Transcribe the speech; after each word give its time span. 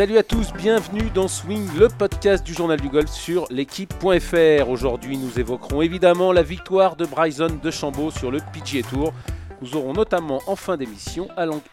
Salut 0.00 0.16
à 0.16 0.22
tous, 0.22 0.50
bienvenue 0.54 1.10
dans 1.10 1.28
Swing, 1.28 1.68
le 1.78 1.88
podcast 1.88 2.42
du 2.42 2.54
journal 2.54 2.80
du 2.80 2.88
golf 2.88 3.10
sur 3.10 3.46
l'équipe.fr. 3.50 4.70
Aujourd'hui, 4.70 5.18
nous 5.18 5.38
évoquerons 5.38 5.82
évidemment 5.82 6.32
la 6.32 6.42
victoire 6.42 6.96
de 6.96 7.04
Bryson 7.04 7.58
de 7.62 7.70
Chambaud 7.70 8.10
sur 8.10 8.30
le 8.30 8.38
PGA 8.50 8.80
Tour. 8.88 9.12
Nous 9.60 9.76
aurons 9.76 9.92
notamment 9.92 10.40
en 10.46 10.56
fin 10.56 10.78
d'émission 10.78 11.28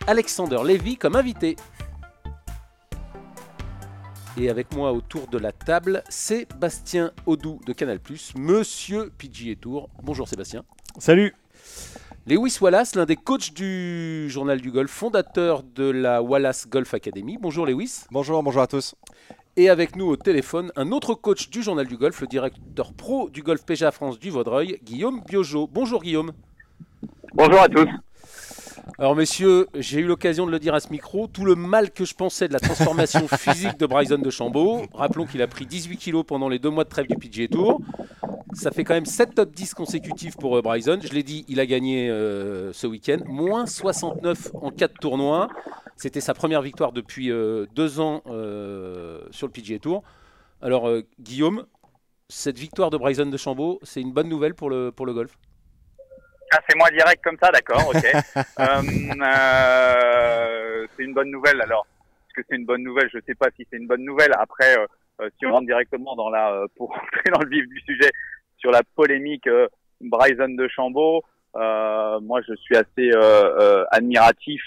Alexander 0.08 0.58
Levy 0.62 0.98
comme 0.98 1.16
invité. 1.16 1.55
Et 4.38 4.50
avec 4.50 4.75
moi 4.75 4.91
autour 4.91 5.28
de 5.28 5.38
la 5.38 5.54
table, 5.54 6.04
Sébastien 6.09 7.14
Audou 7.25 7.62
de 7.66 7.71
Canal+, 7.71 8.00
Monsieur 8.36 9.09
PGA 9.18 9.55
Tour. 9.55 9.89
Bonjour 10.04 10.28
Sébastien. 10.28 10.66
Salut 10.98 11.34
Lewis 12.30 12.58
Wallace, 12.59 12.95
l'un 12.95 13.05
des 13.05 13.16
coachs 13.16 13.54
du 13.54 14.30
journal 14.30 14.59
du 14.59 14.70
golf, 14.70 14.91
fondateur 14.91 15.63
de 15.63 15.90
la 15.90 16.22
Wallace 16.22 16.67
Golf 16.67 16.94
Academy. 16.94 17.38
Bonjour 17.40 17.66
Lewis. 17.66 18.02
Bonjour, 18.12 18.44
bonjour 18.44 18.62
à 18.62 18.67
tous. 18.67 18.95
Et 19.55 19.70
avec 19.70 19.95
nous 19.95 20.08
au 20.08 20.17
téléphone, 20.17 20.73
un 20.76 20.91
autre 20.91 21.13
coach 21.13 21.50
du 21.50 21.63
journal 21.63 21.88
du 21.88 21.95
golf, 21.95 22.20
le 22.20 22.27
directeur 22.27 22.91
pro 22.91 23.30
du 23.30 23.44
Golf 23.44 23.66
PGA 23.66 23.91
France 23.91 24.20
du 24.20 24.30
Vaudreuil, 24.30 24.77
Guillaume 24.84 25.22
Biojo. 25.26 25.70
Bonjour 25.72 26.03
Guillaume. 26.03 26.34
Bonjour 27.34 27.62
à 27.62 27.70
tous. 27.70 27.88
Alors 29.00 29.16
messieurs, 29.16 29.68
j'ai 29.76 30.00
eu 30.00 30.05
l'occasion 30.05 30.46
de 30.46 30.52
le 30.52 30.59
dire 30.59 30.73
à 30.73 30.80
ce 30.80 30.90
micro, 30.90 31.28
tout 31.28 31.45
le 31.45 31.55
mal 31.55 31.91
que 31.91 32.05
je 32.05 32.16
pensais 32.16 32.48
de 32.48 32.54
la 32.54 32.59
transformation 32.59 33.28
physique 33.38 33.78
de 33.78 33.86
Bryson 33.86 34.18
de 34.18 34.30
Chambaud, 34.30 34.86
rappelons 34.94 35.26
qu'il 35.26 35.41
a 35.41 35.48
pris 35.48 35.66
18 35.66 35.98
kilos 35.98 36.23
pendant 36.26 36.50
les 36.50 36.59
deux 36.59 36.70
mois 36.70 36.84
de 36.84 36.90
trêve 36.90 37.08
du 37.08 37.16
PGA 37.16 37.48
Tour, 37.48 37.80
ça 38.54 38.72
fait 38.72 38.84
quand 38.84 38.94
même 38.94 39.05
7 39.05 39.36
top 39.36 39.52
10 39.52 39.73
consécutifs 39.73 40.36
pour 40.36 40.58
euh, 40.58 40.62
Bryson. 40.62 41.00
Je 41.02 41.14
l'ai 41.14 41.23
dit, 41.23 41.45
il 41.48 41.59
a 41.59 41.66
gagné 41.66 42.09
euh, 42.09 42.73
ce 42.73 42.88
week-end. 42.88 43.20
Moins 43.26 43.66
69 43.66 44.52
en 44.56 44.72
4 44.72 45.00
tournois. 45.00 45.50
C'était 45.95 46.22
sa 46.22 46.33
première 46.33 46.61
victoire 46.61 46.92
depuis 46.92 47.28
2 47.28 47.33
euh, 47.33 48.00
ans 48.00 48.22
sur 49.31 49.48
le 49.48 49.52
PGA 49.52 49.80
Tour. 49.80 50.04
Alors, 50.61 50.89
Guillaume, 51.20 51.66
cette 52.30 52.58
victoire 52.58 52.89
de 52.89 52.98
Bryson 52.98 53.28
de 53.28 53.38
Chambaud, 53.38 53.80
c'est 53.83 54.02
une 54.02 54.11
bonne 54.11 54.30
nouvelle 54.30 54.56
pour 54.56 54.70
le, 54.70 54.92
pour 54.92 55.06
le 55.06 55.14
golf? 55.14 55.38
Ah, 56.52 56.59
c'est 56.67 56.78
moi 56.78 56.90
direct 56.92 57.23
comme 57.23 57.38
ça, 57.42 57.50
d'accord, 57.52 57.90
ok. 57.90 58.02
c'est 60.95 61.04
une 61.04 61.14
bonne 61.14 61.31
nouvelle 61.31 61.62
alors. 61.62 61.86
Est-ce 62.28 62.42
que 62.42 62.48
c'est 62.50 62.56
une 62.56 62.66
bonne 62.66 62.84
nouvelle? 62.84 63.09
Je 63.12 63.17
ne 63.17 63.23
sais 63.23 63.36
pas 63.36 63.48
si 63.56 63.67
c'est 63.70 63.78
une 63.78 63.88
bonne 63.88 64.04
nouvelle. 64.04 64.31
Après, 64.38 64.76
si 65.38 65.45
on 65.45 65.52
rentre 65.52 65.66
directement 65.66 66.16
dans 66.16 66.30
la, 66.30 66.66
pour 66.76 66.89
rentrer 66.94 67.31
dans 67.34 67.42
le 67.42 67.50
vif 67.50 67.67
du 67.67 67.80
sujet, 67.81 68.12
sur 68.58 68.72
la 68.72 68.81
polémique 68.95 69.48
euh, 69.48 69.67
Bryson 70.02 70.50
de 70.50 70.67
Chambaud, 70.67 71.23
euh, 71.56 72.20
moi 72.22 72.42
je 72.48 72.54
suis 72.56 72.76
assez 72.76 73.11
euh, 73.14 73.86
admiratif 73.92 74.61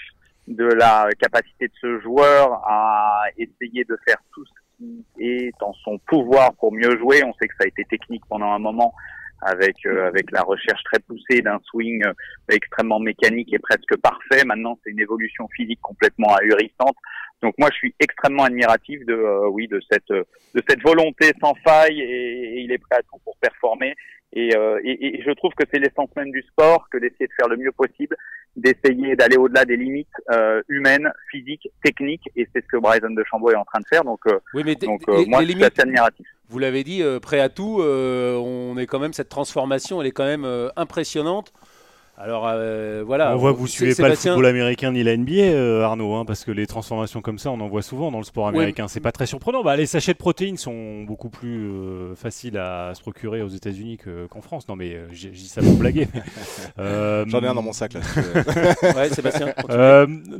de 0.47 0.65
la 0.65 1.09
capacité 1.19 1.67
de 1.67 1.73
ce 1.79 1.99
joueur 1.99 2.61
à 2.65 3.23
essayer 3.37 3.83
de 3.85 3.97
faire 4.05 4.17
tout 4.33 4.43
ce 4.45 4.51
qui 4.77 5.05
est 5.19 5.53
en 5.61 5.73
son 5.73 5.97
pouvoir 5.99 6.53
pour 6.55 6.73
mieux 6.73 6.97
jouer. 6.97 7.23
On 7.23 7.33
sait 7.33 7.47
que 7.47 7.55
ça 7.57 7.65
a 7.65 7.67
été 7.67 7.85
technique 7.85 8.23
pendant 8.27 8.51
un 8.51 8.59
moment 8.59 8.93
avec 9.41 9.85
avec 9.85 10.31
la 10.31 10.41
recherche 10.41 10.83
très 10.83 10.99
poussée 10.99 11.41
d'un 11.41 11.59
swing 11.65 12.03
extrêmement 12.49 12.99
mécanique 12.99 13.53
et 13.53 13.59
presque 13.59 13.97
parfait. 13.97 14.45
Maintenant, 14.45 14.77
c'est 14.83 14.91
une 14.91 14.99
évolution 14.99 15.47
physique 15.55 15.79
complètement 15.81 16.35
ahurissante. 16.35 16.95
Donc 17.41 17.55
moi, 17.57 17.69
je 17.71 17.77
suis 17.77 17.95
extrêmement 17.99 18.43
admiratif 18.43 19.03
de 19.05 19.13
euh, 19.13 19.49
oui 19.49 19.67
de 19.67 19.81
cette 19.91 20.09
de 20.09 20.63
cette 20.67 20.81
volonté 20.81 21.31
sans 21.41 21.55
faille 21.65 21.99
et, 21.99 22.61
il 22.61 22.71
est 22.71 22.77
prêt 22.77 22.97
à 22.97 23.01
tout 23.01 23.19
pour 23.23 23.35
performer. 23.37 23.95
Euh, 24.37 24.79
et, 24.83 25.19
et, 25.19 25.23
je 25.23 25.31
trouve 25.31 25.51
que 25.53 25.65
c'est 25.71 25.79
l'essence 25.79 26.09
même 26.15 26.31
du 26.31 26.41
sport 26.43 26.87
que 26.89 26.97
d'essayer 26.97 27.27
de 27.27 27.33
faire 27.33 27.49
le 27.49 27.57
mieux 27.57 27.71
possible, 27.71 28.15
d'essayer 28.55 29.15
d'aller 29.15 29.37
au-delà 29.37 29.65
des 29.65 29.75
limites 29.75 30.07
euh, 30.31 30.61
humaines, 30.69 31.11
physiques, 31.29 31.69
techniques. 31.83 32.29
Et 32.35 32.47
c'est 32.53 32.61
ce 32.61 32.67
que 32.67 32.77
Bryson 32.77 33.11
de 33.11 33.23
Chambaud 33.29 33.51
est 33.51 33.55
en 33.55 33.65
train 33.65 33.79
de 33.79 33.87
faire. 33.87 34.03
Donc, 34.03 34.21
oui, 34.53 34.63
mais 34.65 34.75
donc 34.75 35.05
moi, 35.27 35.43
je 35.43 35.51
suis 35.51 35.63
assez 35.63 35.81
admiratif. 35.81 36.27
Vous 36.47 36.59
l'avez 36.59 36.83
dit, 36.83 37.03
prêt 37.21 37.39
à 37.39 37.49
tout. 37.49 37.81
on 37.81 38.77
est 38.77 38.87
quand 38.87 38.99
même 38.99 39.13
cette 39.13 39.29
transformation, 39.29 40.01
elle 40.01 40.07
est 40.07 40.11
quand 40.11 40.25
même 40.25 40.47
impressionnante. 40.75 41.51
Alors 42.23 42.47
euh, 42.47 43.03
voilà. 43.05 43.33
On 43.33 43.37
voit 43.37 43.51
que 43.51 43.57
vous 43.57 43.67
suivez 43.67 43.95
pas 43.95 44.09
le 44.09 44.15
football 44.15 44.45
américain 44.45 44.91
ni 44.91 45.03
la 45.03 45.17
NBA, 45.17 45.31
euh, 45.33 45.83
Arnaud, 45.83 46.13
hein, 46.13 46.25
parce 46.25 46.45
que 46.45 46.51
les 46.51 46.67
transformations 46.67 47.21
comme 47.21 47.39
ça, 47.39 47.49
on 47.49 47.59
en 47.59 47.67
voit 47.67 47.81
souvent 47.81 48.11
dans 48.11 48.19
le 48.19 48.23
sport 48.23 48.47
américain. 48.47 48.87
C'est 48.87 48.99
pas 48.99 49.11
très 49.11 49.25
surprenant. 49.25 49.63
Bah, 49.63 49.75
les 49.75 49.87
sachets 49.87 50.13
de 50.13 50.17
protéines 50.17 50.57
sont 50.57 51.01
beaucoup 51.01 51.29
plus 51.29 51.67
euh, 51.67 52.15
faciles 52.15 52.57
à 52.57 52.93
se 52.93 53.01
procurer 53.01 53.41
aux 53.41 53.47
États-Unis 53.47 53.97
qu'en 54.29 54.41
France. 54.41 54.67
Non, 54.67 54.75
mais 54.75 54.97
j'ai 55.11 55.29
dit 55.29 55.47
ça 55.47 55.61
pour 55.61 55.73
blaguer. 55.73 56.07
J'en 56.77 57.41
ai 57.41 57.47
un 57.47 57.55
dans 57.55 57.63
mon 57.63 57.73
sac 57.73 57.93
là. 57.93 58.01
ouais, 58.95 59.09
Sébastien. 59.09 59.53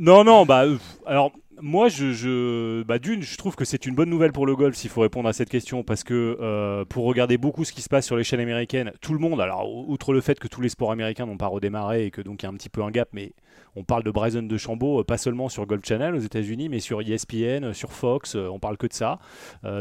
non, 0.00 0.22
non, 0.22 0.46
bah 0.46 0.64
alors 1.06 1.32
moi, 1.62 1.88
je, 1.88 2.82
bah, 2.82 2.98
d'une, 2.98 3.22
je 3.22 3.36
trouve 3.36 3.54
que 3.54 3.64
c'est 3.64 3.86
une 3.86 3.94
bonne 3.94 4.10
nouvelle 4.10 4.32
pour 4.32 4.46
le 4.46 4.56
golf 4.56 4.74
s'il 4.74 4.90
faut 4.90 5.00
répondre 5.00 5.28
à 5.28 5.32
cette 5.32 5.48
question 5.48 5.84
parce 5.84 6.02
que 6.02 6.36
euh, 6.40 6.84
pour 6.84 7.04
regarder 7.04 7.38
beaucoup 7.38 7.64
ce 7.64 7.72
qui 7.72 7.82
se 7.82 7.88
passe 7.88 8.04
sur 8.04 8.16
les 8.16 8.24
chaînes 8.24 8.40
américaines, 8.40 8.92
tout 9.00 9.12
le 9.12 9.20
monde, 9.20 9.40
alors 9.40 9.88
outre 9.88 10.12
le 10.12 10.20
fait 10.20 10.40
que 10.40 10.48
tous 10.48 10.60
les 10.60 10.68
sports 10.68 10.90
américains 10.90 11.24
n'ont 11.24 11.36
pas 11.36 11.46
redémarré 11.46 12.06
et 12.06 12.10
que 12.10 12.20
donc 12.20 12.42
il 12.42 12.46
y 12.46 12.48
a 12.48 12.50
un 12.50 12.54
petit 12.54 12.68
peu 12.68 12.82
un 12.82 12.90
gap, 12.90 13.08
mais 13.12 13.32
on 13.76 13.84
parle 13.84 14.02
de 14.02 14.10
Bryson 14.10 14.42
de 14.42 14.56
Chambaud, 14.56 15.00
euh, 15.00 15.04
pas 15.04 15.18
seulement 15.18 15.48
sur 15.48 15.64
Golf 15.64 15.86
Channel 15.86 16.16
aux 16.16 16.20
États-Unis, 16.20 16.68
mais 16.68 16.80
sur 16.80 17.00
ESPN, 17.00 17.64
euh, 17.64 17.72
sur 17.72 17.92
Fox, 17.92 18.34
on 18.34 18.58
parle 18.58 18.76
que 18.76 18.88
de 18.88 18.92
ça. 18.92 19.20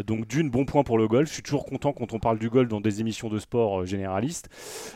donc 0.06 0.28
d'une, 0.28 0.52
bon 0.52 0.66
point 0.66 0.84
pour 0.84 1.00
le 1.00 1.08
golf. 1.08 1.30
Je 1.30 1.34
suis 1.34 1.44
toujours 1.44 1.66
content 1.66 1.94
quand 1.94 2.14
on 2.14 2.20
parle 2.20 2.38
du 2.38 2.50
golf 2.50 2.70
dans 2.70 2.82
des 2.82 3.02
émissions 3.02 3.30
de 3.30 3.40
sport 3.40 3.86
généralistes. 3.86 4.50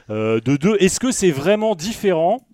de 0.09 0.57
deux, 0.57 0.77
est-ce 0.79 0.99
que 0.99 1.11
c'est 1.11 1.31
vraiment 1.31 1.75
différent 1.75 2.45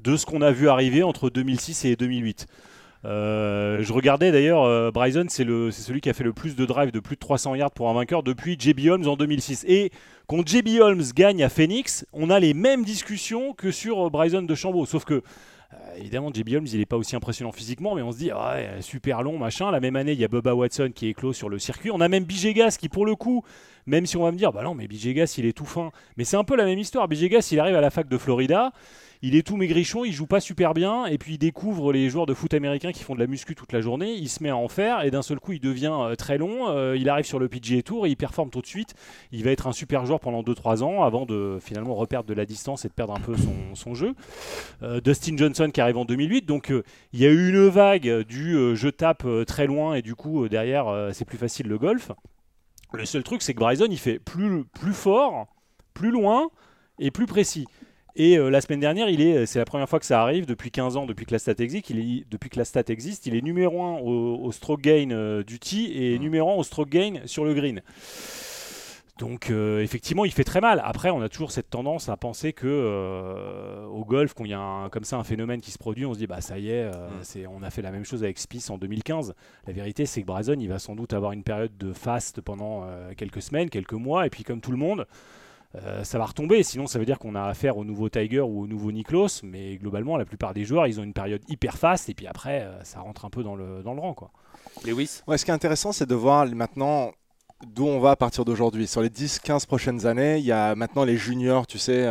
de 0.00 0.16
ce 0.16 0.26
qu'on 0.26 0.42
a 0.42 0.50
vu 0.50 0.68
arriver 0.68 1.02
entre 1.02 1.30
2006 1.30 1.84
et 1.84 1.96
2008 1.96 2.46
euh, 2.48 2.71
je 3.04 3.92
regardais 3.92 4.32
d'ailleurs, 4.32 4.62
euh, 4.64 4.90
Bryson, 4.90 5.26
c'est 5.28 5.44
celui 5.44 6.00
qui 6.00 6.10
a 6.10 6.12
fait 6.12 6.24
le 6.24 6.32
plus 6.32 6.56
de 6.56 6.64
drive 6.64 6.92
de 6.92 7.00
plus 7.00 7.16
de 7.16 7.20
300 7.20 7.54
yards 7.56 7.72
pour 7.72 7.88
un 7.88 7.94
vainqueur 7.94 8.22
depuis 8.22 8.56
JB 8.58 8.88
Holmes 8.88 9.08
en 9.08 9.16
2006. 9.16 9.64
Et 9.68 9.90
quand 10.26 10.46
JB 10.46 10.80
Holmes 10.80 11.02
gagne 11.14 11.42
à 11.42 11.48
Phoenix, 11.48 12.06
on 12.12 12.30
a 12.30 12.38
les 12.38 12.54
mêmes 12.54 12.84
discussions 12.84 13.54
que 13.54 13.70
sur 13.70 14.06
euh, 14.06 14.10
Bryson 14.10 14.42
de 14.42 14.54
Chambaud. 14.54 14.86
Sauf 14.86 15.04
que, 15.04 15.22
évidemment, 15.96 16.30
JB 16.32 16.54
Holmes, 16.54 16.66
il 16.72 16.78
n'est 16.78 16.86
pas 16.86 16.96
aussi 16.96 17.16
impressionnant 17.16 17.52
physiquement, 17.52 17.94
mais 17.94 18.02
on 18.02 18.12
se 18.12 18.18
dit, 18.18 18.32
ouais, 18.32 18.80
super 18.80 19.22
long, 19.22 19.38
machin. 19.38 19.70
La 19.70 19.80
même 19.80 19.96
année, 19.96 20.12
il 20.12 20.20
y 20.20 20.24
a 20.24 20.28
Bubba 20.28 20.54
Watson 20.54 20.90
qui 20.94 21.08
est 21.08 21.14
clos 21.14 21.32
sur 21.32 21.48
le 21.48 21.58
circuit. 21.58 21.90
On 21.90 22.00
a 22.00 22.08
même 22.08 22.24
Bijegas 22.24 22.76
qui, 22.78 22.88
pour 22.88 23.06
le 23.06 23.16
coup, 23.16 23.42
même 23.86 24.06
si 24.06 24.16
on 24.16 24.22
va 24.22 24.30
me 24.30 24.36
dire, 24.36 24.52
bah 24.52 24.62
non, 24.62 24.74
mais 24.74 24.86
Bijegas, 24.86 25.34
il 25.38 25.46
est 25.46 25.56
tout 25.56 25.64
fin. 25.64 25.90
Mais 26.16 26.24
c'est 26.24 26.36
un 26.36 26.44
peu 26.44 26.56
la 26.56 26.64
même 26.64 26.78
histoire. 26.78 27.08
Bijegas, 27.08 27.48
il 27.50 27.58
arrive 27.58 27.74
à 27.74 27.80
la 27.80 27.90
fac 27.90 28.08
de 28.08 28.18
Florida 28.18 28.72
il 29.22 29.36
est 29.36 29.46
tout 29.46 29.56
maigrichon, 29.56 30.04
il 30.04 30.12
joue 30.12 30.26
pas 30.26 30.40
super 30.40 30.74
bien, 30.74 31.06
et 31.06 31.16
puis 31.16 31.34
il 31.34 31.38
découvre 31.38 31.92
les 31.92 32.10
joueurs 32.10 32.26
de 32.26 32.34
foot 32.34 32.52
américains 32.54 32.90
qui 32.90 33.04
font 33.04 33.14
de 33.14 33.20
la 33.20 33.28
muscu 33.28 33.54
toute 33.54 33.72
la 33.72 33.80
journée, 33.80 34.14
il 34.14 34.28
se 34.28 34.42
met 34.42 34.48
à 34.48 34.56
en 34.56 34.66
faire, 34.66 35.04
et 35.04 35.12
d'un 35.12 35.22
seul 35.22 35.38
coup 35.38 35.52
il 35.52 35.60
devient 35.60 35.94
euh, 35.96 36.16
très 36.16 36.38
long, 36.38 36.68
euh, 36.68 36.96
il 36.96 37.08
arrive 37.08 37.24
sur 37.24 37.38
le 37.38 37.48
PGA 37.48 37.82
Tour, 37.82 38.06
et 38.06 38.10
il 38.10 38.16
performe 38.16 38.50
tout 38.50 38.60
de 38.60 38.66
suite, 38.66 38.94
il 39.30 39.44
va 39.44 39.52
être 39.52 39.68
un 39.68 39.72
super 39.72 40.04
joueur 40.06 40.18
pendant 40.18 40.42
2-3 40.42 40.82
ans, 40.82 41.04
avant 41.04 41.24
de 41.24 41.58
finalement 41.60 41.94
reperdre 41.94 42.28
de 42.28 42.34
la 42.34 42.44
distance 42.44 42.84
et 42.84 42.88
de 42.88 42.92
perdre 42.92 43.14
un 43.14 43.20
peu 43.20 43.36
son, 43.74 43.94
jeu. 43.94 44.14
Euh, 44.82 45.00
Dustin 45.00 45.36
Johnson 45.36 45.70
qui 45.72 45.80
arrive 45.80 45.98
en 45.98 46.04
2008, 46.04 46.44
donc 46.44 46.72
il 47.12 47.20
y 47.20 47.26
a 47.26 47.30
eu 47.30 47.50
une 47.50 47.68
vague 47.68 48.22
du 48.22 48.74
je 48.74 48.88
tape 48.88 49.26
très 49.46 49.66
loin, 49.66 49.94
et 49.94 50.02
du 50.02 50.14
coup 50.14 50.48
derrière 50.48 51.10
c'est 51.12 51.24
plus 51.24 51.38
facile 51.38 51.68
le 51.68 51.78
golf. 51.78 52.10
Le 52.92 53.04
seul 53.04 53.22
truc 53.22 53.42
c'est 53.42 53.54
que 53.54 53.60
Bryson 53.60 53.88
il 53.90 53.98
fait 53.98 54.18
plus, 54.18 54.64
plus 54.64 54.94
fort, 54.94 55.46
plus 55.94 56.10
loin, 56.10 56.48
et 56.98 57.10
plus 57.10 57.26
précis. 57.26 57.66
Et 58.14 58.36
euh, 58.36 58.50
la 58.50 58.60
semaine 58.60 58.80
dernière, 58.80 59.08
il 59.08 59.22
est, 59.22 59.46
c'est 59.46 59.58
la 59.58 59.64
première 59.64 59.88
fois 59.88 59.98
que 59.98 60.04
ça 60.04 60.20
arrive 60.20 60.44
depuis 60.44 60.70
15 60.70 60.96
ans, 60.96 61.06
depuis 61.06 61.24
que 61.24 61.32
la 61.32 61.38
stat 61.38 61.54
existe. 61.58 61.90
Il 61.90 61.98
est, 61.98 62.24
depuis 62.30 62.50
que 62.50 62.58
la 62.58 62.64
stat 62.64 62.84
existe, 62.88 63.26
il 63.26 63.34
est 63.34 63.40
numéro 63.40 63.82
1 63.82 64.00
au, 64.00 64.52
stroke 64.52 64.82
gain 64.82 65.10
euh, 65.10 65.42
du 65.42 65.58
tee 65.58 65.92
et 65.94 66.18
numéro 66.18 66.50
1 66.50 66.54
au 66.56 66.62
stroke 66.62 66.90
gain 66.90 67.22
sur 67.24 67.44
le 67.44 67.54
green. 67.54 67.80
Donc 69.18 69.50
euh, 69.50 69.80
effectivement, 69.80 70.24
il 70.24 70.32
fait 70.32 70.44
très 70.44 70.60
mal. 70.60 70.82
Après, 70.84 71.08
on 71.08 71.22
a 71.22 71.28
toujours 71.28 71.52
cette 71.52 71.70
tendance 71.70 72.08
à 72.08 72.16
penser 72.16 72.52
que 72.52 73.86
au 73.90 74.04
golf, 74.04 74.34
quand 74.34 74.44
il 74.44 74.50
y 74.50 74.54
a 74.54 74.88
comme 74.90 75.04
ça 75.04 75.16
un 75.16 75.24
phénomène 75.24 75.60
qui 75.60 75.70
se 75.70 75.78
produit, 75.78 76.04
on 76.04 76.12
se 76.12 76.18
dit 76.18 76.26
bah 76.26 76.40
ça 76.40 76.58
y 76.58 76.70
est, 76.70 76.90
mm. 76.90 76.94
c'est, 77.22 77.46
on 77.46 77.62
a 77.62 77.70
fait 77.70 77.82
la 77.82 77.92
même 77.92 78.04
chose 78.04 78.24
avec 78.24 78.38
Spice 78.38 78.68
en 78.68 78.78
2015. 78.78 79.34
La 79.66 79.72
vérité, 79.72 80.06
c'est 80.06 80.22
que 80.22 80.26
Bryson, 80.26 80.56
il 80.58 80.68
va 80.68 80.78
sans 80.78 80.96
doute 80.96 81.12
avoir 81.14 81.32
une 81.32 81.44
période 81.44 81.76
de 81.78 81.92
fast 81.92 82.40
pendant 82.40 82.86
quelques 83.16 83.42
semaines, 83.42 83.70
quelques 83.70 83.92
mois, 83.92 84.26
et 84.26 84.30
puis 84.30 84.44
comme 84.44 84.60
tout 84.60 84.72
le 84.72 84.78
monde. 84.78 85.06
Euh, 85.74 86.04
ça 86.04 86.18
va 86.18 86.26
retomber. 86.26 86.62
Sinon, 86.62 86.86
ça 86.86 86.98
veut 86.98 87.06
dire 87.06 87.18
qu'on 87.18 87.34
a 87.34 87.44
affaire 87.44 87.76
au 87.76 87.84
nouveau 87.84 88.08
Tiger 88.08 88.40
ou 88.40 88.62
au 88.62 88.66
nouveau 88.66 88.92
Niklos. 88.92 89.42
Mais 89.42 89.76
globalement, 89.76 90.16
la 90.16 90.24
plupart 90.24 90.54
des 90.54 90.64
joueurs, 90.64 90.86
ils 90.86 91.00
ont 91.00 91.02
une 91.02 91.14
période 91.14 91.42
hyper 91.48 91.76
fast. 91.78 92.08
Et 92.08 92.14
puis 92.14 92.26
après, 92.26 92.62
euh, 92.62 92.84
ça 92.84 93.00
rentre 93.00 93.24
un 93.24 93.30
peu 93.30 93.42
dans 93.42 93.56
le, 93.56 93.82
dans 93.82 93.94
le 93.94 94.00
rang. 94.00 94.14
Quoi. 94.14 94.30
Lewis? 94.84 95.22
Ouais, 95.26 95.38
Ce 95.38 95.44
qui 95.44 95.50
est 95.50 95.54
intéressant, 95.54 95.92
c'est 95.92 96.08
de 96.08 96.14
voir 96.14 96.46
maintenant 96.46 97.12
d'où 97.66 97.86
on 97.86 98.00
va 98.00 98.12
à 98.12 98.16
partir 98.16 98.44
d'aujourd'hui. 98.44 98.86
Sur 98.86 99.02
les 99.02 99.08
10-15 99.08 99.66
prochaines 99.66 100.06
années, 100.06 100.38
il 100.38 100.44
y 100.44 100.52
a 100.52 100.74
maintenant 100.74 101.04
les 101.04 101.16
juniors, 101.16 101.66
tu 101.66 101.78
sais, 101.78 102.08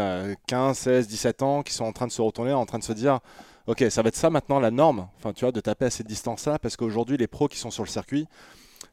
15, 0.47 0.77
16, 0.77 1.07
17 1.09 1.43
ans, 1.43 1.61
qui 1.61 1.73
sont 1.73 1.83
en 1.83 1.91
train 1.91 2.07
de 2.07 2.11
se 2.11 2.21
retourner, 2.21 2.53
en 2.53 2.65
train 2.65 2.79
de 2.79 2.85
se 2.85 2.93
dire 2.93 3.19
Ok, 3.67 3.83
ça 3.89 4.01
va 4.01 4.07
être 4.07 4.15
ça 4.15 4.29
maintenant 4.29 4.59
la 4.59 4.71
norme, 4.71 5.07
enfin, 5.17 5.33
tu 5.33 5.45
vois, 5.45 5.51
de 5.51 5.59
taper 5.59 5.85
à 5.85 5.89
cette 5.89 6.07
distance-là, 6.07 6.57
parce 6.57 6.75
qu'aujourd'hui, 6.75 7.17
les 7.17 7.27
pros 7.27 7.47
qui 7.47 7.59
sont 7.59 7.69
sur 7.69 7.83
le 7.83 7.89
circuit, 7.89 8.27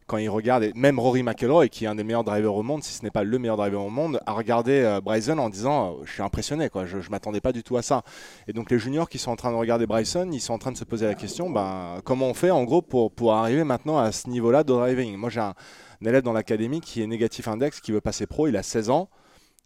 quand 0.09 0.17
il 0.17 0.31
regarde, 0.31 0.65
et 0.65 0.73
même 0.75 0.99
Rory 0.99 1.23
McIlroy, 1.23 1.69
qui 1.69 1.85
est 1.85 1.87
un 1.87 1.95
des 1.95 2.03
meilleurs 2.03 2.25
drivers 2.25 2.55
au 2.55 2.63
monde, 2.63 2.83
si 2.83 2.95
ce 2.95 3.05
n'est 3.05 3.11
pas 3.11 3.25
le 3.25 3.39
meilleur 3.39 3.59
driver 3.59 3.85
au 3.85 3.91
monde, 3.91 4.21
a 4.25 4.33
regardé 4.33 4.81
euh, 4.81 5.03
Bryson 5.03 5.37
en 5.37 5.51
disant 5.51 5.93
euh, 5.93 6.05
Je 6.05 6.13
suis 6.13 6.23
impressionné, 6.23 6.71
quoi, 6.71 6.87
je 6.87 6.97
ne 6.97 7.03
m'attendais 7.11 7.43
pas 7.43 7.53
du 7.53 7.63
tout 7.63 7.77
à 7.77 7.83
ça. 7.83 8.03
Et 8.49 8.55
donc 8.55 8.71
les 8.71 8.79
juniors 8.79 9.09
qui 9.11 9.19
sont 9.19 9.31
en 9.31 9.37
train 9.37 9.53
de 9.53 9.57
regarder 9.57 9.87
Bryson, 9.87 10.31
ils 10.33 10.41
sont 10.41 10.55
en 10.55 10.59
train 10.59 10.73
de 10.73 10.79
se 10.79 10.85
poser 10.85 11.07
la 11.07 11.15
question 11.15 11.51
ben, 11.51 12.01
comment 12.05 12.27
on 12.27 12.35
fait 12.35 12.51
en 12.51 12.65
gros 12.65 12.81
pour, 12.81 13.13
pour 13.13 13.35
arriver 13.35 13.65
maintenant 13.65 13.99
à 13.99 14.11
ce 14.11 14.31
niveau-là 14.31 14.65
de 14.65 14.73
driving? 14.73 15.15
Moi 15.17 15.29
j'ai 15.29 15.41
un, 15.41 15.55
un 16.03 16.07
élève 16.09 16.23
dans 16.23 16.33
l'académie 16.33 16.81
qui 16.81 17.03
est 17.03 17.07
négatif 17.07 17.47
index, 17.47 17.81
qui 17.81 17.93
veut 17.93 18.01
passer 18.01 18.27
pro, 18.27 18.49
il 18.49 18.57
a 18.57 18.63
16 18.63 18.89
ans. 18.89 19.11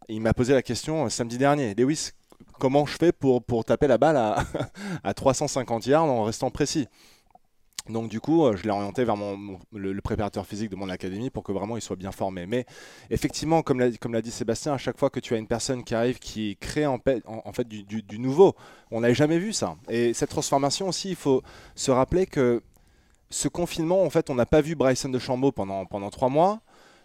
Il 0.09 0.21
m'a 0.21 0.35
posé 0.35 0.55
la 0.55 0.63
question 0.63 1.07
euh, 1.07 1.09
samedi 1.09 1.39
dernier 1.39 1.75
Lewis, 1.77 2.11
comment 2.59 2.85
je 2.85 2.97
fais 2.97 3.13
pour, 3.13 3.45
pour 3.45 3.65
taper 3.65 3.87
la 3.87 3.97
balle 3.97 4.17
à, 4.17 4.43
à 5.05 5.15
350 5.15 5.87
yards 5.87 6.05
en 6.05 6.25
restant 6.25 6.51
précis? 6.51 6.89
Donc 7.89 8.09
du 8.09 8.21
coup, 8.21 8.45
euh, 8.45 8.57
je 8.57 8.63
l'ai 8.63 8.71
orienté 8.71 9.05
vers 9.05 9.17
le, 9.73 10.01
préparateur 10.01 10.47
physique 10.47 10.71
de 10.71 10.77
mon 10.77 10.89
académie 10.89 11.31
pour 11.31 11.43
que 11.43 11.53
vraiment 11.53 11.77
il 11.77 11.83
soit 11.83 11.97
bien 11.97 12.13
formé. 12.13 12.47
Mais 12.47 12.65
effectivement, 13.11 13.63
comme 13.63 13.81
l'a 13.81 14.23
dit 14.23 14.31
Sébastien, 14.31 14.75
à 14.75 14.79
chaque 14.79 14.99
fois 14.99 15.11
que 15.11 15.21
tu 15.21 15.35
as 15.35 15.39
une 15.39 15.47
personne 15.47 15.83
qui 15.85 15.95
arrive 15.95 16.19
qui 16.19 16.57
crée 16.57 16.87
en, 16.87 16.99
fait 17.53 17.69
du, 17.69 18.19
nouveau, 18.19 18.55
on 18.91 19.01
n'avait 19.01 19.15
jamais 19.15 19.39
vu 19.39 19.53
ça. 19.53 19.77
Et 19.89 20.15
cette 20.15 20.31
transformation 20.31 20.89
aussi, 20.89 21.11
il 21.11 21.17
faut 21.17 21.43
se 21.75 21.91
rappeler 21.91 22.27
que 22.27 22.63
ce 23.31 23.49
confinement, 23.49 24.03
en 24.03 24.11
fait, 24.11 24.31
on 24.31 24.35
n'a 24.35 24.47
pas 24.47 24.61
vu 24.61 24.75
Bryson 24.75 25.09
de 25.09 25.19
Chambaud 25.19 25.53
pendant, 25.53 26.11
trois 26.11 26.29
mois. 26.29 26.61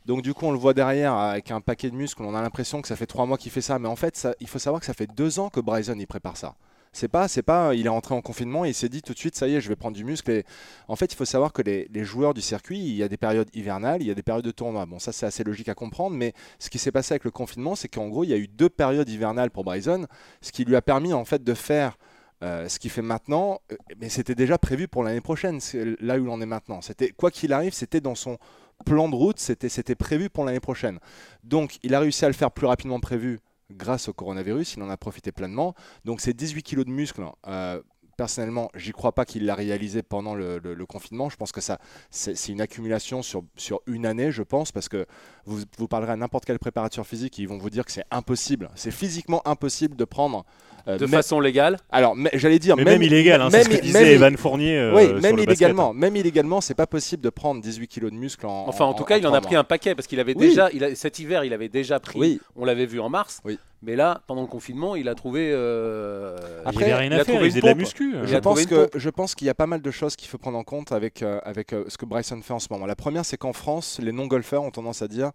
Donc 0.06 0.21
du 0.21 0.33
coup, 0.33 0.45
on 0.45 0.51
le 0.51 0.57
voit 0.57 0.73
derrière 0.73 1.13
avec 1.13 1.51
un 1.51 1.59
paquet 1.59 1.89
de 1.89 1.95
muscles. 1.95 2.23
On 2.23 2.35
a 2.35 2.41
l'impression 2.41 2.81
que 2.81 2.88
ça 2.88 2.95
fait 2.95 3.07
trois 3.07 3.25
mois 3.25 3.38
qu'il 3.38 3.51
fait 3.51 3.62
ça, 3.62 3.77
mais 3.80 3.89
en 3.89 3.95
fait, 3.95 4.27
il 4.39 4.47
faut 4.47 4.59
savoir 4.59 4.80
que 4.80 4.85
ça 4.85 4.94
fait 4.94 5.07
deux 5.07 5.39
ans 5.39 5.50
que 5.50 5.59
Bryson 5.59 5.95
il 5.97 6.07
prépare 6.07 6.38
ça. 6.38 6.56
C'est 6.97 7.09
pas, 7.09 7.27
c'est 7.27 7.44
pas, 7.44 7.75
il 7.75 7.85
est 7.85 7.89
rentré 7.89 8.15
en 8.15 8.21
confinement 8.21 8.65
et 8.65 8.69
il 8.69 8.73
s'est 8.73 8.89
dit 8.89 9.03
tout 9.03 9.13
de 9.13 9.19
suite, 9.19 9.35
ça 9.35 9.47
y 9.47 9.53
est, 9.53 9.61
je 9.61 9.69
vais 9.69 9.75
prendre 9.75 9.95
du 9.95 10.03
muscle. 10.03 10.31
Et 10.31 10.45
en 10.88 10.95
fait, 10.95 11.13
il 11.13 11.15
faut 11.15 11.25
savoir 11.25 11.53
que 11.53 11.61
les, 11.61 12.03
joueurs 12.03 12.33
du 12.33 12.41
circuit, 12.41 12.79
il 12.79 12.95
y 12.95 13.03
a 13.03 13.07
des 13.07 13.17
périodes 13.17 13.49
hivernales, 13.53 14.01
il 14.01 14.07
y 14.07 14.11
a 14.11 14.15
des 14.15 14.23
périodes 14.23 14.44
de 14.44 14.49
tournoi. 14.49 14.88
Bon, 14.88 14.97
ça 14.97 15.11
c'est 15.11 15.27
assez 15.27 15.44
logique 15.44 15.69
à 15.69 15.75
comprendre, 15.75 16.15
mais 16.15 16.33
ce 16.57 16.71
qui 16.71 16.79
s'est 16.79 16.91
passé 16.91 17.13
avec 17.13 17.23
le 17.23 17.29
confinement, 17.29 17.75
c'est 17.75 17.88
qu'en 17.88 18.07
gros, 18.07 18.23
il 18.23 18.31
y 18.31 18.33
a 18.33 18.38
eu 18.38 18.47
deux 18.47 18.69
périodes 18.69 19.07
hivernales 19.07 19.51
pour 19.51 19.63
Bryson, 19.63 20.07
ce 20.41 20.51
qui 20.51 20.65
lui 20.65 20.75
a 20.75 20.81
permis 20.81 21.13
en 21.13 21.23
fait 21.23 21.44
de 21.44 21.53
faire 21.53 21.99
euh, 22.41 22.67
ce 22.67 22.79
qu'il 22.79 22.89
fait 22.89 23.03
maintenant, 23.03 23.61
euh, 23.71 23.75
mais 24.01 24.09
c'était 24.09 24.33
déjà 24.33 24.57
prévu 24.57 24.88
pour 24.88 25.03
l'année 25.03 25.21
prochaine, 25.21 25.59
là 25.99 26.17
où 26.17 26.23
il 26.23 26.29
en 26.29 26.41
est 26.41 26.47
maintenant. 26.47 26.81
C'était 26.81 27.09
quoi 27.09 27.29
qu'il 27.29 27.53
arrive, 27.53 27.73
c'était 27.73 28.01
dans 28.01 28.15
son 28.15 28.39
plan 28.88 29.07
de 29.07 29.15
route, 29.15 29.39
c'était 29.39 29.95
prévu 29.95 30.31
pour 30.31 30.45
l'année 30.45 30.59
prochaine. 30.59 30.97
Donc, 31.44 31.77
il 31.83 31.94
a 31.94 31.99
réussi 31.99 32.25
à 32.25 32.27
le 32.27 32.33
faire 32.33 32.49
plus 32.49 32.65
rapidement 32.65 32.99
prévu 32.99 33.39
grâce 33.71 34.07
au 34.07 34.13
coronavirus, 34.13 34.75
il 34.75 34.83
en 34.83 34.89
a 34.89 34.97
profité 34.97 35.31
pleinement. 35.31 35.75
Donc, 36.05 36.21
ces 36.21 36.33
18 36.33 36.63
kilos 36.63 36.85
de 36.85 36.91
muscles, 36.91 37.23
euh, 37.47 37.81
personnellement, 38.17 38.69
j'y 38.75 38.91
crois 38.91 39.13
pas 39.13 39.23
qu'il 39.25 39.45
l'a 39.45 39.55
réalisé 39.55 40.01
pendant 40.03 40.35
le, 40.35 40.59
le- 40.61 40.73
le 40.73 40.85
confinement. 40.85 41.29
Je 41.29 41.37
pense 41.37 41.51
que 41.51 41.61
ça, 41.61 41.77
c'est 42.09 42.49
une 42.49 42.59
accumulation 42.61 43.21
sur, 43.21 43.43
sur 43.55 43.79
une 43.85 44.05
année, 44.05 44.31
je 44.31 44.41
pense, 44.43 44.71
parce 44.71 44.89
que 44.89 45.05
vous, 45.45 45.61
vous 45.77 45.87
parlerez 45.87 46.11
à 46.11 46.15
n'importe 46.17 46.43
quel 46.45 46.59
préparateur 46.59 47.05
physique, 47.05 47.37
ils 47.37 47.47
vont 47.47 47.57
vous 47.59 47.69
dire 47.69 47.85
que 47.85 47.91
c'est 47.91 48.03
impossible. 48.11 48.69
C'est 48.75 48.91
physiquement 48.91 49.47
impossible 49.47 49.95
de 49.95 50.03
prendre. 50.03 50.43
euh, 50.87 50.97
De 50.97 51.05
même- 51.05 51.11
façon 51.11 51.39
légale. 51.41 51.77
alors, 51.91 52.15
mais- 52.15 52.29
j'allais 52.33 52.59
dire 52.59 52.75
Mais 52.77 52.85
même, 52.85 53.03
illégal, 53.03 53.41
hein, 53.41 53.49
c'est 53.51 53.63
ce 53.63 53.67
que 53.69 53.73
même- 53.73 53.81
disait 53.81 53.99
même- 54.03 54.13
Evan 54.13 54.37
Fournier. 54.37 54.77
euh, 54.77 54.95
oui, 54.95 55.03
sur 55.05 55.13
même 55.15 55.35
le 55.35 55.43
basket. 55.43 55.45
illégalement, 55.45 55.93
même 55.93 56.15
illégalement, 56.15 56.59
c'est 56.61 56.75
pas 56.75 56.87
possible 56.87 57.21
de 57.21 57.29
prendre 57.29 57.61
18 57.61 57.87
kilos 57.89 58.09
de 58.11 58.15
muscle 58.15 58.45
en. 58.45 58.67
Enfin, 58.69 58.85
en 58.85 58.93
tout 58.93 59.03
cas, 59.03 59.17
il 59.17 59.27
en 59.27 59.33
a 59.33 59.41
pris 59.41 59.55
un 59.57 59.65
paquet 59.65 59.95
parce 59.95 60.07
qu'il 60.07 60.19
avait 60.19 60.33
Oui. 60.35 60.47
déjà, 60.47 60.69
il 60.73 60.83
a- 60.85 60.95
cet 60.95 61.19
hiver, 61.19 61.43
il 61.43 61.53
avait 61.53 61.67
déjà 61.69 61.99
pris. 61.99 62.17
Oui. 62.17 62.39
On 62.55 62.63
l'avait 62.65 62.85
vu 62.85 62.99
en 63.01 63.09
mars. 63.09 63.41
Oui. 63.43 63.59
Mais 63.83 63.95
là, 63.95 64.21
pendant 64.27 64.41
le 64.41 64.47
confinement, 64.47 64.95
il 64.95 65.07
a 65.07 65.13
trouvé. 65.15 65.51
euh, 65.53 66.35
Il 66.65 66.69
Après, 66.69 66.85
n'y 66.85 66.91
avait 66.91 67.01
rien 67.01 67.12
il 67.12 67.13
a 67.13 67.21
à 67.21 67.25
faire, 67.25 67.35
trouvé 67.35 67.47
il 67.47 67.51
faisait 67.51 67.59
une 67.59 67.62
de 67.62 67.68
la 67.68 67.75
muscu. 67.75 68.15
Il 68.15 68.27
Je 68.27 68.38
pense, 68.38 68.62
une 68.62 68.68
que, 68.68 68.89
je 68.95 69.09
pense 69.09 69.35
qu'il 69.35 69.45
y 69.47 69.50
a 69.50 69.53
pas 69.53 69.68
mal 69.68 69.81
de 69.81 69.91
choses 69.91 70.15
qu'il 70.15 70.27
faut 70.27 70.38
prendre 70.39 70.57
en 70.57 70.63
compte 70.63 70.91
avec, 70.91 71.21
euh, 71.21 71.39
avec 71.44 71.74
euh, 71.74 71.83
ce 71.88 71.97
que 71.97 72.06
Bryson 72.06 72.41
fait 72.41 72.53
en 72.53 72.59
ce 72.59 72.68
moment. 72.71 72.85
La 72.88 72.95
première, 72.95 73.24
c'est 73.24 73.38
qu'en 73.38 73.53
France, 73.53 74.00
les 74.01 74.12
non-golfeurs 74.12 74.63
ont 74.63 74.71
tendance 74.71 75.01
à 75.01 75.07
dire 75.07 75.31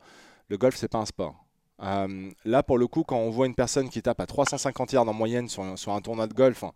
le 0.48 0.58
golf, 0.58 0.74
c'est 0.76 0.88
pas 0.90 0.98
un 0.98 1.06
sport. 1.06 1.41
Euh, 1.82 2.30
là, 2.44 2.62
pour 2.62 2.78
le 2.78 2.86
coup, 2.86 3.02
quand 3.02 3.16
on 3.18 3.30
voit 3.30 3.46
une 3.46 3.54
personne 3.54 3.88
qui 3.88 4.02
tape 4.02 4.20
à 4.20 4.26
350 4.26 4.92
yards 4.92 5.08
en 5.08 5.12
moyenne 5.12 5.48
sur, 5.48 5.62
un- 5.62 5.76
sur 5.76 5.92
un 5.92 6.00
tournoi 6.00 6.26
de 6.28 6.34
golf, 6.34 6.62
hein, 6.64 6.72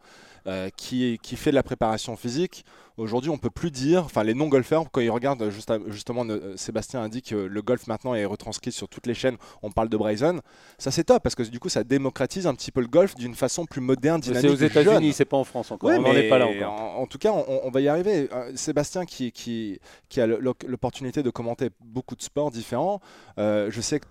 euh, 0.49 0.69
qui, 0.77 1.19
qui 1.23 1.37
fait 1.37 1.51
de 1.51 1.55
la 1.57 1.63
préparation 1.63 2.17
physique, 2.17 2.65
aujourd'hui, 2.97 3.31
on 3.31 3.39
peut 3.39 3.51
plus 3.51 3.71
dire, 3.71 4.05
enfin, 4.05 4.23
les 4.25 4.33
non-golfeurs, 4.35 4.85
quand 4.91 5.01
ils 5.01 5.11
regardent, 5.11 5.49
juste 5.51 5.71
à- 5.71 5.79
justement, 5.89 6.25
euh, 6.29 6.57
Sébastien 6.57 7.03
a 7.03 7.09
dit 7.09 7.21
que 7.23 7.35
le 7.35 7.63
golf 7.63 7.87
maintenant 7.89 8.15
est 8.15 8.25
retranscrit 8.25 8.73
sur 8.73 8.89
toutes 8.89 9.07
les 9.07 9.15
chaînes, 9.15 9.37
on 9.63 9.71
parle 9.73 9.89
de 9.89 9.97
Bryson, 9.97 10.41
ça 10.79 10.91
c'est 10.91 11.05
top, 11.05 11.23
parce 11.23 11.35
que 11.35 11.43
du 11.45 11.59
coup, 11.61 11.69
ça 11.69 11.85
démocratise 11.85 12.47
un 12.47 12.55
petit 12.55 12.71
peu 12.73 12.81
le 12.81 12.87
golf 12.89 13.15
d'une 13.17 13.35
façon 13.35 13.65
plus 13.67 13.81
moderne, 13.81 14.23
C'est 14.23 14.31
dynamique. 14.33 14.51
aux 14.53 14.57
jeune. 14.57 14.71
États-Unis, 14.71 15.13
c'est 15.13 15.25
pas 15.25 15.37
en 15.37 15.45
France 15.45 15.71
encore. 15.73 15.89
Ouais, 15.91 15.99
on 15.99 16.03
n'en 16.03 16.13
est 16.13 16.29
pas 16.29 16.39
là 16.39 16.47
encore. 16.47 16.73
En, 16.81 17.03
en 17.03 17.07
tout 17.07 17.19
cas, 17.19 17.33
on, 17.33 17.61
on 17.65 17.71
va 17.71 17.81
y 17.81 17.89
arriver. 17.89 18.29
Euh, 18.33 18.53
Sébastien, 18.57 19.05
qui, 19.05 19.31
qui, 19.33 19.79
qui 20.09 20.21
a 20.21 20.27
l'opportunité 20.27 21.23
de 21.23 21.31
commenter 21.31 21.71
beaucoup 21.81 22.15
de 22.17 22.23
sports 22.23 22.51
différents, 22.51 23.01
euh, 23.39 23.69
je 23.71 23.81
sais 23.81 23.99
que 24.01 24.07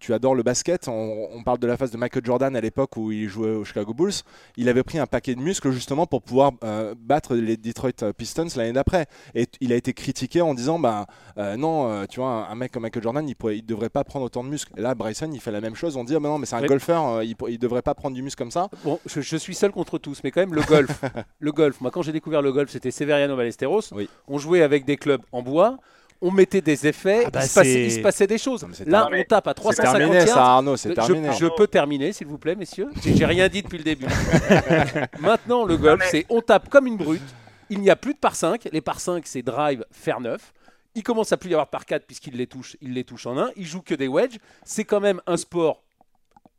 tu 0.00 0.14
adores 0.14 0.34
le 0.34 0.42
basket. 0.42 0.88
On, 0.88 1.28
on 1.32 1.42
parle 1.42 1.58
de 1.58 1.66
la 1.66 1.76
phase 1.76 1.90
de 1.90 1.96
Michael 1.96 2.24
Jordan 2.24 2.54
à 2.56 2.60
l'époque 2.60 2.96
où 2.96 3.10
il 3.12 3.28
jouait 3.28 3.50
aux 3.50 3.64
Chicago 3.64 3.94
Bulls. 3.94 4.12
Il 4.56 4.68
avait 4.68 4.82
pris 4.82 4.98
un 4.98 5.06
paquet 5.06 5.34
de 5.34 5.40
muscles 5.40 5.70
justement 5.70 6.06
pour 6.06 6.22
pouvoir 6.22 6.52
euh, 6.64 6.94
battre 6.98 7.34
les 7.34 7.56
Detroit 7.56 8.12
Pistons 8.16 8.46
l'année 8.56 8.72
d'après. 8.72 9.06
Et 9.34 9.46
il 9.60 9.72
a 9.72 9.76
été 9.76 9.92
critiqué 9.92 10.40
en 10.40 10.54
disant 10.54 10.78
bah, 10.78 11.06
euh, 11.38 11.56
non, 11.56 11.90
euh, 11.90 12.04
tu 12.08 12.20
vois, 12.20 12.28
un, 12.30 12.50
un 12.50 12.54
mec 12.54 12.72
comme 12.72 12.82
Michael 12.82 13.02
Jordan, 13.02 13.28
il 13.28 13.34
ne 13.42 13.60
devrait 13.60 13.88
pas 13.90 14.04
prendre 14.04 14.24
autant 14.26 14.44
de 14.44 14.48
muscles. 14.48 14.72
Et 14.76 14.80
là, 14.80 14.94
Bryson, 14.94 15.30
il 15.32 15.40
fait 15.40 15.52
la 15.52 15.60
même 15.60 15.74
chose. 15.74 15.96
On 15.96 16.04
dit 16.04 16.14
ah, 16.14 16.20
bah 16.20 16.28
non, 16.28 16.38
mais 16.38 16.46
c'est 16.46 16.56
un 16.56 16.62
Oui. 16.62 16.68
golfeur, 16.68 17.22
il 17.22 17.36
ne 17.40 17.56
devrait 17.56 17.82
pas 17.82 17.94
prendre 17.94 18.14
du 18.14 18.22
muscle 18.22 18.38
comme 18.38 18.50
ça. 18.50 18.68
Bon, 18.84 18.98
je, 19.06 19.20
je 19.20 19.36
suis 19.36 19.54
seul 19.54 19.72
contre 19.72 19.98
tous, 19.98 20.20
mais 20.24 20.30
quand 20.30 20.40
même 20.40 20.54
le 20.54 20.62
golf. 20.62 21.02
le 21.38 21.52
golf. 21.52 21.80
Moi, 21.80 21.90
quand 21.90 22.02
j'ai 22.02 22.12
découvert 22.12 22.42
le 22.42 22.52
golf, 22.52 22.70
c'était 22.70 22.90
Severiano 22.90 23.36
Ballesteros. 23.36 23.92
Oui. 23.92 24.08
On 24.26 24.38
jouait 24.38 24.62
avec 24.62 24.84
des 24.84 24.96
clubs 24.96 25.22
en 25.32 25.42
bois. 25.42 25.78
On 26.20 26.32
mettait 26.32 26.60
des 26.60 26.86
effets. 26.86 27.24
Ah 27.26 27.30
bah, 27.30 27.40
il, 27.44 27.48
se 27.48 27.54
passait, 27.54 27.72
c'est- 27.72 27.84
il 27.84 27.92
se 27.92 28.00
passait 28.00 28.26
des 28.26 28.38
choses. 28.38 28.66
Là, 28.86 29.02
terminé. 29.02 29.22
on 29.22 29.24
tape 29.28 29.46
à 29.46 29.50
C'est 29.50 29.54
350 29.54 29.98
terminé, 29.98 30.26
ça, 30.26 30.44
Arnaud, 30.44 30.76
c'est 30.76 30.88
Je- 30.88 30.94
terminé. 30.94 31.30
Je, 31.38 31.46
peux 31.56 31.66
terminer, 31.68 32.12
s'il 32.12 32.26
vous 32.26 32.38
plaît, 32.38 32.56
messieurs. 32.56 32.88
J'ai 33.04 33.24
rien 33.24 33.48
dit 33.48 33.62
depuis 33.62 33.78
le 33.78 33.84
début. 33.84 34.06
Maintenant, 35.20 35.64
le 35.64 35.76
golf, 35.76 36.04
c'est 36.10 36.26
on 36.28 36.40
tape 36.40 36.68
comme 36.68 36.86
une 36.86 36.96
brute. 36.96 37.22
Il 37.70 37.80
n'y 37.80 37.90
a 37.90 37.96
plus 37.96 38.14
de 38.14 38.18
par 38.18 38.34
5. 38.34 38.68
Les 38.72 38.80
par 38.80 38.98
5, 38.98 39.26
c'est 39.26 39.42
drive, 39.42 39.84
faire 39.92 40.20
9. 40.20 40.52
Il 40.94 41.02
commence 41.04 41.30
à 41.32 41.36
plus 41.36 41.50
y 41.50 41.54
avoir 41.54 41.66
de 41.66 41.70
par 41.70 41.86
4 41.86 42.04
puisqu'il 42.06 42.34
les 42.36 42.46
touche, 42.48 42.76
il 42.80 42.94
les 42.94 43.04
touche 43.04 43.26
en 43.26 43.38
un. 43.38 43.50
Il 43.56 43.66
joue 43.66 43.82
que 43.82 43.94
des 43.94 44.08
wedges. 44.08 44.38
C'est 44.64 44.84
quand 44.84 45.00
même 45.00 45.20
un 45.26 45.36
sport 45.36 45.82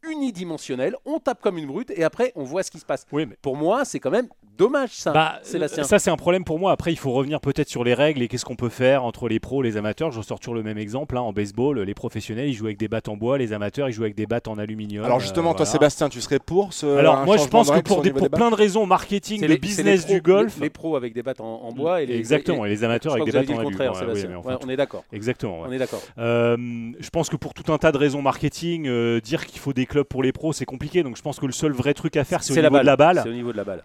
unidimensionnel. 0.03 0.95
On 1.06 1.19
tape 1.19 1.41
comme 1.41 1.57
une 1.57 1.67
brute 1.67 1.91
et 1.91 2.03
après, 2.03 2.31
on 2.35 2.44
voit 2.44 2.63
ce 2.63 2.71
qui 2.71 2.79
se 2.79 2.85
passe. 2.85 3.06
Oui, 3.11 3.25
mais 3.25 3.38
Pour 3.41 3.57
moi, 3.57 3.83
c'est 3.85 4.00
quand 4.00 4.11
même 4.11 4.29
dommage 4.59 4.89
ça, 4.91 5.11
Bah, 5.11 5.39
Sébastien. 5.41 5.83
ça 5.83 5.97
c'est 5.97 6.11
un 6.11 6.15
problème 6.17 6.44
pour 6.44 6.59
moi. 6.59 6.71
Après, 6.71 6.91
il 6.91 6.97
faut 6.97 7.11
revenir 7.11 7.39
peut-être 7.41 7.69
sur 7.69 7.83
les 7.83 7.94
règles 7.94 8.21
et 8.21 8.27
qu'est-ce 8.27 8.45
qu'on 8.45 8.56
peut 8.56 8.69
faire 8.69 9.03
entre 9.03 9.27
les 9.27 9.39
pros 9.39 9.63
et 9.63 9.67
les 9.67 9.77
amateurs. 9.77 10.11
Je 10.11 10.21
sors 10.21 10.39
toujours 10.39 10.53
le 10.56 10.63
même 10.63 10.77
exemple. 10.77 11.17
hein. 11.17 11.21
En 11.21 11.33
baseball, 11.33 11.79
les 11.79 11.94
professionnels 11.94 12.47
ils 12.50 12.53
jouent 12.53 12.65
avec 12.65 12.77
des 12.77 12.88
battes 12.88 13.07
en 13.09 13.15
bois, 13.17 13.38
les 13.38 13.53
amateurs 13.53 13.89
ils 13.89 13.94
jouent 13.94 14.03
avec 14.03 14.15
des 14.15 14.25
battes 14.27 14.47
en 14.47 14.57
aluminium. 14.57 15.03
Alors 15.06 15.19
justement, 15.19 15.51
Euh, 15.51 15.56
toi. 15.56 15.65
Sébastien, 15.65 16.09
tu 16.09 16.21
serais 16.21 16.39
pour 16.39 16.73
ce 16.73 16.85
Alors 16.85 17.25
moi 17.25 17.37
je 17.37 17.45
pense 17.47 17.71
que 17.71 17.80
pour, 17.80 18.01
des, 18.01 18.11
le 18.11 18.19
des 18.21 18.30
plein 18.30 18.49
de 18.51 18.56
raisons 18.56 18.85
marketing, 18.85 19.42
les- 19.42 19.47
c'est 19.47 19.57
business 19.57 20.07
les 20.07 20.16
du 20.16 20.21
golf. 20.21 20.57
Les, 20.57 20.63
les 20.63 20.69
pros 20.69 20.95
avec 20.95 21.13
des 21.13 21.23
battes 21.23 21.42
en, 21.42 21.61
en 21.63 21.71
bois 21.71 22.01
et 22.01 22.06
les 22.06 22.18
Exactement, 22.18 22.66
et 22.66 22.69
les 22.69 22.83
amateurs 22.83 23.13
avec 23.13 23.25
des 23.25 23.31
battes 23.31 23.49
en 23.49 23.54
avez 23.54 23.54
dit 23.54 23.54
le 23.54 23.59
alu. 23.59 23.69
contraire, 23.69 23.92
Ouais, 23.94 23.97
oui, 23.99 24.06
Sébastien. 24.06 24.30
mais 24.30 24.35
enfin, 24.35 24.49
Ouais, 24.49 24.56
tout- 24.57 24.66
on 24.68 24.69
est 24.69 24.75
d'accord. 24.75 25.04
Exactement. 25.13 25.61
ouais. 25.61 25.68
On 25.69 25.71
est 25.71 25.78
d'accord. 25.78 26.01
Euh, 26.18 26.57
je 26.99 27.09
pense 27.09 27.30
que 27.30 27.35
pour 27.37 27.54
tout 27.54 27.71
un 27.71 27.78
tas 27.78 27.92
de 27.92 27.97
raisons 27.97 28.21
marketing, 28.21 28.87
euh, 28.87 29.19
dire 29.21 29.45
qu'il 29.45 29.59
faut 29.59 29.73
des 29.73 29.85
clubs 29.85 30.06
pour 30.06 30.21
les 30.23 30.31
pros, 30.31 30.51
c'est 30.54 30.66
compliqué. 30.66 31.04
Donc 31.04 31.16
je 31.18 31.21
pense 31.21 31.39
que 31.39 31.45
le 31.45 31.51
seul 31.51 31.71
vrai 31.71 31.94
truc 31.94 32.18
à 32.18 32.23
faire, 32.23 32.44
c'est 32.44 32.51
au 32.51 32.56
C'est 32.56 32.61
niveau 32.61 32.75
la 32.75 32.81
de 32.81 32.85
la 32.85 32.95
balle. 32.97 33.19
C'est 33.23 33.30
au 33.30 33.33
niveau 33.33 33.51
de 33.51 33.57
la 33.57 33.63
balle. 33.63 33.81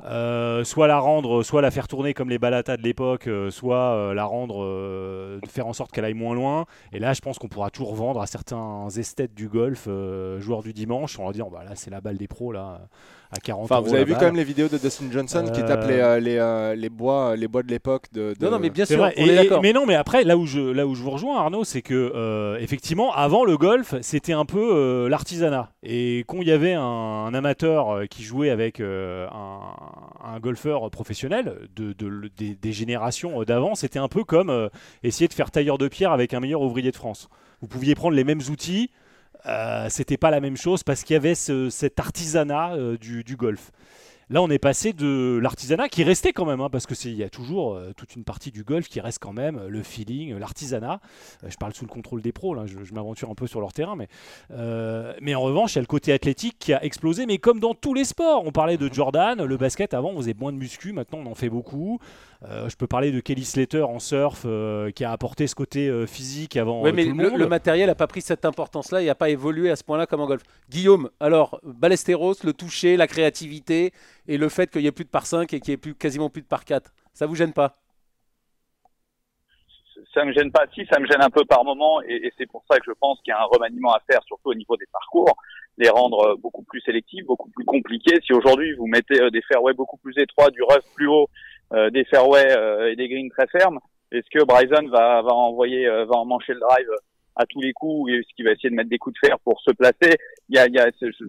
Euh, 0.64 0.74
soit 0.74 0.86
la 0.86 0.98
rendre, 0.98 1.42
soit 1.42 1.62
la 1.62 1.70
faire 1.70 1.88
tourner 1.88 2.14
comme 2.14 2.30
les 2.30 2.38
balatas 2.38 2.76
de 2.76 2.82
l'époque, 2.82 3.26
euh, 3.26 3.50
soit 3.50 3.94
euh, 3.94 4.14
la 4.14 4.24
rendre, 4.24 4.62
euh, 4.64 5.38
faire 5.48 5.66
en 5.66 5.72
sorte 5.72 5.92
qu'elle 5.92 6.04
aille 6.04 6.14
moins 6.14 6.34
loin. 6.34 6.64
Et 6.92 6.98
là, 6.98 7.12
je 7.12 7.20
pense 7.20 7.38
qu'on 7.38 7.48
pourra 7.48 7.70
toujours 7.70 7.94
vendre 7.94 8.20
à 8.20 8.26
certains 8.26 8.88
esthètes 8.96 9.34
du 9.34 9.48
golf, 9.48 9.84
euh, 9.88 10.40
joueurs 10.40 10.62
du 10.62 10.72
dimanche, 10.72 11.18
on 11.18 11.26
va 11.26 11.32
dire, 11.32 11.50
bah, 11.50 11.64
là, 11.64 11.72
c'est 11.74 11.90
la 11.90 12.00
balle 12.00 12.16
des 12.16 12.28
pros, 12.28 12.52
là, 12.52 12.80
à 13.36 13.40
40 13.40 13.64
Enfin, 13.64 13.76
euros 13.76 13.86
vous 13.88 13.94
avez 13.94 14.04
vu 14.04 14.12
balle. 14.12 14.20
quand 14.20 14.26
même 14.26 14.36
les 14.36 14.44
vidéos 14.44 14.68
de 14.68 14.78
Dustin 14.78 15.06
Johnson 15.10 15.44
qui 15.52 15.60
Euh, 15.60 15.66
tape 15.66 15.86
les, 15.88 15.98
euh, 15.98 16.20
les, 16.20 16.36
euh, 16.38 16.74
les 16.74 16.88
bois, 16.88 17.36
les 17.36 17.48
bois 17.48 17.62
de 17.62 17.68
l'époque 17.70 18.04
de, 18.12 18.34
de- 18.38 18.44
Non, 18.44 18.52
non, 18.52 18.58
mais 18.58 18.70
bien 18.70 18.84
C'est 18.84 18.94
sûr, 18.94 19.02
vrai. 19.02 19.14
on 19.16 19.26
Et- 19.26 19.30
est 19.30 19.34
d'accord. 19.34 19.60
mais 19.62 19.72
non, 19.72 19.86
mais 19.86 19.94
après, 19.94 20.22
là 20.24 20.36
où 20.36 20.46
je, 20.46 20.60
là 20.60 20.86
où 20.86 20.94
je 20.94 21.02
vous 21.02 21.10
rejoins, 21.10 21.38
Arnaud, 21.38 21.64
c'est 21.64 21.82
que 21.82 22.12
euh, 22.14 22.56
effectivement, 22.60 23.12
avant 23.12 23.44
le 23.44 23.56
golf, 23.56 23.94
c'était 24.02 24.32
un 24.32 24.44
peu 24.44 24.60
euh, 24.74 25.08
l'artisanat. 25.08 25.70
Et 25.82 26.24
quand 26.28 26.38
il 26.42 26.48
y 26.48 26.52
avait 26.52 26.74
un, 26.74 26.82
un 26.82 27.34
amateur 27.34 27.90
euh, 27.90 28.06
qui 28.06 28.22
jouait 28.22 28.50
avec 28.50 28.80
euh, 28.80 29.26
un, 29.32 29.60
un 30.34 30.38
golfeur 30.40 30.90
professionnel 30.90 31.56
de, 31.74 31.92
de- 31.92 32.30
des, 32.36 32.54
des 32.54 32.72
générations 32.72 33.40
euh, 33.40 33.44
d'avant, 33.44 33.74
c'était 33.74 33.98
un 33.98 34.08
peu 34.08 34.24
comme 34.24 34.50
euh, 34.50 34.68
essayer 35.02 35.28
de 35.28 35.34
faire 35.34 35.50
tailleur 35.50 35.78
de 35.78 35.88
pierre 35.88 36.12
avec 36.12 36.34
un 36.34 36.40
meilleur 36.40 36.62
ouvrier 36.62 36.90
de 36.90 36.96
France. 36.96 37.28
Vous 37.60 37.68
pouviez 37.68 37.94
prendre 37.94 38.14
les 38.14 38.24
mêmes 38.24 38.42
outils. 38.50 38.90
Euh, 39.46 39.88
c'était 39.90 40.16
pas 40.16 40.30
la 40.30 40.40
même 40.40 40.56
chose 40.56 40.82
parce 40.82 41.02
qu'il 41.02 41.14
y 41.14 41.16
avait 41.16 41.34
ce- 41.34 41.70
cet 41.70 42.00
artisanat 42.00 42.74
euh, 42.74 42.96
du, 42.96 43.36
golf. 43.36 43.70
Là, 44.30 44.40
on 44.40 44.48
est 44.48 44.58
passé 44.58 44.94
de 44.94 45.38
l'artisanat 45.42 45.90
qui 45.90 46.02
restait 46.02 46.32
quand 46.32 46.46
même, 46.46 46.62
hein, 46.62 46.70
parce 46.70 46.86
que 46.86 46.94
il 47.04 47.14
y 47.14 47.22
a 47.22 47.28
toujours 47.28 47.74
euh, 47.74 47.92
toute 47.94 48.16
une 48.16 48.24
partie 48.24 48.50
du 48.50 48.64
golf 48.64 48.88
qui 48.88 49.00
reste 49.00 49.18
quand 49.18 49.34
même 49.34 49.66
le 49.68 49.82
feeling, 49.82 50.38
l'artisanat. 50.38 51.00
Je 51.46 51.56
parle 51.56 51.74
sous 51.74 51.84
le 51.84 51.90
contrôle 51.90 52.22
des 52.22 52.32
pros, 52.32 52.56
je, 52.66 52.94
m'aventure 52.94 53.30
un 53.30 53.34
peu 53.34 53.46
sur 53.46 53.60
leur 53.60 53.74
terrain, 53.74 53.96
mais 53.96 54.08
mais 55.20 55.34
en 55.34 55.42
revanche, 55.42 55.74
il 55.74 55.76
y 55.76 55.78
a 55.78 55.82
le 55.82 55.86
côté 55.86 56.12
athlétique 56.12 56.56
qui 56.58 56.72
a 56.72 56.82
explosé, 56.82 57.26
mais 57.26 57.36
comme 57.36 57.60
dans 57.60 57.74
tous 57.74 57.92
les 57.92 58.04
sports. 58.04 58.44
On 58.46 58.52
parlait 58.52 58.78
de 58.78 58.90
Jordan, 58.92 59.44
le 59.44 59.56
basket 59.58 59.92
avant, 59.92 60.10
on 60.10 60.16
faisait 60.16 60.34
moins 60.38 60.52
de 60.52 60.58
muscu, 60.58 60.92
maintenant 60.92 61.18
on 61.18 61.26
en 61.26 61.34
fait 61.34 61.50
beaucoup. 61.50 62.00
Je 62.68 62.76
peux 62.76 62.86
parler 62.86 63.12
de 63.12 63.20
Kelly 63.20 63.44
Slater 63.44 63.82
en 63.82 63.98
surf, 63.98 64.46
qui 64.94 65.04
a 65.04 65.12
apporté 65.12 65.46
ce 65.46 65.54
côté 65.54 66.06
physique 66.06 66.56
avant. 66.56 66.82
Oui, 66.82 66.92
mais 66.92 67.04
tout 67.04 67.10
le, 67.10 67.30
monde. 67.30 67.38
le, 67.38 67.46
matériel 67.46 67.88
n'a 67.88 67.94
pas 67.94 68.06
pris 68.06 68.20
cette 68.20 68.44
importance-là, 68.44 69.02
il 69.02 69.06
n'a 69.06 69.14
pas 69.14 69.30
évolué 69.30 69.70
à 69.70 69.76
ce 69.76 69.84
point-là 69.84 70.06
comme 70.06 70.20
en 70.20 70.26
golf. 70.26 70.42
Guillaume, 70.68 71.10
alors 71.20 71.60
Ballesteros, 71.62 72.34
le 72.44 72.52
toucher, 72.52 72.96
la 72.96 73.06
créativité 73.06 73.92
et 74.26 74.38
le 74.38 74.48
fait 74.48 74.70
qu'il 74.70 74.82
n'y 74.82 74.86
ait 74.86 74.92
plus 74.92 75.04
de 75.04 75.10
par 75.10 75.26
5 75.26 75.52
et 75.52 75.60
qu'il 75.60 75.72
n'y 75.72 75.74
ait 75.74 75.78
plus, 75.78 75.94
quasiment 75.94 76.30
plus 76.30 76.42
de 76.42 76.46
par 76.46 76.64
4. 76.64 76.92
Ça 77.12 77.26
vous 77.26 77.34
gêne 77.34 77.52
pas? 77.52 77.76
Ça 80.12 80.24
me 80.24 80.32
gêne 80.32 80.52
pas. 80.52 80.66
Si, 80.74 80.86
ça 80.86 81.00
me 81.00 81.06
gêne 81.06 81.22
un 81.22 81.30
peu 81.30 81.44
par 81.44 81.64
moment, 81.64 82.00
et, 82.02 82.32
c'est 82.38 82.46
pour 82.46 82.64
ça 82.70 82.78
que 82.78 82.84
je 82.86 82.92
pense 83.00 83.20
qu'il 83.20 83.30
y 83.30 83.34
a 83.34 83.40
un 83.40 83.46
remaniement 83.46 83.92
à 83.92 84.00
faire, 84.08 84.22
surtout 84.26 84.50
au 84.50 84.54
niveau 84.54 84.76
des 84.76 84.86
parcours, 84.92 85.36
les 85.76 85.88
rendre 85.88 86.20
euh, 86.20 86.36
beaucoup 86.36 86.62
plus 86.62 86.80
sélectifs, 86.82 87.24
beaucoup 87.26 87.50
plus 87.50 87.64
compliqués. 87.64 88.20
Si 88.24 88.32
aujourd'hui 88.32 88.74
vous 88.74 88.86
mettez 88.86 89.20
euh, 89.20 89.30
des 89.30 89.42
fairways 89.42 89.74
beaucoup 89.74 89.96
plus 89.96 90.16
étroits, 90.18 90.50
du 90.50 90.62
rough 90.62 90.84
plus 90.94 91.08
haut, 91.08 91.28
euh, 91.28 91.53
des 91.92 92.04
fairways 92.04 92.90
et 92.90 92.96
des 92.96 93.08
greens 93.08 93.30
très 93.30 93.46
fermes, 93.48 93.80
est-ce 94.12 94.28
que 94.30 94.44
Bryson 94.44 94.88
va, 94.88 95.22
va 95.22 95.32
envoyer, 95.34 95.88
va 95.88 96.16
en 96.16 96.24
mancher 96.24 96.54
le 96.54 96.60
drive 96.60 96.88
à 97.36 97.46
tous 97.46 97.60
les 97.60 97.72
coups, 97.72 98.12
est-ce 98.12 98.34
qu'il 98.34 98.44
va 98.44 98.52
essayer 98.52 98.70
de 98.70 98.74
mettre 98.74 98.90
des 98.90 98.98
coups 98.98 99.14
de 99.20 99.26
fer 99.26 99.38
pour 99.40 99.60
se 99.60 99.72
placer? 99.72 100.16
Il 100.48 100.56
y 100.56 100.58
a, 100.58 100.66
il 100.66 100.74
y 100.74 100.78
a 100.78 100.88
je, 101.00 101.24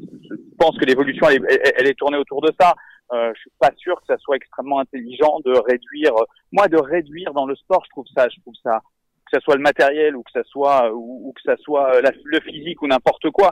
pense 0.58 0.78
que 0.78 0.86
l'évolution 0.86 1.28
elle, 1.30 1.46
elle, 1.78 1.88
est 1.88 1.98
tournée 1.98 2.18
autour 2.18 2.42
de 2.42 2.52
ça. 2.60 2.76
Euh, 3.12 3.32
je 3.36 3.42
suis 3.42 3.52
pas 3.60 3.72
sûr 3.78 3.96
que 4.00 4.08
ça 4.08 4.18
soit 4.18 4.36
extrêmement 4.36 4.80
intelligent 4.80 5.40
de 5.46 5.52
réduire. 5.52 6.14
Moi, 6.52 6.68
de 6.68 6.78
réduire 6.78 7.34
dans 7.34 7.46
le 7.46 7.56
sport, 7.56 7.84
je 7.86 7.90
trouve 7.92 8.06
ça, 8.16 8.28
je 8.30 8.40
trouve 8.42 8.56
ça, 8.64 8.82
que 9.26 9.38
ça 9.38 9.40
soit 9.42 9.56
le 9.56 9.62
matériel 9.62 10.16
ou 10.16 10.24
que 10.24 10.32
ça 10.32 10.44
soit 10.44 10.92
ou, 10.94 11.34
que 11.36 11.42
ça 11.44 11.58
soit 11.58 12.02
le 12.02 12.40
physique 12.42 12.82
ou 12.82 12.88
n'importe 12.88 13.30
quoi. 13.32 13.52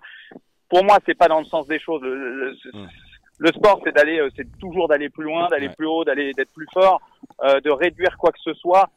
Pour 0.70 0.84
moi, 0.84 0.98
c'est 1.06 1.18
pas 1.18 1.28
dans 1.28 1.40
le 1.40 1.46
sens 1.46 1.68
des 1.68 1.80
choses. 1.80 2.02
Le, 2.02 2.56
le 3.44 3.52
sport, 3.52 3.82
c'est 3.84 3.94
d'aller, 3.94 4.20
euh, 4.20 4.30
c'est 4.38 4.48
toujours 4.58 4.88
d'aller 4.88 5.10
plus 5.10 5.26
loin, 5.26 5.50
d'aller 5.50 5.68
plus 5.68 5.86
haut, 5.86 6.06
d'aller 6.06 6.32
d'être 6.34 6.54
plus 6.54 6.68
fort, 6.74 7.02
euh, 7.44 7.60
de 7.60 7.70
réduire 7.70 8.16
quoi 8.18 8.32
que 8.32 8.40
ce 8.42 8.54
soit 8.54 8.90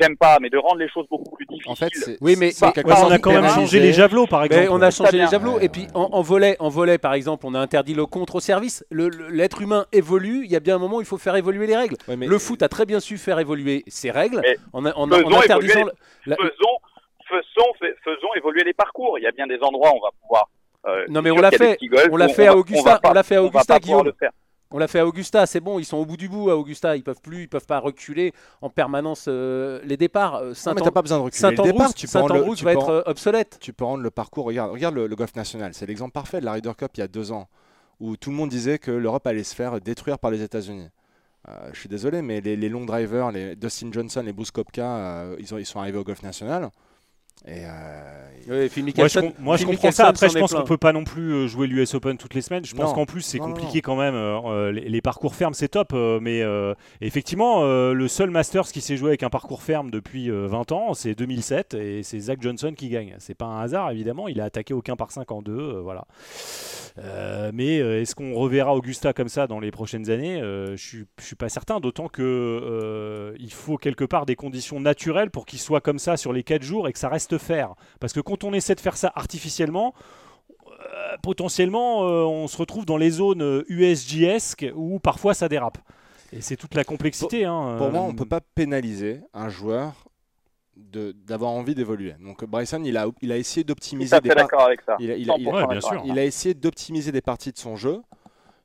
j'aime 0.00 0.16
pas, 0.16 0.38
mais 0.40 0.50
de 0.50 0.56
rendre 0.56 0.76
les 0.76 0.88
choses 0.88 1.06
beaucoup 1.10 1.34
plus 1.34 1.44
difficiles. 1.46 1.72
En 1.72 1.74
fait, 1.74 1.90
oui, 2.20 2.36
mais, 2.38 2.52
on 2.62 3.10
a 3.10 3.18
quand 3.18 3.32
même 3.32 3.48
changé 3.48 3.80
les 3.80 3.92
javelots, 3.92 4.28
par 4.28 4.44
exemple. 4.44 4.68
on 4.70 4.80
a 4.80 4.92
changé 4.92 5.18
les 5.18 5.26
javelots, 5.26 5.58
et 5.58 5.68
puis 5.68 5.88
en, 5.94 6.22
volet, 6.22 6.54
en 6.60 6.68
volet, 6.68 6.96
par 6.96 7.14
exemple, 7.14 7.44
on 7.44 7.54
a 7.54 7.58
interdit 7.58 7.94
le 7.94 8.06
contre 8.06 8.36
au 8.36 8.40
service. 8.40 8.84
L'être 8.92 9.60
humain 9.60 9.86
évolue. 9.90 10.44
Il 10.44 10.52
y 10.52 10.54
a 10.54 10.60
bien 10.60 10.76
un 10.76 10.78
moment 10.78 10.98
où 10.98 11.00
il 11.00 11.06
faut 11.06 11.18
faire 11.18 11.34
évoluer 11.34 11.66
les 11.66 11.76
règles. 11.76 11.96
Le 12.06 12.38
foot 12.38 12.62
a 12.62 12.68
très 12.68 12.86
bien 12.86 13.00
su 13.00 13.18
faire 13.18 13.40
évoluer 13.40 13.82
ses 13.88 14.12
règles 14.12 14.42
en, 14.72 14.86
en, 14.86 15.10
interdisant. 15.10 15.88
faisons, 16.24 17.72
faisons, 18.04 18.34
évoluer 18.36 18.62
les 18.62 18.74
parcours. 18.74 19.18
Il 19.18 19.22
y 19.22 19.26
a 19.26 19.32
bien 19.32 19.48
des 19.48 19.58
endroits 19.60 19.90
où 19.92 19.96
on 19.96 20.02
va 20.02 20.10
pouvoir. 20.22 20.48
Euh, 20.86 21.06
non 21.08 21.22
mais 21.22 21.30
on 21.30 21.40
l'a 21.40 21.50
fait, 21.50 21.78
on 22.10 22.16
l'a 22.16 22.28
fait 22.28 22.48
à 22.48 22.56
Augusta, 22.56 23.00
on 23.04 23.12
l'a 23.12 23.22
fait 23.22 23.36
à 23.36 23.42
Augusta, 23.42 23.78
Guillaume. 23.78 24.12
On 24.74 24.78
l'a 24.78 24.88
fait 24.88 25.00
à 25.00 25.06
Augusta, 25.06 25.44
c'est 25.44 25.60
bon, 25.60 25.78
ils 25.78 25.84
sont 25.84 25.98
au 25.98 26.06
bout 26.06 26.16
du 26.16 26.28
bout 26.28 26.48
à 26.48 26.56
Augusta, 26.56 26.96
ils 26.96 27.02
peuvent 27.02 27.20
plus, 27.20 27.42
ils 27.42 27.48
peuvent 27.48 27.66
pas 27.66 27.78
reculer 27.78 28.32
en 28.62 28.70
permanence 28.70 29.26
euh, 29.28 29.80
les 29.84 29.98
départs. 29.98 30.36
Euh, 30.36 30.54
Saint 30.54 30.72
non, 30.72 30.82
mais 30.82 30.90
pas 30.90 31.02
besoin 31.02 31.18
de 31.18 31.24
reculer 31.24 31.50
les 31.50 31.62
départs, 31.72 31.92
tu 31.92 32.06
Saint 32.06 32.22
Andrews 32.22 32.56
va 32.62 32.72
être 32.72 32.88
euh, 32.88 33.02
obsolète. 33.04 33.58
Tu 33.60 33.74
peux 33.74 33.84
rendre 33.84 34.02
le 34.02 34.10
parcours. 34.10 34.46
Regarde, 34.46 34.72
regarde 34.72 34.94
le, 34.94 35.08
golf 35.14 35.34
national, 35.36 35.74
c'est 35.74 35.84
l'exemple 35.84 36.12
parfait 36.12 36.40
de 36.40 36.46
la 36.46 36.52
Ryder 36.52 36.72
Cup 36.76 36.92
il 36.94 37.00
y 37.00 37.02
a 37.02 37.08
deux 37.08 37.32
ans, 37.32 37.48
où 38.00 38.16
tout 38.16 38.30
le 38.30 38.36
monde 38.36 38.48
disait 38.48 38.78
que 38.78 38.90
l'Europe 38.90 39.26
allait 39.26 39.44
se 39.44 39.54
faire 39.54 39.78
détruire 39.78 40.18
par 40.18 40.30
les 40.30 40.40
États-Unis. 40.40 40.88
je 41.72 41.78
suis 41.78 41.90
désolé, 41.90 42.22
mais 42.22 42.40
les, 42.40 42.68
long 42.70 42.86
drivers, 42.86 43.30
les 43.30 43.56
Dustin 43.56 43.90
Johnson, 43.92 44.22
les 44.24 44.32
Bruce 44.32 44.50
Kopka, 44.50 45.26
ils, 45.38 45.52
ont, 45.52 45.58
ils 45.58 45.66
sont 45.66 45.80
arrivés 45.80 45.98
au 45.98 46.04
golf 46.04 46.22
national. 46.22 46.70
Et 47.44 47.64
euh, 47.66 48.68
moi, 49.40 49.56
je, 49.56 49.64
comprends 49.64 49.90
ça. 49.90 50.06
Après, 50.06 50.28
je 50.28 50.38
pense 50.38 50.52
qu'on 50.52 50.62
peut 50.62 50.76
pas 50.76 50.92
non 50.92 51.02
plus 51.02 51.32
euh, 51.32 51.46
jouer 51.48 51.66
l'US 51.66 51.94
Open 51.94 52.16
toutes 52.16 52.34
les 52.34 52.42
semaines. 52.42 52.64
Je 52.64 52.74
pense 52.74 52.92
qu'en 52.92 53.04
plus, 53.06 53.22
c'est 53.22 53.38
compliqué 53.38 53.82
quand 53.82 53.96
même. 53.96 54.14
Euh, 54.14 54.70
les, 54.72 55.00
parcours 55.00 55.34
fermes, 55.34 55.54
c'est 55.54 55.68
top. 55.68 55.92
mais 55.92 56.42
effectivement, 57.00 57.64
le 57.64 58.08
seul 58.08 58.30
Masters 58.30 58.68
qui 58.68 58.80
s'est 58.80 58.96
joué 58.96 59.10
avec 59.10 59.22
un 59.22 59.30
parcours 59.30 59.62
ferme 59.62 59.90
depuis 59.90 60.30
20 60.30 60.72
ans, 60.72 60.94
c'est 60.94 61.14
2007. 61.14 61.74
Et 61.74 62.02
c'est 62.02 62.20
Zach 62.20 62.40
Johnson 62.40 62.74
qui 62.76 62.88
gagne. 62.88 63.16
C'est 63.18 63.34
pas 63.34 63.46
un 63.46 63.60
hasard, 63.60 63.90
évidemment. 63.90 64.28
Il 64.28 64.40
a 64.40 64.44
attaqué 64.44 64.74
aucun 64.74 64.96
par 64.96 65.10
5 65.10 65.30
en 65.32 65.42
2. 65.42 65.80
voilà. 65.82 66.04
mais 67.52 67.76
est-ce 67.78 68.14
qu'on 68.14 68.34
reverra 68.34 68.74
Augusta 68.74 69.12
comme 69.12 69.28
ça 69.28 69.48
dans 69.48 69.58
les 69.58 69.72
prochaines 69.72 70.10
années? 70.10 70.38
Je 70.40 70.76
suis, 70.76 71.04
suis 71.18 71.36
pas 71.36 71.48
certain. 71.48 71.80
D'autant 71.80 72.08
que 72.08 73.34
il 73.38 73.52
faut 73.52 73.78
quelque 73.78 74.04
part 74.04 74.26
des 74.26 74.36
conditions 74.36 74.78
naturelles 74.78 75.30
pour 75.30 75.44
qu'il 75.44 75.58
soit 75.58 75.80
comme 75.80 75.98
ça 75.98 76.16
sur 76.16 76.32
les 76.32 76.44
4 76.44 76.62
jours 76.62 76.86
et 76.86 76.92
que 76.92 76.98
ça 77.00 77.08
reste 77.08 77.31
faire. 77.38 77.74
Parce 78.00 78.12
que 78.12 78.20
quand 78.20 78.44
on 78.44 78.52
essaie 78.52 78.74
de 78.74 78.80
faire 78.80 78.96
ça 78.96 79.12
artificiellement, 79.14 79.94
euh, 80.58 81.16
potentiellement, 81.22 82.04
euh, 82.04 82.24
on 82.24 82.48
se 82.48 82.56
retrouve 82.56 82.86
dans 82.86 82.96
les 82.96 83.10
zones 83.10 83.64
USJS 83.68 84.56
où 84.74 84.98
parfois 84.98 85.34
ça 85.34 85.48
dérape. 85.48 85.78
Et 86.32 86.40
c'est 86.40 86.56
toute 86.56 86.74
la 86.74 86.84
complexité. 86.84 87.44
Pour, 87.44 87.52
hein, 87.52 87.76
pour 87.78 87.90
moi, 87.90 88.02
on 88.02 88.12
ne 88.12 88.18
peut 88.18 88.24
pas 88.24 88.40
pénaliser 88.40 89.20
un 89.34 89.48
joueur 89.48 89.92
d'avoir 90.74 91.50
envie 91.50 91.74
d'évoluer. 91.74 92.14
Donc 92.20 92.44
Bryson, 92.44 92.82
il 92.84 92.96
a, 92.96 93.06
il 93.20 93.30
a 93.30 93.36
essayé 93.36 93.62
d'optimiser 93.62 94.18
des 94.20 94.30
il 96.04 96.18
a 96.18 96.24
essayé 96.24 96.54
d'optimiser 96.54 97.12
des 97.12 97.20
parties 97.20 97.52
de 97.52 97.58
son 97.58 97.76
jeu 97.76 98.00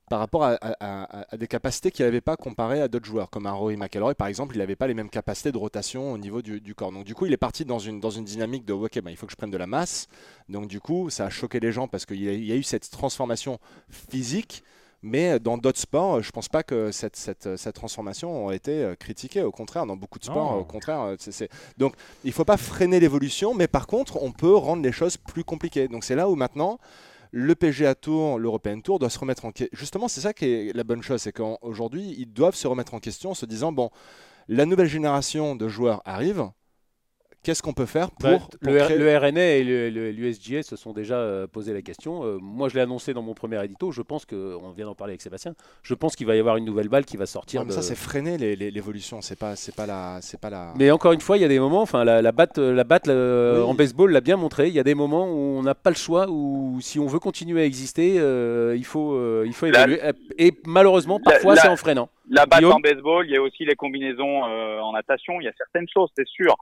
par 0.09 0.19
rapport 0.19 0.43
à, 0.43 1.37
des 1.37 1.47
capacités 1.47 1.91
qu'il 1.91 2.05
n'avait 2.05 2.21
pas 2.21 2.37
comparées 2.37 2.81
à 2.81 2.87
d'autres 2.87 3.05
joueurs, 3.05 3.29
comme 3.29 3.45
un 3.45 3.51
Rory 3.51 3.75
McIlroy 3.75 4.15
par 4.15 4.27
exemple, 4.27 4.55
il 4.55 4.59
n'avait 4.59 4.75
pas 4.75 4.87
les 4.87 4.93
mêmes 4.93 5.09
capacités 5.09 5.51
de 5.51 5.57
rotation 5.57 6.11
au 6.13 6.17
niveau 6.17 6.41
du, 6.41 6.75
corps. 6.75 6.91
Donc 6.91 7.03
du 7.03 7.13
coup, 7.13 7.25
il 7.25 7.33
est 7.33 7.37
parti 7.37 7.65
dans 7.65 7.79
une, 7.79 7.99
dans 7.99 8.09
une 8.09 8.23
dynamique 8.23 8.65
de 8.65 8.73
ok, 8.73 9.01
bah, 9.01 9.11
il 9.11 9.17
faut 9.17 9.25
que 9.25 9.31
je 9.31 9.37
prenne 9.37 9.51
de 9.51 9.57
la 9.57 9.67
masse. 9.67 10.07
Donc 10.49 10.67
du 10.67 10.79
coup, 10.79 11.09
ça 11.09 11.25
a 11.25 11.29
choqué 11.29 11.59
les 11.59 11.71
gens 11.71 11.87
parce 11.87 12.05
qu'il 12.05 12.21
y, 12.21 12.45
y, 12.45 12.51
a 12.51 12.55
eu 12.55 12.63
cette 12.63 12.89
transformation 12.89 13.59
physique. 13.89 14.63
Mais 15.03 15.39
dans 15.39 15.57
d'autres 15.57 15.79
sports, 15.79 16.21
je 16.23 16.29
ne 16.29 16.31
pense 16.31 16.49
pas 16.49 16.63
que 16.63 16.91
cette, 16.91 17.15
cette, 17.15 17.55
cette, 17.55 17.75
transformation 17.75 18.49
a 18.49 18.55
été 18.55 18.83
euh, 18.83 18.95
critiquée. 18.95 19.43
Au 19.43 19.51
contraire, 19.51 19.85
dans 19.85 19.95
beaucoup 19.95 20.17
de 20.17 20.23
sports, 20.23 20.57
au 20.57 20.65
contraire. 20.65 21.01
Euh, 21.01 21.47
Donc, 21.77 21.93
il 22.23 22.29
ne 22.29 22.33
faut 22.33 22.45
pas 22.45 22.57
freiner 22.57 22.99
l'évolution, 22.99 23.53
mais 23.53 23.67
par 23.67 23.85
contre, 23.85 24.21
on 24.21 24.31
peut 24.31 24.55
rendre 24.55 24.81
les 24.81 24.91
choses 24.91 25.17
plus 25.17 25.43
compliquées. 25.43 25.87
Donc, 25.87 26.03
c'est 26.03 26.15
là 26.15 26.27
où 26.27 26.35
maintenant, 26.35 26.79
le 27.31 27.55
PGA 27.55 27.95
Tour, 27.95 28.39
l'European 28.39 28.81
Tour 28.81 28.99
doit 28.99 29.09
se 29.09 29.19
remettre 29.19 29.45
en 29.45 29.51
question. 29.51 29.77
Justement, 29.77 30.07
c'est 30.07 30.21
ça 30.21 30.33
qui 30.33 30.45
est 30.45 30.75
la 30.75 30.83
bonne 30.83 31.01
chose, 31.01 31.21
c'est 31.21 31.31
qu'aujourd'hui, 31.31 32.15
ils 32.17 32.31
doivent 32.31 32.55
se 32.55 32.67
remettre 32.67 32.93
en 32.93 32.99
question 32.99 33.31
en 33.31 33.35
se 33.35 33.45
disant, 33.45 33.71
bon, 33.71 33.89
la 34.47 34.65
nouvelle 34.65 34.87
génération 34.87 35.55
de 35.55 35.67
joueurs 35.67 36.01
arrive, 36.05 36.49
Qu'est-ce 37.47 37.63
qu'on 37.63 37.71
peut 37.71 37.85
faire 37.85 38.09
bah, 38.19 38.39
pour, 38.39 38.49
le, 38.59 38.97
le, 38.97 39.17
RNA 39.17 39.41
et 39.41 39.63
l'USGS 39.63 40.63
se 40.63 40.75
sont 40.75 40.91
déjà 40.91 41.15
euh, 41.15 41.47
posé 41.47 41.73
la 41.73 41.81
question. 41.81 42.25
Euh, 42.25 42.39
moi, 42.41 42.67
je 42.67 42.75
l'ai 42.75 42.81
annoncé 42.81 43.13
dans 43.13 43.21
mon 43.21 43.33
premier 43.33 43.63
édito. 43.63 43.89
Je 43.93 44.01
pense 44.01 44.25
que, 44.25 44.57
on 44.61 44.71
vient 44.71 44.85
d'en 44.85 44.95
parler 44.95 45.11
avec 45.11 45.21
Sébastien. 45.21 45.53
Je 45.81 45.93
pense 45.93 46.17
qu'il 46.17 46.27
va 46.27 46.35
y 46.35 46.39
avoir 46.39 46.57
une 46.57 46.65
nouvelle 46.65 46.89
balle 46.89 47.05
qui 47.05 47.15
va 47.15 47.25
sortir. 47.25 47.63
mais 47.63 47.71
Ça, 47.71 47.81
c'est 47.81 47.95
freiner 47.95 48.37
l'évolution. 48.37 49.21
C'est 49.21 49.39
pas, 49.39 49.55
c'est 49.55 49.73
pas 49.73 49.85
la, 49.85 50.19
c'est 50.21 50.41
pas 50.41 50.49
la. 50.49 50.73
Mais 50.75 50.91
encore 50.91 51.13
une 51.13 51.21
fois, 51.21 51.37
il 51.37 51.41
y 51.41 51.45
a 51.45 51.47
des 51.47 51.57
moments. 51.57 51.81
Enfin, 51.81 52.03
la, 52.03 52.21
la 52.21 52.33
batte, 52.33 52.57
la 52.57 52.83
batte 52.83 53.07
en 53.07 53.73
baseball 53.73 54.11
l'a 54.11 54.19
bien 54.19 54.35
montré. 54.35 54.67
Il 54.67 54.73
y 54.73 54.79
a 54.79 54.83
des 54.83 54.93
moments 54.93 55.31
où 55.31 55.57
on 55.57 55.63
n'a 55.63 55.73
pas 55.73 55.91
le 55.91 55.95
choix. 55.95 56.29
Où 56.29 56.79
si 56.81 56.99
on 56.99 57.07
veut 57.07 57.19
continuer 57.19 57.61
à 57.61 57.65
exister, 57.65 58.17
euh, 58.19 58.75
il 58.75 58.83
faut, 58.83 59.17
il 59.45 59.53
faut 59.53 59.67
évoluer. 59.67 60.01
Et 60.37 60.51
malheureusement, 60.65 61.21
parfois, 61.21 61.55
c'est 61.55 61.69
en 61.69 61.77
freinant. 61.77 62.09
La 62.29 62.45
batte 62.45 62.65
en 62.65 62.81
baseball, 62.81 63.25
il 63.25 63.31
y 63.31 63.37
a 63.37 63.41
aussi 63.41 63.63
les 63.63 63.75
combinaisons 63.75 64.43
en 64.43 64.91
natation. 64.91 65.39
Il 65.39 65.45
y 65.45 65.47
a 65.47 65.53
certaines 65.57 65.87
choses, 65.87 66.09
c'est 66.17 66.27
sûr. 66.27 66.53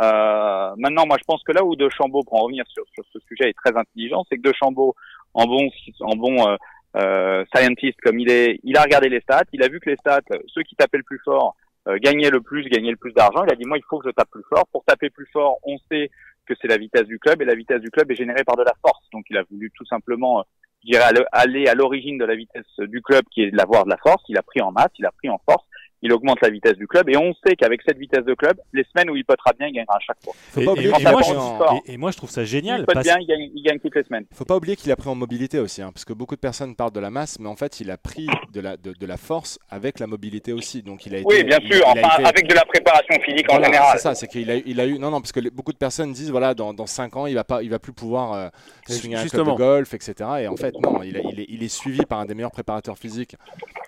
Euh, 0.00 0.74
maintenant, 0.76 1.06
moi, 1.06 1.16
je 1.18 1.24
pense 1.24 1.42
que 1.44 1.52
là 1.52 1.64
où 1.64 1.76
De 1.76 1.88
Chambaud, 1.88 2.22
pour 2.24 2.40
en 2.40 2.44
revenir 2.44 2.64
sur, 2.68 2.84
sur 2.92 3.04
ce 3.12 3.18
sujet, 3.28 3.50
est 3.50 3.56
très 3.64 3.76
intelligent, 3.76 4.24
c'est 4.28 4.36
que 4.36 4.48
De 4.48 4.52
Chambaud, 4.52 4.94
en 5.34 5.46
bon, 5.46 5.68
en 6.00 6.16
bon 6.16 6.48
euh, 6.48 6.56
euh, 6.96 7.44
scientist 7.54 8.00
comme 8.00 8.20
il 8.20 8.30
est, 8.30 8.60
il 8.62 8.76
a 8.76 8.82
regardé 8.82 9.08
les 9.08 9.20
stats, 9.20 9.44
il 9.52 9.62
a 9.62 9.68
vu 9.68 9.80
que 9.80 9.90
les 9.90 9.96
stats, 9.96 10.20
ceux 10.46 10.62
qui 10.62 10.76
tapaient 10.76 10.98
le 10.98 11.04
plus 11.04 11.20
fort 11.24 11.56
euh, 11.88 11.98
gagnaient 11.98 12.30
le 12.30 12.40
plus, 12.40 12.64
gagnaient 12.68 12.92
le 12.92 12.96
plus 12.96 13.12
d'argent. 13.12 13.44
Il 13.44 13.52
a 13.52 13.56
dit, 13.56 13.66
moi, 13.66 13.78
il 13.78 13.84
faut 13.88 13.98
que 13.98 14.08
je 14.08 14.14
tape 14.14 14.30
plus 14.30 14.44
fort. 14.48 14.66
Pour 14.72 14.84
taper 14.84 15.10
plus 15.10 15.28
fort, 15.32 15.58
on 15.64 15.76
sait 15.90 16.10
que 16.46 16.54
c'est 16.60 16.68
la 16.68 16.78
vitesse 16.78 17.06
du 17.06 17.18
club 17.18 17.42
et 17.42 17.44
la 17.44 17.54
vitesse 17.54 17.80
du 17.80 17.90
club 17.90 18.10
est 18.10 18.16
générée 18.16 18.44
par 18.44 18.56
de 18.56 18.62
la 18.62 18.72
force. 18.80 19.04
Donc, 19.12 19.24
il 19.30 19.36
a 19.36 19.42
voulu 19.50 19.70
tout 19.76 19.84
simplement, 19.86 20.44
je 20.82 20.92
dirais, 20.92 21.10
aller 21.32 21.66
à 21.66 21.74
l'origine 21.74 22.18
de 22.18 22.24
la 22.24 22.36
vitesse 22.36 22.66
du 22.78 23.02
club 23.02 23.24
qui 23.30 23.42
est 23.42 23.50
d'avoir 23.50 23.84
de 23.84 23.90
la 23.90 23.96
force. 23.98 24.22
Il 24.28 24.38
a 24.38 24.42
pris 24.42 24.60
en 24.60 24.72
masse, 24.72 24.92
il 24.98 25.06
a 25.06 25.12
pris 25.12 25.28
en 25.28 25.40
force 25.48 25.64
il 26.04 26.12
augmente 26.12 26.38
la 26.42 26.50
vitesse 26.50 26.74
du 26.74 26.86
club. 26.86 27.08
Et 27.08 27.16
on 27.16 27.34
sait 27.44 27.56
qu'avec 27.56 27.80
cette 27.84 27.98
vitesse 27.98 28.24
de 28.24 28.34
club, 28.34 28.60
les 28.72 28.84
semaines 28.92 29.10
où 29.10 29.16
il 29.16 29.24
potera 29.24 29.52
bien, 29.58 29.66
il 29.68 29.72
gagnera 29.72 29.96
à 29.96 30.00
chaque 30.00 30.22
fois. 30.22 30.32
Faut 30.52 30.60
Et, 30.60 30.64
pas 30.64 30.70
et- 30.70 30.74
oublier 30.74 30.90
et 30.90 30.92
qu'il 30.92 31.06
a 31.08 31.10
moi, 31.12 31.22
je, 31.22 31.34
en- 31.34 31.76
et- 31.86 31.94
et 31.94 31.96
moi, 31.96 32.10
je 32.12 32.16
trouve 32.18 32.30
ça 32.30 32.44
génial. 32.44 32.84
pote 32.84 32.94
parce- 32.94 33.04
bien, 33.06 33.16
il 33.18 33.26
gagne, 33.26 33.50
il 33.54 33.62
gagne 33.62 33.78
toutes 33.80 33.96
les 33.96 34.04
semaines. 34.04 34.26
faut 34.32 34.44
pas 34.44 34.56
oublier 34.56 34.76
qu'il 34.76 34.92
a 34.92 34.96
pris 34.96 35.08
en 35.08 35.14
mobilité 35.16 35.58
aussi, 35.58 35.82
hein, 35.82 35.90
parce 35.92 36.04
que 36.04 36.12
beaucoup 36.12 36.36
de 36.36 36.40
personnes 36.40 36.76
parlent 36.76 36.92
de 36.92 37.00
la 37.00 37.10
masse, 37.10 37.38
mais 37.40 37.48
en 37.48 37.56
fait, 37.56 37.80
il 37.80 37.90
a 37.90 37.96
pris 37.96 38.26
de 38.52 38.60
la, 38.60 38.76
de, 38.76 38.92
de 38.92 39.06
la 39.06 39.16
force 39.16 39.58
avec 39.70 39.98
la 39.98 40.06
mobilité 40.06 40.52
aussi. 40.52 40.82
Donc, 40.82 41.06
il 41.06 41.14
a 41.14 41.18
été, 41.18 41.26
Oui, 41.26 41.42
bien 41.42 41.58
il- 41.62 41.72
sûr, 41.72 41.84
il 41.94 41.98
a 41.98 42.06
enfin, 42.06 42.18
été- 42.18 42.28
avec 42.28 42.48
de 42.48 42.54
la 42.54 42.64
préparation 42.64 43.14
physique 43.24 43.50
en 43.50 43.62
général. 43.62 43.88
C'est 43.94 44.02
ça, 44.02 44.14
c'est 44.14 44.28
qu'il 44.28 44.50
a, 44.50 44.56
il 44.56 44.78
a 44.80 44.86
eu. 44.86 44.98
Non, 44.98 45.10
non, 45.10 45.20
parce 45.20 45.32
que 45.32 45.40
les- 45.40 45.50
beaucoup 45.50 45.72
de 45.72 45.78
personnes 45.78 46.12
disent 46.12 46.30
voilà, 46.30 46.54
dans, 46.54 46.74
dans 46.74 46.86
5 46.86 47.16
ans, 47.16 47.26
il 47.26 47.34
va 47.34 47.44
pas, 47.44 47.62
il 47.62 47.70
va 47.70 47.78
plus 47.78 47.92
pouvoir 47.92 48.32
euh, 48.34 48.48
swinguer 48.88 49.16
un 49.16 49.26
club 49.26 49.46
de 49.46 49.52
golf, 49.52 49.94
etc. 49.94 50.14
Et 50.42 50.48
en 50.48 50.56
fait, 50.56 50.74
non, 50.80 51.02
il, 51.02 51.16
a- 51.16 51.20
il 51.20 51.40
est, 51.40 51.46
il 51.48 51.62
est 51.62 51.68
suivi 51.68 52.04
par 52.04 52.18
un 52.20 52.26
des 52.26 52.34
meilleurs 52.34 52.50
préparateurs 52.50 52.98
physiques 52.98 53.36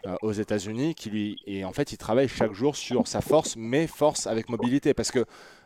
euh, 0.07 0.15
aux 0.23 0.33
États-Unis, 0.33 0.95
qui 0.95 1.11
lui, 1.11 1.37
et 1.47 1.65
en 1.65 1.73
fait, 1.73 1.93
il 1.93 1.97
travaille 2.07 2.29
chaque 2.29 2.53
jour 2.53 2.77
sur 2.77 3.07
sa 3.09 3.21
force, 3.21 3.57
mais 3.57 3.87
force 3.89 4.27
avec 4.29 4.49
mobilité, 4.49 4.95
parce 4.95 5.11
que 5.11 5.25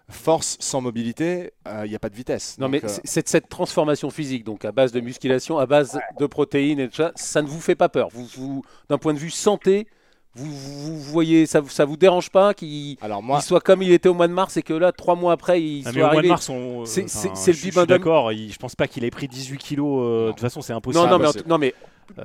force 0.09 0.57
sans 0.59 0.81
mobilité, 0.81 1.53
euh, 1.69 1.83
il 1.85 1.91
n'y 1.91 1.95
a 1.95 1.99
pas 1.99 2.09
de 2.09 2.17
vitesse. 2.17 2.57
Non, 2.59 2.67
Donc, 2.67 2.73
mais 2.73 2.85
euh, 2.85 2.89
c'est- 2.89 3.03
cette, 3.07 3.29
cette 3.29 3.49
transformation 3.51 4.09
physique, 4.11 4.43
donc 4.45 4.65
à 4.65 4.73
base 4.73 4.91
de 4.91 5.01
musculation, 5.01 5.59
à 5.59 5.67
base 5.67 6.01
de 6.19 6.27
protéines 6.27 6.81
et 6.81 6.89
tout 6.89 6.97
ça, 6.97 7.13
ça 7.15 7.43
ne 7.43 7.47
vous 7.47 7.61
fait 7.61 7.75
pas 7.77 7.89
peur. 7.91 8.09
Vous, 8.13 8.25
vous- 8.37 8.63
d'un 8.89 8.97
point 8.99 9.13
de 9.15 9.19
vue 9.19 9.31
santé, 9.31 9.87
vous, 10.35 10.47
vous, 10.51 10.97
vous 10.97 11.13
voyez, 11.13 11.45
ça, 11.47 11.61
vous- 11.61 11.69
ça 11.69 11.85
vous 11.85 11.97
dérange 11.99 12.31
pas 12.31 12.55
qu'il 12.55 12.97
alors 13.03 13.23
moi, 13.23 13.39
il 13.41 13.45
soit 13.45 13.61
comme 13.61 13.83
il 13.83 13.93
était 13.93 14.09
au 14.09 14.15
mois 14.15 14.27
de 14.29 14.33
mars 14.33 14.57
et 14.57 14.63
que 14.63 14.73
là, 14.73 14.91
trois 14.93 15.15
mois 15.15 15.33
après, 15.33 15.63
il 15.63 15.83
Ah, 15.87 15.93
mais 15.93 16.01
soit 16.01 16.03
au 16.03 16.05
mois 16.07 16.11
de 16.15 16.17
arrivé. 16.19 16.29
mars, 16.31 16.49
on- 16.49 16.85
C'est- 16.87 17.05
enfin, 17.05 17.35
c'est- 17.35 17.51
le 17.53 17.57
je- 17.59 17.65
je 17.67 17.71
suis. 17.71 17.87
D'accord, 17.87 18.33
je 18.33 18.57
pense 18.57 18.75
pas 18.75 18.89
qu'il 18.89 19.05
ait 19.05 19.11
pris 19.11 19.29
18 19.29 19.59
kilos. 19.59 20.01
euh, 20.03 20.27
de 20.29 20.31
toute 20.33 20.41
façon, 20.41 20.63
c'est 20.63 20.73
impossible. 20.73 21.05
non, 21.05 21.11
non, 21.11 21.19
mais, 21.19 21.43
non, 21.47 21.59
mais 21.59 21.75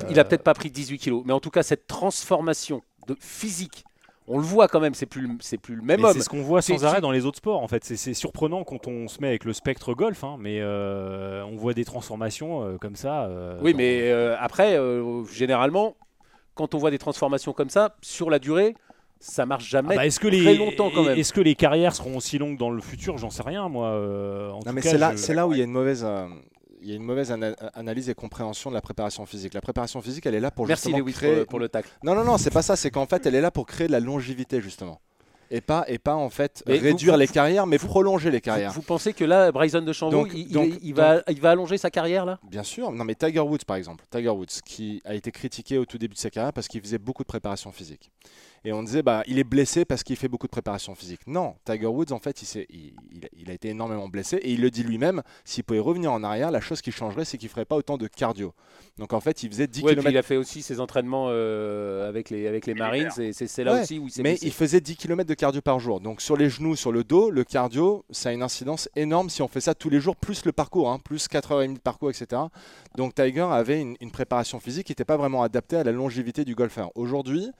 il 0.09 0.17
a 0.17 0.21
Euh, 0.21 0.25
peut-être 0.25 0.43
pas 0.43 0.53
pris 0.55 0.71
18 0.71 0.97
kilos, 0.97 1.21
mais 1.25 1.33
en 1.33 1.39
tout 1.39 1.51
cas, 1.51 1.61
cette 1.61 1.85
transformation 1.87 2.81
de 3.07 3.15
physique, 3.19 3.83
on 4.27 4.37
le 4.37 4.43
voit 4.43 4.67
quand 4.67 4.79
même, 4.79 4.93
c'est 4.95 5.05
plus, 5.05 5.21
le- 5.21 5.37
c'est 5.39 5.57
plus 5.57 5.75
le 5.75 5.81
même 5.81 5.99
Mais 6.01 6.07
homme. 6.07 6.13
c'est 6.13 6.21
ce 6.21 6.29
qu'on 6.29 6.41
voit 6.41 6.61
sans 6.61 6.83
arrêt 6.85 7.01
dans 7.01 7.11
les 7.11 7.25
autres 7.25 7.37
sports. 7.37 7.61
En 7.61 7.67
fait, 7.67 7.83
c'est 7.83 8.13
surprenant 8.13 8.63
quand 8.63 8.87
on 8.87 9.07
se 9.07 9.21
met 9.21 9.27
avec 9.27 9.45
le 9.45 9.53
spectre 9.53 9.93
golf, 9.93 10.23
hein, 10.23 10.37
mais 10.39 10.59
euh, 10.61 11.43
on 11.45 11.55
voit 11.55 11.73
des 11.73 11.85
transformations 11.85 12.63
euh, 12.63 12.77
comme 12.77 12.95
ça. 12.95 13.25
euh, 13.25 13.59
Oui, 13.61 13.71
dans- 13.73 13.77
mais 13.77 14.11
euh, 14.11 14.35
après, 14.39 14.77
euh, 14.77 15.23
généralement, 15.25 15.95
quand 16.55 16.73
on 16.73 16.77
voit 16.77 16.91
des 16.91 16.97
transformations 16.97 17.53
comme 17.53 17.69
ça, 17.69 17.95
sur 18.01 18.29
la 18.29 18.39
durée, 18.39 18.75
ça 19.19 19.45
marche 19.45 19.65
Ah 19.67 19.69
jamais. 19.81 19.95
bah, 19.95 20.05
est-ce 20.05 20.19
que 20.19 20.27
très 20.27 20.37
les 20.37 20.55
longtemps 20.57 20.89
quand 20.93 21.03
même. 21.03 21.17
Est-ce 21.17 21.33
que 21.33 21.41
les 21.41 21.55
carrières 21.55 21.95
seront 21.95 22.17
aussi 22.17 22.37
longues 22.37 22.57
dans 22.57 22.69
le 22.69 22.81
futur? 22.81 23.17
J'en 23.17 23.29
sais 23.29 23.43
rien, 23.43 23.69
moi. 23.69 23.87
euh, 23.89 24.49
en 24.51 24.55
Non, 24.55 24.59
tout 24.61 24.71
mais 24.73 24.81
cas, 24.81 24.89
c'est 24.91 24.97
là, 24.97 25.11
je- 25.13 25.17
c'est 25.17 25.33
là 25.33 25.47
où 25.47 25.53
il 25.53 25.57
y 25.59 25.61
a 25.61 25.65
une 25.65 25.71
mauvaise, 25.71 26.03
euh, 26.05 26.27
y 26.89 26.93
a 26.93 26.95
une 26.95 27.03
mauvaise 27.03 27.31
ana- 27.31 27.55
analyse 27.73 28.09
et 28.09 28.13
compréhension 28.15 28.69
de 28.69 28.75
la 28.75 28.81
préparation 28.81 29.25
physique. 29.25 29.53
La 29.53 29.61
préparation 29.61 30.01
physique, 30.01 30.25
elle 30.25 30.35
est 30.35 30.39
là 30.39 30.51
pour 30.51 30.67
Merci 30.67 30.89
justement 30.89 30.97
Lewis 31.05 31.11
pour, 31.13 31.19
créer. 31.21 31.35
le- 31.35 31.45
pour 31.45 31.59
le 31.59 31.69
tacle. 31.69 31.89
Non, 32.03 32.15
non, 32.15 32.23
non, 32.23 32.37
c'est 32.37 32.51
pas 32.51 32.61
ça. 32.61 32.75
C'est 32.75 32.91
qu'en 32.91 33.05
fait, 33.05 33.25
elle 33.25 33.35
est 33.35 33.41
là 33.41 33.51
pour 33.51 33.65
créer 33.65 33.87
de 33.87 33.91
la 33.91 33.99
longévité 33.99 34.61
justement, 34.61 34.99
et 35.51 35.61
pas, 35.61 35.85
et 35.87 35.97
pas 35.99 36.15
en 36.15 36.29
fait 36.29 36.63
Mais 36.67 36.77
réduire 36.79 37.13
vous- 37.13 37.19
les 37.19 37.27
carrières, 37.27 37.67
mais 37.67 37.77
vous- 37.77 37.87
prolonger 37.87 38.31
les 38.31 38.41
carrières. 38.41 38.71
vous 38.71 38.81
pensez 38.81 39.13
que 39.13 39.23
là, 39.23 39.51
Bryson 39.51 39.81
de 39.81 39.91
il, 39.93 40.37
il- 40.47 40.51
donc- 40.51 40.73
il 40.81 40.93
va, 40.93 41.21
il 41.29 41.39
va 41.39 41.51
allonger 41.51 41.77
sa 41.77 41.89
carrière 41.91 42.25
là? 42.25 42.39
Bien 42.49 42.63
sûr. 42.63 42.91
Non, 42.91 43.03
mais 43.03 43.15
Tiger 43.15 43.39
Woods, 43.41 43.59
par 43.67 43.77
exemple, 43.77 44.05
Tiger 44.09 44.29
Woods, 44.29 44.61
qui 44.65 45.01
a 45.05 45.13
été 45.13 45.31
critiqué 45.31 45.77
au 45.77 45.85
tout 45.85 45.97
début 45.97 46.15
de 46.15 46.19
sa 46.19 46.29
carrière 46.29 46.53
parce 46.53 46.67
qu'il 46.67 46.81
faisait 46.81 46.97
beaucoup 46.97 47.23
de 47.23 47.27
préparation 47.27 47.71
physique. 47.71 48.11
Et 48.65 48.73
on 48.73 48.81
disait, 48.83 49.03
bah, 49.03 49.23
il 49.27 49.37
est 49.37 49.43
blessé 49.43 49.85
parce 49.85 50.03
qu'il 50.03 50.15
fait 50.15 50.27
beaucoup 50.27 50.47
de 50.47 50.51
préparation 50.51 50.95
physique. 50.95 51.21
Non, 51.27 51.55
Tiger 51.65 51.85
Woods, 51.85 52.11
en 52.11 52.19
fait, 52.19 52.41
il, 52.41 52.45
s'est- 52.45 52.65
il, 52.69 52.93
il- 53.11 53.29
il 53.37 53.49
a 53.51 53.53
été 53.53 53.69
énormément 53.69 54.07
blessé 54.09 54.37
et 54.37 54.51
il 54.53 54.61
le 54.61 54.71
dit 54.71 54.81
lui-même. 54.83 55.21
S'il 55.43 55.63
pouvait 55.63 55.79
revenir 55.79 56.11
en 56.11 56.23
arrière, 56.23 56.49
la 56.51 56.61
chose 56.61 56.81
qui 56.81 56.91
changerait, 56.91 57.25
c'est 57.25 57.37
qu'il 57.37 57.49
ferait 57.49 57.65
pas 57.65 57.75
autant 57.75 57.97
de 57.97 58.07
cardio. 58.07 58.53
Donc 58.97 59.13
en 59.13 59.19
fait, 59.19 59.43
il 59.43 59.49
faisait 59.51 59.67
10 59.67 59.83
Ouais, 59.83 59.91
puis 59.93 60.01
km. 60.01 60.11
il 60.11 60.17
a 60.17 60.23
fait 60.23 60.37
aussi 60.37 60.61
ses 60.63 60.79
entraînements 60.79 61.27
euh, 61.29 62.09
avec 62.09 62.29
les, 62.29 62.47
avec 62.47 62.65
les 62.65 62.73
Marines, 62.73 63.09
et 63.19 63.33
c'est 63.33 63.63
là 63.63 63.73
Ouais, 63.75 63.81
aussi 63.83 63.99
où 63.99 64.07
il 64.07 64.11
s'est 64.11 64.23
Mais 64.23 64.31
blessé. 64.31 64.47
il 64.47 64.53
faisait 64.53 64.81
10 64.81 64.95
km 64.97 65.29
de 65.29 65.33
cardio 65.35 65.61
par 65.61 65.79
jour. 65.79 65.99
Donc 66.01 66.21
sur 66.21 66.35
les 66.35 66.49
genoux, 66.49 66.75
sur 66.75 66.91
le 66.91 67.03
dos, 67.03 67.29
le 67.29 67.43
cardio, 67.43 68.03
ça 68.09 68.29
a 68.29 68.31
une 68.31 68.41
incidence 68.41 68.89
énorme 68.95 69.29
si 69.29 69.41
on 69.43 69.47
fait 69.47 69.61
ça 69.61 69.75
tous 69.75 69.89
les 69.91 69.99
jours, 69.99 70.15
plus 70.15 70.43
le 70.45 70.51
parcours, 70.51 70.89
hein, 70.89 70.99
plus 71.03 71.27
4h30 71.27 71.73
de 71.75 71.79
parcours, 71.79 72.09
etc. 72.09 72.41
Donc 72.97 73.13
Tiger 73.13 73.41
avait 73.51 73.79
une, 73.81 73.95
une 74.01 74.11
préparation 74.11 74.59
physique 74.59 74.87
qui 74.87 74.91
n'était 74.91 75.05
pas 75.05 75.17
vraiment 75.17 75.43
adaptée 75.43 75.75
à 75.77 75.83
la 75.83 75.91
longévité 75.91 76.45
du 76.45 76.55
golfeur. 76.55 76.91
Aujourd'hui, 76.95 77.51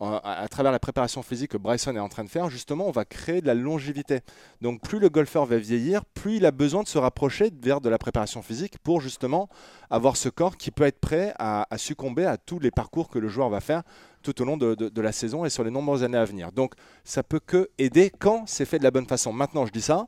à, 0.00 0.46
travers 0.48 0.70
la 0.72 0.78
préparation 0.78 1.22
physique 1.22 1.50
que 1.50 1.56
Bryson 1.56 1.94
est 1.96 2.00
en 2.00 2.08
train 2.08 2.22
de 2.24 2.28
faire, 2.28 2.48
justement, 2.50 2.86
on 2.86 2.92
va 2.92 3.04
créer 3.04 3.40
de 3.40 3.46
la 3.46 3.54
longévité. 3.54 4.20
Donc 4.60 4.80
plus 4.80 4.98
le 5.00 5.08
golfeur 5.08 5.44
va 5.44 5.56
vieillir, 5.58 6.04
plus 6.04 6.36
il 6.36 6.46
a 6.46 6.50
besoin 6.52 6.82
de 6.84 6.88
se 6.88 6.98
rapprocher 6.98 7.50
vers 7.60 7.80
de 7.80 7.88
la 7.88 7.98
préparation 7.98 8.40
physique 8.42 8.78
pour 8.78 9.00
justement 9.00 9.48
avoir 9.90 10.16
ce 10.16 10.28
corps 10.28 10.56
qui 10.56 10.70
peut 10.70 10.84
être 10.84 11.00
prêt 11.00 11.34
à, 11.38 11.66
succomber 11.76 12.24
à 12.24 12.36
tous 12.36 12.58
les 12.60 12.70
parcours 12.70 13.08
que 13.08 13.18
le 13.18 13.28
joueur 13.28 13.48
va 13.50 13.60
faire 13.60 13.82
tout 14.22 14.40
au 14.42 14.44
long 14.44 14.56
de, 14.56 14.74
de- 14.74 14.88
de 14.88 15.00
la 15.00 15.12
saison 15.12 15.44
et 15.44 15.50
sur 15.50 15.64
les 15.64 15.70
nombreuses 15.70 16.04
années 16.04 16.18
à 16.18 16.24
venir. 16.24 16.52
Donc 16.52 16.74
ça 17.04 17.22
peut 17.22 17.40
que 17.40 17.68
aider 17.78 18.12
quand 18.18 18.44
c'est 18.46 18.64
fait 18.66 18.78
de 18.78 18.84
la 18.84 18.90
bonne 18.90 19.06
façon. 19.06 19.32
Maintenant, 19.32 19.66
je 19.66 19.72
dis 19.72 19.82
ça. 19.82 20.06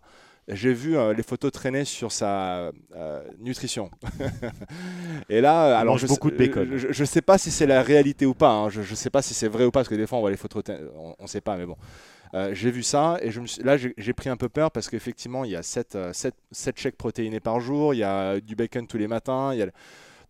J'ai 0.52 0.73
vu 0.73 0.97
euh, 0.97 1.12
les 1.14 1.23
photos 1.23 1.52
traîner 1.52 1.85
sur 1.85 2.12
sa 2.12 2.71
euh, 2.97 3.23
nutrition. 3.38 3.90
et 5.28 5.40
là, 5.40 5.66
euh, 5.66 5.75
alors 5.76 5.95
mange 5.95 6.02
je, 6.02 6.07
beaucoup 6.07 6.30
de 6.30 6.37
bacon. 6.37 6.76
Je, 6.76 7.00
ne 7.00 7.07
sais 7.07 7.23
pas 7.23 7.38
si 7.38 7.50
c'est 7.50 7.66
la 7.66 7.83
réalité 7.83 8.26
ou 8.26 8.35
pas. 8.35 8.50
hein. 8.50 8.69
Je, 8.69 8.80
ne 8.80 8.97
sais 8.97 9.11
pas 9.11 9.23
si 9.23 9.35
c'est 9.35 9.49
vrai 9.49 9.64
ou 9.64 9.71
pas 9.71 9.80
parce 9.80 9.88
que 9.88 9.95
des 9.95 10.07
fois 10.07 10.19
on 10.19 10.23
voit 10.23 10.30
les 10.30 10.37
photos, 10.37 10.62
on, 10.97 11.14
ne 11.23 11.26
sait 11.28 11.40
pas. 11.40 11.57
Mais 11.57 11.66
bon, 11.66 11.76
Euh, 12.35 12.54
j'ai 12.54 12.71
vu 12.71 12.85
ça 12.85 13.19
et 13.23 13.33
je 13.33 13.40
me 13.40 13.47
suis- 13.47 13.62
là 13.64 13.76
j'ai 13.76 14.12
pris 14.12 14.30
un 14.30 14.37
peu 14.37 14.49
peur 14.49 14.71
parce 14.71 14.88
qu'effectivement 14.88 15.45
il 15.45 15.50
y 15.50 15.57
a 15.57 15.62
7, 15.64 15.99
chèques 16.76 16.97
protéinés 16.97 17.40
par 17.40 17.59
jour, 17.61 17.92
il 17.92 17.99
y 17.99 18.04
a 18.04 18.40
du 18.40 18.54
bacon 18.54 18.87
tous 18.87 18.99
les 18.99 19.09
matins, 19.09 19.52
il 19.52 19.59
y 19.59 19.62
a 19.62 19.66
le- 19.66 19.73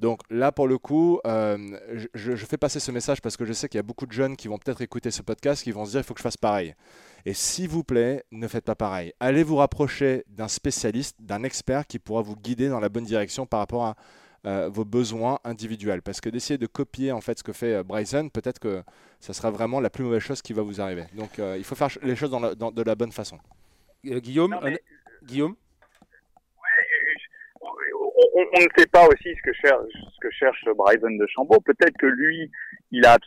donc 0.01 0.23
là, 0.31 0.51
pour 0.51 0.67
le 0.67 0.79
coup, 0.79 1.21
euh, 1.27 1.59
je, 2.15 2.35
je 2.35 2.47
fais 2.47 2.57
passer 2.57 2.81
ce 2.81 2.91
message 2.91 3.21
parce 3.21 3.37
que 3.37 3.45
je 3.45 3.53
sais 3.53 3.69
qu'il 3.69 3.77
y 3.77 3.81
a 3.81 3.83
beaucoup 3.83 4.07
de 4.07 4.13
jeunes 4.13 4.35
qui 4.35 4.49
vont 4.49 4.57
peut-être 4.57 4.81
écouter 4.81 5.11
ce 5.11 5.21
podcast, 5.21 5.63
qui 5.63 5.73
vont 5.73 5.85
se 5.85 5.91
dire 5.91 6.01
il 6.01 6.05
faut 6.05 6.15
que 6.15 6.21
je 6.21 6.23
fasse 6.23 6.39
pareil. 6.39 6.75
Et 7.27 7.35
s'il 7.35 7.69
vous 7.69 7.85
plaît, 7.85 8.25
ne 8.33 8.49
faites 8.49 8.65
pas 8.65 8.75
pareil. 8.75 9.13
Allez 9.21 9.43
vous 9.43 9.57
rapprocher 9.57 10.25
d'un 10.29 10.49
spécialiste, 10.49 11.17
d'un 11.21 11.43
expert 11.45 11.87
qui 11.87 11.99
pourra 11.99 12.23
vous 12.23 12.37
guider 12.37 12.69
dans 12.69 12.81
la 12.81 12.89
bonne 12.89 13.05
direction 13.05 13.47
par 13.47 13.61
rapport 13.61 13.85
à 13.85 13.95
euh, 14.47 14.69
vos 14.73 14.87
besoins 14.87 15.39
individuels. 15.45 16.01
Parce 16.01 16.21
que 16.21 16.31
d'essayer 16.31 16.57
de 16.57 16.67
copier 16.67 17.13
en 17.13 17.21
fait 17.21 17.39
ce 17.39 17.43
que 17.45 17.53
fait 17.53 17.75
euh, 17.75 17.83
Bryson, 17.83 18.31
peut-être 18.31 18.59
que 18.59 18.83
ça 19.19 19.35
sera 19.35 19.51
vraiment 19.51 19.81
la 19.81 19.91
plus 19.91 20.03
mauvaise 20.05 20.23
chose 20.23 20.41
qui 20.41 20.55
va 20.55 20.63
vous 20.63 20.81
arriver. 20.81 21.05
Donc 21.15 21.39
euh, 21.39 21.57
il 21.59 21.65
faut 21.65 21.75
faire 21.75 21.89
les 22.03 22.17
choses 22.17 22.31
dans 22.31 22.41
la- 22.41 22.55
dans- 22.55 22.71
de 22.71 22.83
la 22.83 22.95
bonne 22.95 23.13
façon. 23.13 23.39
Euh, 24.07 24.19
Guillaume, 24.21 24.53
Non, 24.53 24.61
mais- 24.63 24.73
un- 24.75 25.27
Guillaume 25.27 25.57
on, 27.61 27.67
on- 28.35 28.47
on 28.57 28.61
ne 28.63 28.69
sait 28.79 28.87
pas 28.87 29.07
aussi 29.07 29.29
ce 29.37 29.43
que 29.43 29.53
cherche, 29.53 29.93
ce 29.93 30.21
que 30.21 30.31
cherche 30.31 30.65
Bryson 30.77 31.11
de 31.11 31.27
Chambaud. 31.27 31.61
Peut-être 31.61 31.97
que 31.99 32.07
lui, 32.07 32.51
il 32.91 33.05
a 33.05 33.19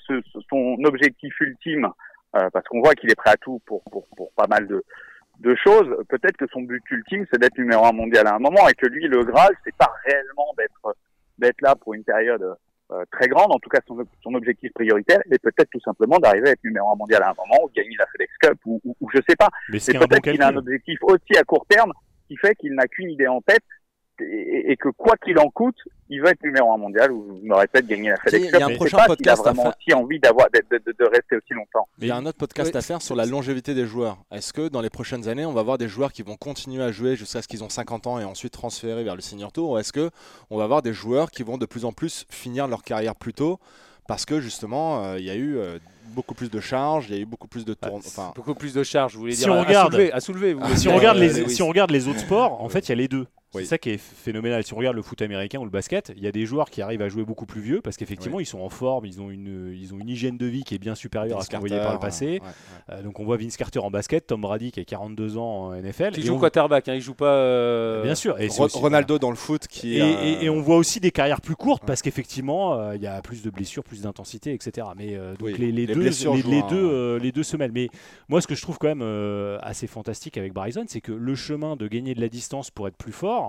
son 0.49 0.77
objectif 0.86 1.34
ultime, 1.39 1.88
euh, 2.36 2.50
parce 2.52 2.67
qu'on 2.67 2.82
voit 2.82 2.96
qu'il 2.96 3.12
est 3.12 3.15
prêt 3.15 3.32
à 3.32 3.38
tout 3.38 3.62
pour, 3.65 3.84
pour, 3.91 4.08
pour 4.15 4.32
pas 4.34 4.48
mal 4.48 4.67
de, 4.67 4.84
de 5.39 5.56
choses. 5.56 5.89
Peut-être 6.10 6.38
que 6.38 6.46
son 6.52 6.62
but 6.62 6.84
ultime, 6.91 7.26
c'est 7.32 7.39
d'être 7.39 7.58
numéro 7.58 7.86
un 7.86 7.91
mondial 7.91 8.28
à 8.28 8.36
un 8.36 8.39
moment, 8.39 8.67
et 8.69 8.74
que 8.74 8.88
lui, 8.88 9.08
le 9.08 9.24
Graal, 9.24 9.54
c'est 9.63 9.76
pas 9.76 9.91
réellement 10.06 10.54
d'être 10.58 10.96
d'être 11.39 11.62
là 11.62 11.76
pour 11.76 11.96
une 11.96 12.04
période 12.04 12.43
euh, 12.91 13.04
très 13.12 13.28
grande. 13.28 13.52
En 13.52 13.60
tout 13.60 13.69
cas, 13.69 13.80
son, 13.88 13.98
son 14.22 14.34
objectif 14.36 14.72
prioritaire 14.74 15.19
est 15.32 15.39
peut-être 15.39 15.69
tout 15.72 15.80
simplement 15.80 16.17
d'arriver 16.19 16.50
à 16.50 16.52
être 16.52 16.63
numéro 16.63 16.91
un 16.91 16.96
mondial 16.96 17.24
à 17.24 17.30
un 17.32 17.34
moment, 17.34 17.63
ou 17.63 17.69
gagner 17.76 17.96
la 17.98 18.06
FedEx 18.08 18.32
Cup, 18.39 18.60
ou, 18.65 18.80
ou, 18.84 18.96
ou 19.02 19.10
je 19.12 19.19
sais 19.28 19.36
pas. 19.36 19.50
Mais 19.69 19.80
c'est 19.80 19.96
un 19.96 20.00
bon 20.00 20.08
peut-être 20.08 20.24
qu'il 20.24 20.41
a 20.41 20.50
un 20.50 20.56
objectif 20.56 21.00
aussi 21.02 21.36
à 21.38 21.43
court 21.43 21.65
terme 21.67 21.91
qui 22.28 22.38
fait 22.38 22.56
qu'il 22.56 22.74
n'a 22.76 22.88
qu'une 22.88 23.10
idée 23.10 23.28
en 23.28 23.41
tête 23.41 23.63
et, 24.21 24.71
et 24.71 24.76
que 24.78 24.89
quoi 24.89 25.15
qu'il 25.17 25.38
en 25.39 25.49
coûte, 25.49 25.76
il 26.10 26.21
veut 26.21 26.28
être 26.28 26.43
numéro 26.43 26.71
un 26.71 26.78
mondial 26.78 27.12
ou 27.12 27.39
je 27.41 27.47
me 27.47 27.56
répète 27.56 27.88
gagner 27.88 28.10
la 28.10 28.17
FedEx 28.17 28.45
il 28.45 28.52
y 28.52 28.56
a 28.56 28.60
Cup. 28.60 28.69
un 28.69 28.76
prochain 28.76 28.97
pas 28.97 29.04
s'il 29.04 29.12
a 29.12 29.15
podcast 29.15 29.39
à 29.39 29.43
vraiment 29.52 29.63
faire. 29.63 29.73
aussi 29.80 29.93
envie 29.93 30.19
d'avoir 30.19 30.47
de, 30.54 30.60
de, 30.71 30.82
de- 30.86 30.95
de 30.97 31.06
rester 31.06 31.36
aussi 31.38 31.54
longtemps. 31.54 31.88
Il 31.99 32.08
y 32.08 32.12
a 32.12 32.15
un 32.15 32.26
autre 32.26 32.38
podcast 32.38 32.71
Oui. 32.73 32.78
à 32.78 32.82
faire 32.82 33.02
sur 33.02 33.15
la 33.15 33.26
longévité 33.26 33.73
des 33.73 33.86
joueurs. 33.86 34.17
Est-ce 34.32 34.54
que 34.54 34.67
dans 34.67 34.82
les 34.82 34.89
prochaines 34.89 35.28
années, 35.28 35.45
on 35.45 35.54
va 35.54 35.62
avoir 35.62 35.78
des 35.78 35.88
joueurs 35.88 36.12
qui 36.12 36.21
vont 36.21 36.36
continuer 36.36 36.84
à 36.84 36.91
jouer 36.91 37.15
jusqu'à 37.15 37.41
ce 37.41 37.47
qu'ils 37.47 37.63
ont 37.63 37.69
50 37.69 38.08
ans 38.08 38.19
et 38.19 38.23
ensuite 38.26 38.54
transférer 38.54 39.04
vers 39.04 39.15
le 39.15 39.21
senior 39.21 39.52
tour? 39.52 39.71
Ou 39.71 39.78
est-ce 39.78 39.91
que 39.93 40.10
on 40.49 40.58
va 40.58 40.63
avoir 40.65 40.82
des 40.82 40.93
joueurs 40.93 41.32
qui 41.32 41.43
vont 41.43 41.58
de 41.58 41.65
plus 41.65 41.86
en 41.86 41.91
plus 41.93 42.26
finir 42.30 42.67
leur 42.67 42.84
carrière 42.84 43.15
plus 43.15 43.34
tôt 43.34 43.60
parce 44.08 44.26
que 44.26 44.41
justement, 44.41 45.02
euh, 45.06 45.17
il 45.17 45.23
y 45.23 45.30
a 45.30 45.36
eu 45.36 45.56
euh, 45.58 45.80
beaucoup 46.08 46.36
plus 46.36 46.52
de 46.52 46.60
charges, 46.60 47.06
il 47.10 47.15
y 47.15 47.17
a 47.17 47.21
eu 47.21 47.26
beaucoup 47.26 47.47
plus 47.47 47.63
de 47.63 47.73
tours. 47.73 47.99
C'est 48.04 48.19
Enfin, 48.19 48.34
Beaucoup 48.36 48.54
plus 48.54 48.73
de 48.73 48.84
charges, 48.84 49.13
vous 49.13 49.21
voulez 49.21 49.32
Si 49.32 49.45
dire 49.45 49.54
on 49.54 49.60
à, 49.60 49.63
regarde- 49.63 49.88
à 49.88 49.91
soulever, 49.95 50.12
à 50.12 50.19
soulever, 50.19 50.54
vous 50.54 50.60
voulez 50.60 50.76
Si 50.76 50.82
dire, 50.82 50.91
on, 50.91 50.97
regarde 50.97 51.17
euh, 51.17 51.21
les, 51.21 51.30
Lewis. 51.30 51.49
si 51.56 51.62
on 51.63 51.69
regarde 51.69 51.89
les 51.91 52.08
autres 52.10 52.19
sports, 52.19 52.62
en 52.62 52.67
fait, 52.67 52.80
il 52.82 52.89
y 52.89 52.91
a 52.91 52.95
les 52.95 53.08
deux. 53.08 53.26
Oui. 53.54 53.63
C'est 53.63 53.70
ça 53.70 53.78
qui 53.78 53.92
est 53.92 53.98
phénoménal. 53.98 54.63
Si 54.63 54.74
on 54.74 54.78
regarde 54.78 54.96
le 54.96 55.02
foot 55.02 55.22
américain 55.22 55.60
ou 55.60 55.63
le 55.66 55.70
basket, 55.70 56.12
il 56.18 56.24
y 56.24 56.28
a 56.28 56.32
des 56.32 56.46
joueurs 56.46 56.70
qui 56.70 56.82
arrivent 56.82 57.02
à 57.02 57.10
jouer 57.10 57.24
beaucoup 57.24 57.46
plus 57.46 57.62
vieux 57.62 57.82
parce 57.82 57.98
qu'effectivement, 57.98 58.39
ils 58.39 58.46
sont 58.46 58.60
en 58.62 58.70
forme, 58.70 59.06
ils 59.06 59.22
ont, 59.22 59.30
une, 59.30 59.74
ils 59.78 59.94
ont 59.94 60.00
une 60.00 60.10
hygiène 60.10 60.38
de 60.38 60.46
vie 60.46 60.63
qui 60.63 60.76
est 60.76 60.80
bien 60.80 60.96
supérieure 60.96 61.36
à 61.38 61.39
Vince 61.39 61.46
ce 61.48 61.52
qu'on 61.52 61.60
voyait 61.60 61.78
par 61.78 61.86
le 61.94 62.00
Carter, 62.00 62.06
passé. 62.08 62.26
ouais, 62.26 62.39
ouais. 62.42 62.96
Euh, 62.96 63.04
donc 63.04 63.20
on 63.20 63.26
voit 63.26 63.38
Vince 63.38 63.56
Carter 63.58 63.80
en 63.80 63.92
basket, 63.92 64.28
Tom 64.28 64.42
Brady 64.42 64.72
qui 64.72 64.80
a 64.80 64.84
42 64.86 65.38
ans 65.38 65.68
en 65.68 65.74
NFL. 65.76 66.12
Qui 66.13 66.22
et 66.22 66.24
joue 66.24 66.36
on- 66.36 66.39
quarterback, 66.39 66.88
hein, 66.89 66.96
il 66.96 67.02
joue 67.02 67.13
pas. 67.13 67.26
euh, 67.36 68.04
Bien 68.04 68.16
sûr. 68.16 68.39
Et, 68.39 68.48
Ro- 68.48 68.66
aussi- 68.66 68.78
Ronaldo 68.78 69.20
dans 69.20 69.30
le 69.30 69.36
foot 69.36 69.68
qui 69.68 69.98
Et, 69.98 70.02
euh, 70.02 70.16
et- 70.42 70.46
et 70.46 70.50
on 70.50 70.62
voit 70.62 70.78
aussi 70.78 71.00
des 71.00 71.12
carrières 71.12 71.42
plus 71.42 71.56
courtes 71.56 71.84
Ouais. 71.84 71.88
parce 71.88 72.02
qu'effectivement, 72.02 72.74
euh, 72.80 72.96
il 72.96 73.02
y 73.02 73.08
a 73.08 73.22
plus 73.22 73.44
de 73.44 73.50
blessures, 73.50 73.84
plus 73.84 74.02
d'intensité, 74.02 74.54
etc. 74.54 74.88
Mais 74.98 75.16
euh, 75.16 75.32
donc 75.36 75.50
Oui, 75.50 75.56
les, 75.60 75.72
les 75.72 75.86
les 75.86 75.94
deux, 75.94 76.02
les, 76.02 76.26
un- 76.60 76.68
deux, 76.68 76.76
euh, 76.92 77.20
les 77.20 77.32
deux 77.32 77.44
se 77.44 77.56
mêlent. 77.58 77.72
Mais 77.74 77.89
moi, 78.30 78.42
ce 78.42 78.48
que 78.48 78.56
je 78.56 78.62
trouve 78.62 78.78
quand 78.80 78.88
même 78.88 79.02
euh, 79.04 79.58
assez 79.62 79.88
fantastique 79.88 80.38
avec 80.38 80.54
Bryson, 80.54 80.86
c'est 80.88 81.02
que 81.02 81.12
le 81.12 81.36
chemin 81.36 81.76
de 81.76 81.88
gagner 81.88 82.16
de 82.16 82.22
la 82.22 82.30
distance 82.30 82.72
pour 82.72 82.88
être 82.88 82.98
plus 82.98 83.12
fort 83.12 83.42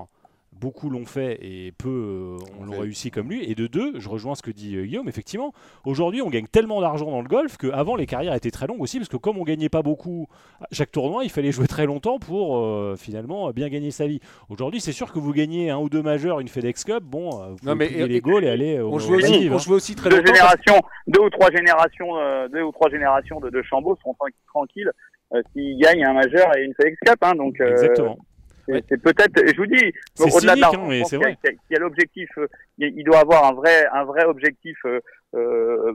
beaucoup 0.60 0.88
l'ont 0.90 1.04
fait 1.04 1.38
et 1.42 1.72
peu 1.72 1.88
euh, 1.88 2.44
on 2.60 2.64
l'ont 2.64 2.78
réussi 2.80 3.10
comme 3.10 3.28
lui. 3.28 3.44
Et 3.50 3.54
de 3.54 3.66
deux, 3.66 3.98
je 3.98 4.08
rejoins 4.08 4.34
ce 4.34 4.42
que 4.42 4.50
dit 4.50 4.76
euh, 4.76 4.84
Guillaume, 4.84 5.08
effectivement, 5.08 5.52
aujourd'hui 5.84 6.22
on 6.22 6.30
gagne 6.30 6.46
tellement 6.46 6.80
d'argent 6.80 7.10
dans 7.10 7.20
le 7.22 7.28
golf 7.28 7.56
qu'avant 7.56 7.96
les 7.96 8.06
carrières 8.06 8.34
étaient 8.34 8.50
très 8.50 8.66
longues 8.66 8.80
aussi, 8.80 8.98
parce 8.98 9.08
que 9.08 9.16
comme 9.16 9.36
on 9.38 9.44
gagnait 9.44 9.68
pas 9.68 9.82
beaucoup 9.82 10.26
à 10.60 10.66
chaque 10.72 10.90
tournoi, 10.92 11.24
il 11.24 11.30
fallait 11.30 11.52
jouer 11.52 11.66
très 11.66 11.86
longtemps 11.86 12.18
pour 12.18 12.58
euh, 12.58 12.94
finalement 12.96 13.50
bien 13.50 13.68
gagner 13.68 13.90
sa 13.90 14.06
vie. 14.06 14.20
Aujourd'hui, 14.48 14.80
c'est 14.80 14.92
sûr 14.92 15.12
que 15.12 15.18
vous 15.18 15.32
gagnez 15.32 15.70
un 15.70 15.78
ou 15.78 15.88
deux 15.88 16.02
majeurs, 16.02 16.40
une 16.40 16.48
FedEx 16.48 16.84
Cup, 16.84 17.02
bon, 17.02 17.28
euh, 17.42 17.48
vous 17.50 17.56
pouvez 17.56 17.70
Non, 17.70 17.76
mais- 17.76 17.86
et- 17.92 18.06
les 18.06 18.20
goals 18.20 18.44
et 18.44 18.48
aller 18.50 18.80
au 18.80 18.90
On 18.90 18.94
aussi, 18.94 19.48
on 19.50 19.54
hein. 19.56 19.60
aussi 19.74 19.94
très 19.94 20.08
deux 20.10 20.16
longtemps. 20.16 20.32
parce- 20.32 20.38
générations, 20.64 20.82
deux 21.08 21.20
ou 21.20 21.30
trois 21.30 21.50
générations, 21.50 22.16
euh, 22.18 22.48
deux 22.48 22.62
ou 22.62 22.72
trois 22.72 22.90
générations 22.90 23.40
de, 23.40 23.50
de 23.50 23.62
Chambaud 23.62 23.96
seront 23.96 24.14
tran- 24.14 24.28
tranquilles 24.48 24.90
euh, 25.34 25.42
s'ils 25.52 25.78
gagnent 25.78 26.04
un 26.04 26.12
majeur 26.14 26.56
et 26.56 26.62
une 26.64 26.74
FedEx 26.74 26.96
Cup. 27.06 27.16
Hein, 27.22 27.34
donc 27.34 27.60
euh, 27.60 27.70
Exactement. 27.72 28.16
C'est 28.66 28.72
Ouais. 28.72 28.82
peut-être, 28.82 29.46
je 29.46 29.56
vous 29.56 29.66
dis, 29.66 29.92
C'est 30.14 30.34
au-delà 30.34 30.54
de 30.56 30.60
l'argent, 30.60 30.90
hein, 30.90 31.02
c'est 31.06 31.16
vrai. 31.16 31.36
y 31.70 31.76
a- 31.76 31.78
l'objectif, 31.78 32.28
euh, 32.38 32.46
il 32.78 32.92
il 32.98 33.04
doit 33.04 33.18
avoir 33.20 33.44
un 33.44 33.52
vrai, 33.54 33.86
un 33.92 34.04
vrai 34.04 34.24
objectif 34.24 34.76
euh, 34.86 35.00
euh, 35.34 35.92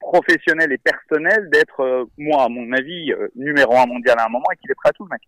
professionnel 0.00 0.70
et 0.72 0.78
personnel 0.78 1.48
d'être, 1.50 1.80
euh, 1.80 2.04
moi, 2.18 2.44
à 2.44 2.48
mon 2.48 2.72
avis, 2.72 3.12
numéro 3.34 3.74
un 3.76 3.86
mondial 3.86 4.16
à 4.18 4.26
un 4.26 4.28
moment 4.28 4.44
et 4.52 4.56
qu'il 4.56 4.70
est 4.70 4.74
prêt 4.74 4.90
à 4.90 4.92
tout, 4.92 5.04
le 5.04 5.10
mec. 5.10 5.22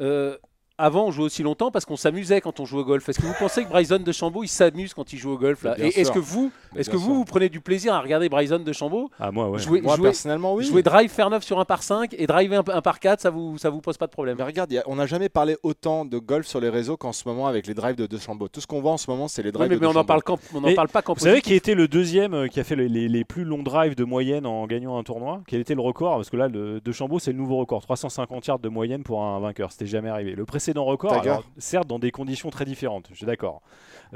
Euh, 0.00 0.36
avant, 0.78 1.06
on 1.06 1.10
jouait 1.10 1.24
aussi 1.26 1.42
longtemps 1.42 1.70
parce 1.70 1.84
qu'on 1.84 1.96
s'amusait 1.96 2.40
quand 2.40 2.58
on 2.60 2.64
jouait 2.64 2.80
au 2.80 2.84
golf. 2.84 3.08
Est-ce 3.08 3.20
que 3.20 3.26
vous 3.26 3.34
pensez 3.38 3.64
que 3.64 3.68
Bryson 3.68 3.98
de 3.98 4.12
Chambaud 4.12 4.42
il 4.42 4.48
s'amuse 4.48 4.94
quand 4.94 5.12
il 5.12 5.18
joue 5.18 5.30
au 5.32 5.38
golf 5.38 5.62
là 5.64 5.74
Bien 5.74 5.86
Et 5.86 6.00
est-ce 6.00 6.10
que 6.12 6.18
vous, 6.18 6.50
est-ce 6.76 6.90
que 6.90 6.96
vous, 6.96 7.14
vous 7.14 7.24
prenez 7.24 7.48
du 7.48 7.60
plaisir 7.60 7.94
à 7.94 8.00
regarder 8.00 8.28
Bryson 8.28 8.58
de 8.58 8.72
Chambaud 8.72 9.10
Ah, 9.20 9.30
moi, 9.30 9.48
ouais. 9.50 9.58
jouer, 9.58 9.80
Moi, 9.80 9.96
jouer- 9.96 10.04
personnellement, 10.08 10.54
oui. 10.54 10.64
jouer 10.64 10.82
drive 10.82 11.10
faire 11.10 11.30
9 11.30 11.42
sur 11.44 11.58
un 11.60 11.64
par 11.64 11.82
5 11.82 12.14
et 12.18 12.26
driver 12.26 12.62
un, 12.68 12.72
un 12.74 12.82
par 12.82 13.00
4, 13.00 13.20
ça 13.20 13.30
vous, 13.30 13.58
ça 13.58 13.70
vous 13.70 13.80
pose 13.80 13.96
pas 13.98 14.06
de 14.06 14.12
problème 14.12 14.36
Mais 14.38 14.44
regarde, 14.44 14.72
a- 14.74 14.82
on 14.86 14.96
n'a 14.96 15.06
jamais 15.06 15.28
parlé 15.28 15.56
autant 15.62 16.04
de 16.04 16.18
golf 16.18 16.46
sur 16.46 16.60
les 16.60 16.68
réseaux 16.68 16.96
qu'en 16.96 17.12
ce 17.12 17.28
moment 17.28 17.46
avec 17.46 17.66
les 17.66 17.74
drives 17.74 17.96
de 17.96 18.06
Dechambeau. 18.06 18.48
Tout 18.48 18.60
ce 18.60 18.66
qu'on 18.66 18.80
voit 18.80 18.92
en 18.92 18.96
ce 18.96 19.10
moment, 19.10 19.28
c'est 19.28 19.42
les 19.42 19.52
drives 19.52 19.68
mais, 19.68 19.76
de 19.76 19.80
mais 19.80 19.86
on 19.86 19.92
n'en 19.92 20.04
parle, 20.04 20.22
on 20.54 20.64
en 20.64 20.74
parle 20.74 20.88
pas 20.88 21.02
qu'en 21.02 21.14
Vous 21.14 21.20
savez 21.20 21.40
qui 21.42 21.54
était 21.54 21.74
le 21.74 21.86
deuxième 21.88 22.34
euh, 22.34 22.48
qui 22.48 22.60
a 22.60 22.64
fait 22.64 22.76
les, 22.76 22.88
les- 22.88 23.08
les 23.08 23.24
plus 23.24 23.44
longs 23.44 23.62
drives 23.62 23.94
de 23.94 24.04
moyenne 24.04 24.46
en 24.46 24.66
gagnant 24.66 24.96
un 24.98 25.02
tournoi? 25.02 25.42
Quel 25.46 25.60
était 25.60 25.74
le 25.74 25.80
record? 25.82 26.16
Parce 26.16 26.30
que 26.30 26.36
là, 26.36 26.48
le 26.48 26.80
De 26.80 26.92
Chambaud, 26.92 27.18
c'est 27.18 27.32
le 27.32 27.38
nouveau 27.38 27.56
record. 27.58 27.82
350 27.82 28.46
yards 28.46 28.58
de 28.58 28.68
moyenne 28.68 29.02
pour 29.02 29.22
un 29.22 29.38
vainqueur. 29.40 29.70
C'était 29.72 29.86
jamais 29.86 30.08
arrivé. 30.08 30.34
Le 30.34 30.44
précédent 30.62 30.84
record, 30.84 31.12
Tiger. 31.16 31.30
alors, 31.30 31.44
certes, 31.58 31.88
dans 31.88 31.98
des 31.98 32.10
conditions 32.12 32.50
très 32.50 32.64
différentes, 32.64 33.06
je 33.10 33.16
suis 33.16 33.26
d'accord. 33.26 33.62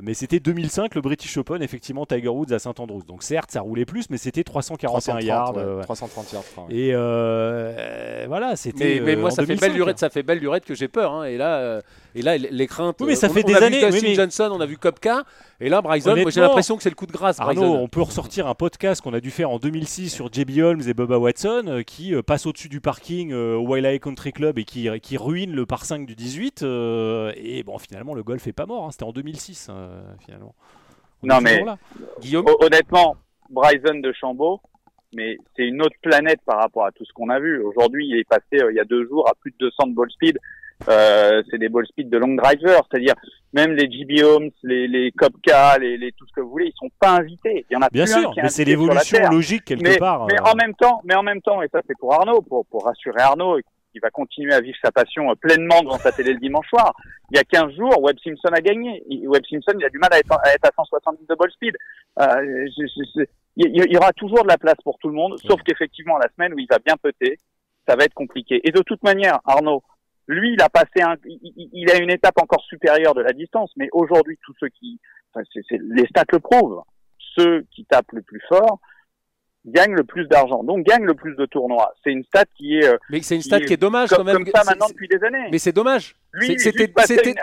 Mais 0.00 0.14
c'était 0.14 0.38
2005, 0.40 0.94
le 0.94 1.00
British 1.00 1.36
Open, 1.38 1.62
effectivement, 1.62 2.04
Tiger 2.06 2.28
Woods 2.28 2.52
à 2.52 2.58
Saint-Andrews. 2.58 3.02
Donc 3.08 3.22
certes, 3.22 3.50
ça 3.50 3.62
roulait 3.62 3.86
plus, 3.86 4.10
mais 4.10 4.18
c'était 4.18 4.44
341 4.44 4.88
330, 4.90 5.24
yards. 5.24 5.56
ouais, 5.56 5.62
euh, 5.62 5.76
ouais. 5.78 5.82
330 5.84 6.32
yards. 6.32 6.42
je 6.46 6.52
crois, 6.52 6.64
ouais. 6.66 6.74
Et 6.74 6.90
euh, 6.94 8.24
voilà, 8.28 8.56
c'était. 8.56 8.96
Mais, 8.96 9.00
mais 9.00 9.16
euh, 9.16 9.20
moi, 9.20 9.28
en 9.28 9.34
ça 9.34 9.42
fait, 9.42 9.46
2005. 9.48 9.66
belle 9.66 9.76
lurette, 9.76 9.98
ça 9.98 10.10
fait 10.10 10.22
belle 10.22 10.38
lurette 10.38 10.64
que 10.66 10.74
j'ai 10.74 10.88
peur. 10.88 11.12
hein. 11.12 11.24
Et 11.24 11.36
là, 11.38 11.56
euh, 11.56 11.80
et 12.18 12.22
là, 12.22 12.36
les 12.38 12.66
craintes. 12.66 12.96
Oui, 13.00 13.08
mais 13.08 13.14
ça 13.14 13.26
euh, 13.26 13.30
fait 13.30 13.44
on, 13.44 13.46
des 13.48 13.54
on 13.54 13.56
a 13.58 13.64
années, 13.66 13.78
Vu 13.80 13.84
Dustin 13.90 13.96
oui, 13.98 14.08
mais- 14.10 14.14
Johnson, 14.14 14.50
on 14.52 14.60
a 14.60 14.66
vu 14.66 14.76
Kopka. 14.78 15.24
Et 15.60 15.68
là, 15.68 15.80
Bryson, 15.82 16.16
moi 16.16 16.30
j'ai 16.30 16.40
l'impression 16.40 16.76
que 16.76 16.82
c'est 16.82 16.88
le 16.90 16.94
coup 16.94 17.06
de 17.06 17.12
grâce. 17.12 17.38
Arnaud, 17.40 17.54
Bryson. 17.60 17.78
on 17.82 17.88
peut 17.88 18.02
ressortir 18.02 18.46
un 18.46 18.54
podcast 18.54 19.00
qu'on 19.02 19.14
a 19.14 19.20
dû 19.20 19.30
faire 19.30 19.50
en 19.50 19.58
2006 19.58 20.10
sur 20.10 20.32
JB 20.32 20.58
Holmes 20.58 20.82
et 20.86 20.94
Bubba 20.94 21.18
Watson 21.18 21.64
euh, 21.66 21.82
qui 21.82 22.14
euh, 22.14 22.22
passe 22.22 22.46
au-dessus 22.46 22.68
du 22.68 22.80
parking 22.80 23.32
euh, 23.32 23.54
au 23.56 23.66
Waialae 23.68 23.98
Country 23.98 24.32
Club 24.32 24.58
et 24.58 24.64
qui, 24.64 24.88
qui 25.00 25.16
ruine 25.16 25.52
le 25.52 25.66
par 25.66 25.84
5 25.84 26.06
du 26.06 26.14
18. 26.14 26.62
euh, 26.62 27.32
et 27.36 27.62
bon, 27.62 27.78
finalement, 27.78 28.14
le 28.14 28.22
golf 28.22 28.46
est 28.46 28.52
pas 28.52 28.66
mort. 28.66 28.84
hein, 28.86 28.90
C'était 28.90 29.04
en 29.04 29.12
2006, 29.12 29.68
euh, 29.70 30.02
finalement. 30.24 30.54
On 31.22 31.26
Non, 31.28 31.40
mais-. 31.40 31.64
Guillaume, 32.20 32.44
Hon- 32.46 32.64
Honnêtement, 32.66 33.16
Bryson 33.50 34.00
de 34.02 34.12
Chambaud, 34.12 34.60
mais 35.14 35.38
c'est 35.56 35.64
une 35.66 35.80
autre 35.80 35.96
planète 36.02 36.40
par 36.44 36.58
rapport 36.60 36.84
à 36.84 36.92
tout 36.92 37.04
ce 37.04 37.12
qu'on 37.14 37.30
a 37.30 37.38
vu. 37.40 37.62
Aujourd'hui, 37.62 38.06
il 38.08 38.18
est 38.18 38.24
passé 38.28 38.62
euh, 38.62 38.70
il 38.72 38.76
y 38.76 38.80
a 38.80 38.84
deux 38.84 39.06
jours 39.06 39.26
à 39.28 39.34
plus 39.34 39.50
de 39.52 39.56
200 39.60 39.86
de 39.88 39.94
ball 39.94 40.10
speed. 40.10 40.38
Euh, 40.88 41.42
c'est 41.50 41.58
des 41.58 41.68
ball 41.68 41.86
speed 41.86 42.10
de 42.10 42.18
long 42.18 42.34
driver, 42.34 42.82
c'est-à-dire 42.90 43.14
même 43.52 43.72
les 43.72 43.90
GB 43.90 44.22
Holmes, 44.22 44.50
les, 44.62 44.86
les 44.86 45.10
Kopka, 45.12 45.78
les, 45.78 45.96
les 45.96 46.12
tout 46.12 46.26
ce 46.26 46.32
que 46.34 46.40
vous 46.42 46.50
voulez, 46.50 46.66
ils 46.66 46.76
sont 46.78 46.90
pas 47.00 47.12
invités. 47.12 47.64
Il 47.70 47.74
y 47.74 47.76
en 47.76 47.82
a 47.82 47.88
Bien 47.90 48.06
sûr, 48.06 48.30
qui 48.32 48.40
mais 48.42 48.48
c'est 48.50 48.64
l'évolution 48.64 49.18
logique 49.30 49.64
quelque 49.64 49.82
mais, 49.82 49.96
part. 49.96 50.26
mais 50.26 50.38
euh, 50.38 50.44
en 50.44 50.54
même 50.54 50.74
temps, 50.74 51.00
mais 51.04 51.14
en 51.14 51.22
même 51.22 51.40
temps, 51.40 51.62
et 51.62 51.68
ça 51.72 51.80
c'est 51.86 51.96
pour 51.98 52.12
Arnaud, 52.14 52.42
pour, 52.42 52.66
pour 52.66 52.84
rassurer 52.84 53.20
Arnaud, 53.22 53.58
qui 53.92 53.98
va 54.00 54.10
continuer 54.10 54.52
à 54.52 54.60
vivre 54.60 54.76
sa 54.84 54.92
passion 54.92 55.30
euh, 55.30 55.34
pleinement 55.34 55.80
devant 55.82 55.96
sa 55.98 56.12
télé 56.12 56.34
le 56.34 56.38
dimanche 56.40 56.68
soir. 56.68 56.92
Il 57.30 57.36
y 57.38 57.40
a 57.40 57.44
15 57.44 57.74
jours, 57.74 58.00
Webb 58.02 58.18
Simpson 58.22 58.50
a 58.52 58.60
gagné. 58.60 59.02
Webb 59.26 59.44
Simpson, 59.50 59.72
il 59.80 59.84
a 59.86 59.88
du 59.88 59.98
mal 59.98 60.12
à 60.12 60.18
être, 60.18 60.32
à 60.44 60.52
être 60.52 60.66
à 60.66 60.70
170 60.76 61.26
de 61.26 61.34
ball 61.34 61.50
speed. 61.52 61.74
Euh, 62.20 62.24
je- 62.76 62.86
je- 62.86 63.20
je- 63.20 63.24
il 63.56 63.90
y, 63.90 63.96
aura 63.96 64.12
toujours 64.12 64.42
de 64.42 64.48
la 64.48 64.58
place 64.58 64.76
pour 64.84 64.98
tout 64.98 65.08
le 65.08 65.14
monde, 65.14 65.38
sauf 65.38 65.62
qu'effectivement, 65.62 66.18
la 66.18 66.28
semaine 66.36 66.52
où 66.52 66.58
il 66.58 66.66
va 66.70 66.78
bien 66.78 66.94
peter, 67.02 67.38
ça 67.88 67.96
va 67.96 68.04
être 68.04 68.12
compliqué. 68.12 68.60
Et 68.64 68.70
de 68.70 68.82
toute 68.82 69.02
manière, 69.02 69.38
Arnaud, 69.46 69.82
lui, 70.28 70.52
il 70.54 70.62
a 70.62 70.68
passé 70.68 71.02
un, 71.02 71.14
il, 71.24 71.90
a 71.90 71.98
une 71.98 72.10
étape 72.10 72.40
encore 72.40 72.62
supérieure 72.64 73.14
de 73.14 73.22
la 73.22 73.32
distance, 73.32 73.70
mais 73.76 73.88
aujourd'hui, 73.92 74.38
tous 74.44 74.54
ceux 74.58 74.68
qui, 74.68 74.98
enfin, 75.32 75.44
c'est- 75.52 75.62
c'est- 75.68 75.80
les 75.82 76.06
stats 76.06 76.24
le 76.32 76.40
prouvent, 76.40 76.82
ceux 77.36 77.64
qui 77.70 77.84
tapent 77.84 78.12
le 78.12 78.22
plus 78.22 78.40
fort 78.48 78.80
gagnent 79.66 79.94
le 79.96 80.04
plus 80.04 80.26
d'argent, 80.28 80.62
donc 80.62 80.86
gagnent 80.86 81.04
le 81.06 81.14
plus 81.14 81.34
de 81.34 81.44
tournois. 81.46 81.92
C'est 82.04 82.10
une 82.12 82.22
stat 82.24 82.44
qui 82.56 82.78
est 82.78 82.86
euh, 82.88 82.96
mais 83.10 83.20
c'est 83.20 83.34
une 83.34 83.40
qui 83.40 83.48
stat 83.48 83.58
est 83.58 83.64
qui 83.64 83.72
est 83.72 83.76
dommage 83.76 84.10
comme, 84.10 84.18
quand 84.18 84.24
même. 84.24 84.44
comme 84.44 84.52
ça 84.54 84.62
maintenant 84.64 84.86
depuis 84.88 85.08
des 85.08 85.22
années. 85.24 85.48
Mais 85.50 85.58
c'est 85.58 85.72
dommage. 85.72 86.14
C'était- 86.40 86.92
c'était- 87.06 87.34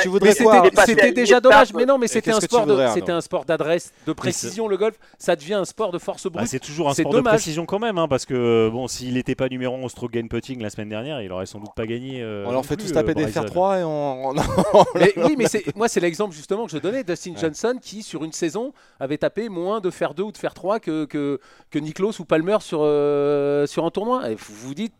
tu- 0.00 0.08
voudrais 0.08 1.12
déjà 1.12 1.40
dommage. 1.40 1.72
Mais 1.74 1.84
non, 1.86 1.98
mais 1.98 2.08
c'était 2.08 2.32
un 2.32 2.40
sport 2.40 2.66
c'était 2.94 3.12
un 3.12 3.20
d'adresse, 3.46 3.92
de 4.06 4.12
précision. 4.12 4.68
Le 4.68 4.76
golf, 4.76 4.96
ça 5.18 5.36
devient 5.36 5.54
un 5.54 5.64
sport 5.64 5.92
de 5.92 5.98
force 5.98 6.24
bah, 6.24 6.30
brute. 6.40 6.48
c'est 6.48 6.58
toujours 6.58 6.88
un 6.88 6.94
sport 6.94 7.12
dommage. 7.12 7.32
de 7.32 7.36
précision 7.36 7.66
quand 7.66 7.78
même, 7.78 7.98
hein, 7.98 8.08
parce 8.08 8.26
que 8.26 8.68
bon, 8.70 8.88
s'il 8.88 9.14
n'était 9.14 9.34
pas 9.34 9.48
numéro 9.48 9.76
1 9.76 9.82
au 9.82 9.88
stroke 9.88 10.12
gain 10.12 10.26
putting 10.28 10.60
la 10.62 10.70
semaine 10.70 10.88
dernière, 10.88 11.20
il 11.22 11.30
aurait 11.32 11.46
sans 11.46 11.58
doute 11.58 11.74
pas 11.74 11.86
gagné. 11.86 12.22
euh, 12.22 12.44
On 12.46 12.52
leur 12.52 12.64
fait 12.64 12.76
plus, 12.76 12.86
tous 12.86 12.92
taper 12.92 13.12
euh, 13.12 13.14
des 13.14 13.26
fer 13.26 13.44
3 13.44 13.78
et 13.80 13.84
on. 13.84 14.32
oui, 15.16 15.34
mais 15.36 15.46
c'est 15.46 15.74
moi 15.76 15.88
c'est 15.88 16.00
l'exemple 16.00 16.34
justement 16.34 16.66
que 16.66 16.72
je 16.72 16.78
donnais. 16.78 17.04
Dustin 17.04 17.32
Ouais. 17.32 17.38
Johnson 17.40 17.78
qui 17.80 18.02
sur 18.02 18.24
une 18.24 18.32
saison 18.32 18.72
avait 19.00 19.18
tapé 19.18 19.48
moins 19.48 19.80
de 19.80 19.90
faire 19.90 20.14
2 20.14 20.22
ou 20.24 20.32
de 20.32 20.38
faire 20.38 20.54
3 20.54 20.80
que 20.80 21.04
que, 21.06 21.40
que 21.70 21.78
Niklos 21.78 22.12
ou 22.20 22.24
Palmer 22.24 22.58
sur 22.60 22.80
euh, 22.82 23.66
sur 23.66 23.84
un 23.84 23.90
tournoi. 23.90 24.30
Et 24.30 24.34
vous 24.34 24.54
vous 24.54 24.74
dites. 24.74 24.92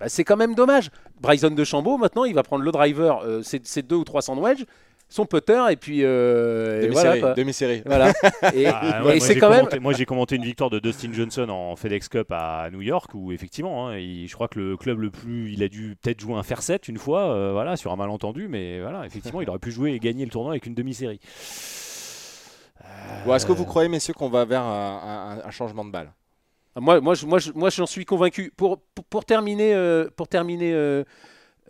Bah, 0.00 0.08
c'est 0.08 0.24
quand 0.24 0.36
même 0.36 0.54
dommage. 0.54 0.90
Bryson 1.20 1.50
de 1.50 1.64
Chambaud, 1.64 1.96
maintenant, 1.98 2.24
il 2.24 2.34
va 2.34 2.42
prendre 2.42 2.64
le 2.64 2.72
driver, 2.72 3.20
euh, 3.24 3.40
c'est 3.42 3.86
2 3.86 3.96
ou 3.96 4.04
300 4.04 4.36
de 4.36 4.40
wedge, 4.40 4.64
son 5.08 5.24
putter, 5.24 5.66
et 5.70 5.76
puis. 5.76 6.00
euh, 6.02 6.88
voilà, 6.92 7.34
Demi-série. 7.34 7.82
Voilà. 7.86 8.08
Et, 8.54 8.66
Ah, 8.66 8.98
et 9.00 9.04
ouais, 9.06 9.16
moi, 9.16 9.20
c'est 9.20 9.34
j'ai 9.34 9.40
même. 9.40 9.50
commenté- 9.60 9.78
Moi, 9.80 9.92
j'ai 9.92 10.04
commenté 10.04 10.36
une 10.36 10.42
victoire 10.44 10.68
de 10.68 10.78
Dustin 10.80 11.12
Johnson 11.12 11.48
en 11.48 11.76
FedEx 11.76 12.08
Cup 12.08 12.26
à 12.32 12.68
New 12.72 12.82
York, 12.82 13.10
où 13.14 13.30
effectivement, 13.32 13.88
hein, 13.88 13.98
il- 13.98 14.26
je 14.26 14.34
crois 14.34 14.48
que 14.48 14.58
le 14.58 14.76
club 14.76 14.98
le 15.00 15.10
plus, 15.10 15.52
il 15.52 15.62
a 15.62 15.68
dû 15.68 15.96
peut-être 16.02 16.20
jouer 16.20 16.34
un 16.34 16.42
fer 16.42 16.60
7 16.60 16.88
une 16.88 16.98
fois, 16.98 17.30
euh, 17.30 17.52
voilà, 17.52 17.76
sur 17.76 17.92
un 17.92 17.96
malentendu, 17.96 18.48
mais 18.48 18.80
voilà, 18.80 19.06
effectivement, 19.06 19.40
il 19.40 19.48
aurait 19.48 19.58
pu 19.60 19.70
jouer 19.70 19.92
et 19.92 20.00
gagner 20.00 20.24
le 20.24 20.30
tournoi 20.30 20.50
avec 20.52 20.66
une 20.66 20.74
demi-série. 20.74 21.20
Bon, 23.24 23.34
Est-ce 23.34 23.46
que 23.46 23.52
vous 23.52 23.64
croyez, 23.64 23.88
messieurs, 23.88 24.14
qu'on 24.14 24.28
va 24.28 24.44
vers 24.44 24.62
un, 24.62 25.38
un- 25.42 25.46
un 25.48 25.50
changement 25.50 25.84
de 25.84 25.90
balle? 25.90 26.12
Moi, 26.76 27.00
moi, 27.00 27.14
moi, 27.26 27.38
moi, 27.54 27.70
j'en 27.70 27.86
suis 27.86 28.04
convaincu. 28.04 28.52
Pour, 28.56 28.78
pour, 28.94 29.04
pour 29.04 29.24
terminer, 29.24 29.74
euh, 29.74 30.08
pour 30.14 30.28
terminer 30.28 30.74
euh, 30.74 31.04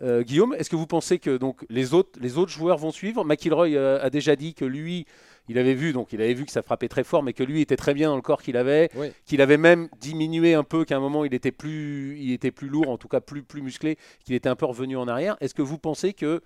euh, 0.03 0.21
Guillaume, 0.21 0.53
est-ce 0.57 0.69
que 0.69 0.75
vous 0.75 0.87
pensez 0.87 1.17
que 1.17 1.37
donc 1.37 1.65
les 1.69 1.93
autres, 1.93 2.19
les 2.21 2.37
autres 2.37 2.51
joueurs 2.51 2.77
vont 2.77 2.91
suivre? 2.91 3.23
McIlroy 3.23 3.69
euh, 3.69 4.03
a 4.03 4.09
déjà 4.09 4.35
dit 4.35 4.53
que 4.53 4.65
lui, 4.65 5.05
il 5.47 5.57
avait 5.57 5.73
vu, 5.75 5.93
donc 5.93 6.11
il 6.11 6.21
avait 6.21 6.33
vu 6.33 6.45
que 6.45 6.51
ça 6.51 6.61
frappait 6.61 6.89
très 6.89 7.05
fort, 7.05 7.23
mais 7.23 7.31
que 7.33 7.43
lui 7.43 7.61
était 7.61 7.77
très 7.77 7.93
bien 7.93 8.09
dans 8.09 8.17
le 8.17 8.21
corps 8.21 8.41
qu'il 8.41 8.57
avait, 8.57 8.89
Oui. 8.95 9.11
qu'il 9.25 9.41
avait 9.41 9.57
même 9.57 9.87
diminué 9.99 10.53
un 10.53 10.63
peu, 10.63 10.83
qu'à 10.83 10.97
un 10.97 10.99
moment 10.99 11.23
il 11.23 11.33
était 11.33 11.53
plus, 11.53 12.17
il 12.19 12.33
était 12.33 12.51
plus 12.51 12.67
lourd, 12.67 12.89
en 12.89 12.97
tout 12.97 13.07
cas 13.07 13.21
plus, 13.21 13.43
plus 13.43 13.61
musclé, 13.61 13.97
qu'il 14.25 14.35
était 14.35 14.49
un 14.49 14.55
peu 14.57 14.65
revenu 14.65 14.97
en 14.97 15.07
arrière. 15.07 15.37
Est-ce 15.39 15.53
que 15.53 15.61
vous 15.61 15.77
pensez 15.77 16.13
que 16.13 16.41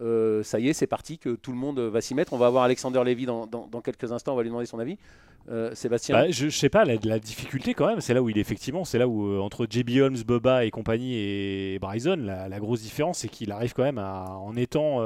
euh, 0.00 0.42
ça 0.42 0.58
y 0.58 0.68
est, 0.68 0.72
c'est 0.72 0.86
parti, 0.86 1.18
que 1.18 1.30
tout 1.30 1.52
le 1.52 1.56
monde 1.56 1.78
va 1.78 2.00
s'y 2.00 2.14
mettre 2.14 2.32
On 2.32 2.38
va 2.38 2.46
avoir 2.46 2.64
Alexander 2.64 3.02
Levy 3.04 3.26
dans, 3.26 3.46
quelques 3.82 4.10
instants, 4.10 4.32
on 4.32 4.36
va 4.36 4.42
lui 4.42 4.50
demander 4.50 4.66
son 4.66 4.78
avis. 4.78 4.98
Euh, 5.50 5.74
Sébastien 5.74 6.14
Bah, 6.14 6.30
je, 6.30 6.48
sais 6.48 6.70
pas, 6.70 6.84
la, 6.84 7.18
difficulté 7.18 7.74
quand 7.74 7.86
même, 7.86 8.00
c'est 8.00 8.14
là 8.14 8.22
où 8.22 8.30
il 8.30 8.38
est 8.38 8.40
effectivement, 8.40 8.84
c'est 8.84 8.98
là 8.98 9.06
où 9.06 9.26
euh, 9.26 9.40
entre 9.40 9.66
JB 9.68 9.90
Holmes, 10.00 10.16
Bubba 10.26 10.64
et 10.64 10.70
compagnie 10.70 11.16
et 11.16 11.78
Bryson, 11.78 12.16
la, 12.18 12.48
la 12.48 12.58
grosse 12.58 12.80
différence 12.80 13.18
c'est 13.18 13.28
qu'il 13.28 13.52
arrive 13.52 13.74
quand 13.74 13.82
même 13.82 13.98
à, 13.98 14.38
en 14.38 14.56
étant, 14.56 15.00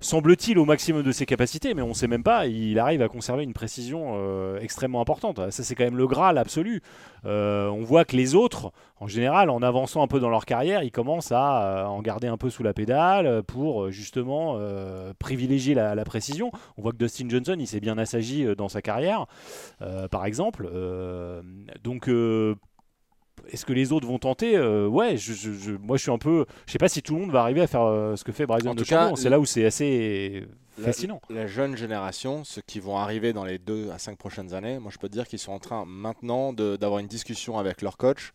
semble-t-il, 0.00 0.58
au 0.58 0.64
maximum 0.64 1.02
de 1.02 1.12
ses 1.12 1.26
capacités, 1.26 1.74
mais 1.74 1.82
on 1.82 1.94
sait 1.94 2.08
même 2.08 2.22
pas, 2.22 2.46
il 2.46 2.78
arrive 2.78 3.02
à 3.02 3.08
conserver 3.08 3.44
une 3.44 3.52
précision 3.52 4.14
euh, 4.16 4.58
extrêmement 4.60 5.00
importante. 5.00 5.50
Ça 5.50 5.62
c'est 5.62 5.74
quand 5.74 5.84
même 5.84 5.96
le 5.96 6.06
Graal 6.06 6.38
absolu. 6.38 6.82
Euh, 7.24 7.68
on 7.68 7.82
voit 7.82 8.04
que 8.04 8.16
les 8.16 8.34
autres, 8.34 8.72
en 9.00 9.08
général, 9.08 9.50
en 9.50 9.62
avançant 9.62 10.02
un 10.02 10.06
peu 10.06 10.20
dans 10.20 10.28
leur 10.28 10.44
carrière, 10.44 10.82
ils 10.82 10.92
commencent 10.92 11.32
à 11.32 11.62
euh, 11.62 11.84
en 11.86 12.02
garder 12.02 12.28
un 12.28 12.36
peu 12.36 12.50
sous 12.50 12.62
la 12.62 12.72
pédale 12.72 13.42
pour 13.44 13.90
justement 13.90 14.58
privilégier 15.18 15.74
la, 15.74 15.94
la 15.94 16.04
précision. 16.04 16.50
On 16.76 16.82
voit 16.82 16.92
que 16.92 16.98
Dustin 16.98 17.28
Johnson, 17.28 17.56
il 17.58 17.66
s'est 17.66 17.80
bien 17.80 17.98
assagi 17.98 18.46
dans 18.56 18.68
sa 18.68 18.82
carrière 18.82 19.26
par 20.10 20.24
exemple. 20.24 20.70
Donc, 21.82 22.10
est-ce 23.50 23.64
que 23.66 23.72
les 23.72 23.92
autres 23.92 24.06
vont 24.06 24.18
tenter 24.18 24.56
Euh, 24.56 24.86
Ouais, 24.88 25.16
je, 25.16 25.32
je- 25.32 25.52
je- 25.52 25.72
moi 25.72 25.96
je 25.96 26.02
suis 26.02 26.10
un 26.10 26.18
peu. 26.18 26.46
Je 26.66 26.72
sais 26.72 26.78
pas 26.78 26.88
si 26.88 27.02
tout 27.02 27.14
le 27.14 27.20
monde 27.20 27.30
va 27.30 27.40
arriver 27.42 27.60
à 27.62 27.66
faire 27.66 27.82
euh, 27.82 28.16
ce 28.16 28.24
que 28.24 28.32
fait 28.32 28.46
Bryson 28.46 28.70
En 28.70 28.74
de 28.74 28.84
Chambon. 28.84 29.16
C'est 29.16 29.28
là 29.30 29.38
où 29.40 29.44
c'est 29.44 29.64
assez 29.64 30.44
La- 30.78 30.84
fascinant. 30.86 31.20
La 31.30 31.46
jeune 31.46 31.76
génération, 31.76 32.44
ceux 32.44 32.62
qui 32.66 32.80
vont 32.80 32.96
arriver 32.98 33.32
dans 33.32 33.44
les 33.44 33.58
2 33.58 33.90
à 33.90 33.98
5 33.98 34.16
prochaines 34.18 34.52
années, 34.54 34.78
moi 34.78 34.90
je 34.92 34.98
peux 34.98 35.08
te 35.08 35.12
dire 35.12 35.26
qu'ils 35.28 35.38
sont 35.38 35.52
en 35.52 35.58
train 35.58 35.84
maintenant 35.86 36.52
d'avoir 36.52 36.98
une 37.00 37.06
discussion 37.08 37.58
avec 37.58 37.82
leur 37.82 37.96
coach 37.96 38.32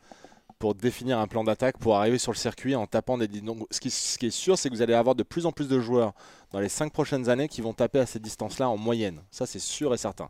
pour 0.60 0.76
définir 0.76 1.18
un 1.18 1.26
plan 1.28 1.44
d'attaque 1.44 1.78
pour 1.80 1.98
arriver 1.98 2.20
sur 2.20 2.32
le 2.32 2.38
circuit 2.38 2.76
en 2.76 2.86
tapant 2.86 3.18
des. 3.18 3.28
Donc, 3.28 3.66
ce, 3.72 3.80
qui, 3.80 3.90
ce 3.90 4.18
qui 4.20 4.28
est 4.28 4.30
sûr, 4.30 4.58
c'est 4.60 4.70
que 4.70 4.76
vous 4.76 4.84
allez 4.84 4.94
avoir 4.94 5.16
de 5.16 5.24
plus 5.24 5.48
en 5.48 5.52
plus 5.52 5.68
de 5.68 5.80
joueurs 5.80 6.14
dans 6.52 6.60
les 6.60 6.70
5 6.70 6.94
prochaines 6.94 7.30
années 7.30 7.48
qui 7.48 7.62
vont 7.62 7.74
taper 7.74 7.98
à 8.00 8.06
cette 8.06 8.22
distance-là 8.22 8.70
en 8.70 8.78
moyenne. 8.78 9.22
Ça, 9.32 9.48
c'est 9.48 9.58
sûr 9.60 9.92
et 9.94 9.98
certain. 9.98 10.28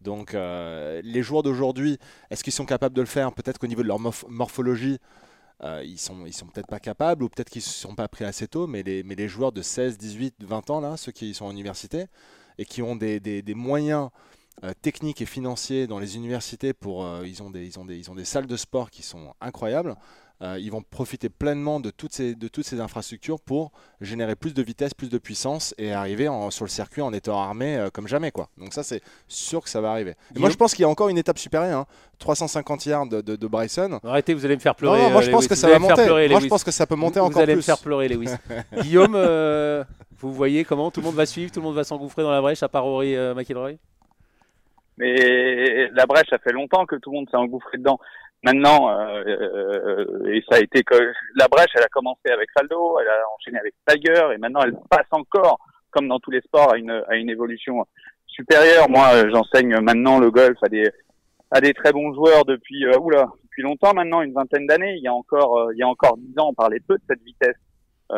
Donc, 0.00 0.34
euh, 0.34 1.00
les 1.04 1.22
joueurs 1.22 1.42
d'aujourd'hui, 1.42 1.98
est-ce 2.30 2.44
qu'ils 2.44 2.52
sont 2.52 2.66
capables 2.66 2.94
de 2.94 3.00
le 3.00 3.06
faire? 3.06 3.32
Peut-être 3.32 3.58
qu'au 3.58 3.66
niveau 3.66 3.82
de 3.82 3.88
leur 3.88 3.98
morphologie, 4.28 4.98
euh, 5.64 5.82
ils 5.84 5.98
sont, 5.98 6.24
ils 6.24 6.32
sont 6.32 6.46
peut-être 6.46 6.68
pas 6.68 6.78
capables 6.78 7.24
ou 7.24 7.28
peut-être 7.28 7.50
qu'ils 7.50 7.62
ne 7.62 7.66
sont 7.66 7.94
pas 7.94 8.06
pris 8.06 8.24
assez 8.24 8.46
tôt, 8.46 8.66
mais 8.66 8.82
les, 8.82 9.02
mais 9.02 9.16
les 9.16 9.28
joueurs 9.28 9.52
de 9.52 9.62
16, 9.62 9.98
18, 9.98 10.36
20 10.44 10.70
ans, 10.70 10.80
là, 10.80 10.96
ceux 10.96 11.10
qui 11.10 11.34
sont 11.34 11.46
en 11.46 11.50
université 11.50 12.06
et 12.58 12.64
qui 12.64 12.82
ont 12.82 12.94
des, 12.96 13.18
des, 13.20 13.54
moyens 13.54 14.10
euh, 14.64 14.72
techniques 14.82 15.20
et 15.20 15.26
financiers 15.26 15.86
dans 15.86 15.98
les 15.98 16.16
universités 16.16 16.72
pour 16.72 17.06
ils, 17.24 17.42
ont 17.42 17.50
des, 17.50 17.66
ils, 17.66 17.78
ont 17.78 17.84
des, 17.84 17.98
ils 17.98 18.10
ont 18.10 18.14
des 18.14 18.24
salles 18.24 18.46
de 18.46 18.56
sport 18.56 18.90
qui 18.90 19.02
sont 19.02 19.34
incroyables. 19.40 19.96
Euh, 20.40 20.56
ils 20.60 20.70
vont 20.70 20.82
profiter 20.82 21.28
pleinement 21.28 21.80
de 21.80 21.90
toutes, 21.90 22.12
ces, 22.12 22.36
de 22.36 22.46
toutes 22.46 22.64
ces 22.64 22.80
infrastructures 22.80 23.40
pour 23.40 23.72
générer 24.00 24.36
plus 24.36 24.54
de 24.54 24.62
vitesse, 24.62 24.94
plus 24.94 25.10
de 25.10 25.18
puissance 25.18 25.74
et 25.78 25.92
arriver 25.92 26.28
en, 26.28 26.50
sur 26.50 26.64
le 26.64 26.70
circuit 26.70 27.02
en 27.02 27.12
étant 27.12 27.40
armé 27.40 27.88
comme 27.92 28.06
jamais. 28.06 28.30
Quoi. 28.30 28.48
Donc 28.56 28.72
ça, 28.72 28.84
c'est 28.84 29.02
sûr 29.26 29.62
que 29.62 29.68
ça 29.68 29.80
va 29.80 29.90
arriver. 29.90 30.14
Et 30.36 30.38
moi, 30.38 30.50
je 30.50 30.56
pense 30.56 30.74
qu'il 30.74 30.82
y 30.82 30.86
a 30.86 30.88
encore 30.88 31.08
une 31.08 31.18
étape 31.18 31.38
supérieure. 31.38 31.80
Hein. 31.80 31.86
350 32.20 32.86
yards 32.86 33.06
de, 33.06 33.20
de, 33.20 33.46
Bryson. 33.46 34.00
Arrêtez, 34.04 34.34
vous 34.34 34.44
allez 34.44 34.56
me 34.56 34.60
faire 34.60 34.74
pleurer. 34.74 35.02
Non, 35.02 35.10
moi, 35.10 35.22
je 35.22 35.30
pense 35.30 35.46
que 35.48 35.54
ça 35.54 35.68
va 35.68 35.78
monter. 35.78 36.28
moi, 36.28 36.40
je 36.40 36.46
pense 36.46 36.64
que 36.64 36.70
ça 36.70 36.86
peut 36.86 36.96
monter 36.96 37.18
encore 37.18 37.30
plus. 37.30 37.36
Vous 37.36 37.42
allez 37.42 37.56
me 37.56 37.60
faire 37.60 37.78
pleurer, 37.78 38.08
Lewis. 38.08 38.30
Guillaume, 38.82 39.16
vous 40.18 40.32
voyez 40.32 40.64
comment 40.64 40.90
tout 40.90 41.00
le 41.00 41.06
monde 41.06 41.16
va 41.16 41.26
suivre, 41.26 41.50
tout 41.50 41.60
le 41.60 41.66
monde 41.66 41.76
va 41.76 41.84
s'engouffrer 41.84 42.22
dans 42.22 42.30
la 42.30 42.40
brèche 42.40 42.62
à 42.62 42.68
part 42.68 42.84
Rory 42.84 43.16
McIlroy? 43.34 43.72
Mais 44.98 45.88
la 45.92 46.06
brèche, 46.06 46.28
ça 46.30 46.38
fait 46.38 46.52
longtemps 46.52 46.86
que 46.86 46.96
tout 46.96 47.10
le 47.10 47.18
monde 47.18 47.28
s'est 47.30 47.36
engouffré 47.36 47.78
dedans. 47.78 47.98
Maintenant, 48.44 48.90
euh, 48.90 49.24
euh, 49.26 50.32
et 50.32 50.44
ça 50.48 50.58
a 50.58 50.60
été 50.60 50.84
que 50.84 50.94
la 51.36 51.48
brèche, 51.48 51.70
elle 51.74 51.82
a 51.82 51.88
commencé 51.88 52.30
avec 52.32 52.48
Faldo, 52.56 52.98
elle 53.00 53.08
a 53.08 53.20
enchaîné 53.36 53.58
avec 53.58 53.74
Tiger, 53.86 54.28
et 54.32 54.38
maintenant 54.38 54.60
elle 54.62 54.76
passe 54.88 55.08
encore, 55.10 55.58
comme 55.90 56.06
dans 56.06 56.20
tous 56.20 56.30
les 56.30 56.40
sports, 56.42 56.72
à 56.72 56.78
une, 56.78 57.02
à 57.08 57.16
une 57.16 57.30
évolution 57.30 57.84
supérieure. 58.26 58.88
Moi, 58.88 59.08
euh, 59.14 59.30
j'enseigne 59.32 59.80
maintenant 59.80 60.18
le 60.18 60.30
golf 60.30 60.56
à 60.62 60.68
des 60.68 60.88
à 61.50 61.60
des 61.62 61.72
très 61.72 61.92
bons 61.92 62.14
joueurs 62.14 62.44
depuis 62.44 62.84
euh, 62.84 62.98
oula, 62.98 63.26
depuis 63.42 63.62
longtemps 63.62 63.94
maintenant, 63.94 64.20
une 64.20 64.34
vingtaine 64.34 64.66
d'années. 64.66 64.94
Il 64.96 65.02
y 65.02 65.08
a 65.08 65.14
encore 65.14 65.58
euh, 65.58 65.74
il 65.74 65.78
y 65.78 65.82
a 65.82 65.88
encore 65.88 66.16
dix 66.18 66.38
ans, 66.38 66.50
on 66.50 66.54
parlait 66.54 66.80
peu 66.86 66.94
de 66.94 67.02
cette 67.08 67.22
vitesse. 67.22 67.56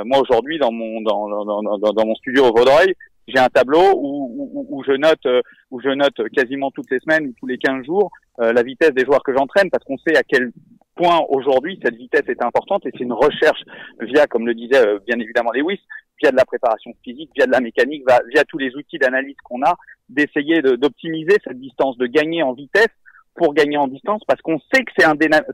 moi 0.05 0.19
aujourd'hui, 0.19 0.59
dans 0.59 0.73
mon 0.73 1.01
dans, 1.01 1.29
dans, 1.29 1.63
dans, 1.63 1.79
dans, 1.79 2.07
mon 2.07 2.15
studio 2.17 2.45
au 2.47 2.53
Vaudreuil, 2.55 2.95
j'ai 3.33 3.39
un 3.39 3.49
tableau 3.49 3.95
où, 3.97 4.67
où, 4.69 4.83
je 4.85 4.93
note 4.93 5.25
euh, 5.27 5.43
où 5.71 5.81
je 5.81 5.91
note 5.91 6.29
quasiment 6.31 6.71
toutes 6.71 6.91
les 6.91 6.99
semaines 7.01 7.29
ou 7.29 7.35
tous 7.39 7.47
les 7.47 7.59
15 7.59 7.85
jours 7.85 8.11
euh, 8.30 8.30
la 8.40 8.62
vitesse 8.62 8.92
des 8.92 9.05
joueurs 9.05 9.22
que 9.22 9.35
j'entraîne 9.37 9.70
parce 9.70 9.85
qu'on 9.85 9.98
sait 9.98 10.16
à 10.16 10.22
quel 10.22 10.53
point 11.00 11.24
aujourd'hui 11.29 11.79
cette 11.83 11.96
vitesse 11.96 12.29
est 12.29 12.42
importante 12.42 12.85
et 12.87 12.90
c'est 12.92 13.05
une 13.05 13.12
recherche 13.12 13.62
via 14.00 14.26
comme 14.26 14.46
le 14.46 14.55
disait 14.55 14.87
euh, 14.87 14.98
bien 15.07 15.18
évidemment 15.18 15.50
Lewis 15.53 15.81
via 16.20 16.31
de 16.31 16.37
la 16.37 16.44
préparation 16.44 16.92
physique 17.03 17.31
via 17.35 17.46
de 17.46 17.53
la 17.53 17.61
mécanique 17.61 18.05
via 18.29 18.44
tous 18.44 18.59
les 18.59 18.74
outils 18.76 18.98
d'analyse 18.98 19.37
qu'on 19.44 19.62
a 19.62 19.76
d'essayer 20.09 20.61
d'optimiser 20.61 21.37
cette 21.44 21.59
distance 21.59 21.96
de 21.96 22.07
gagner 22.07 22.42
en 22.42 22.53
vitesse 22.53 22.92
pour 23.35 23.55
gagner 23.55 23.79
en 23.79 23.88
distance 23.88 24.22
parce 24.26 24.42
qu'on 24.42 24.59
sait 24.72 24.85
que 24.85 24.92
c'est 24.98 25.07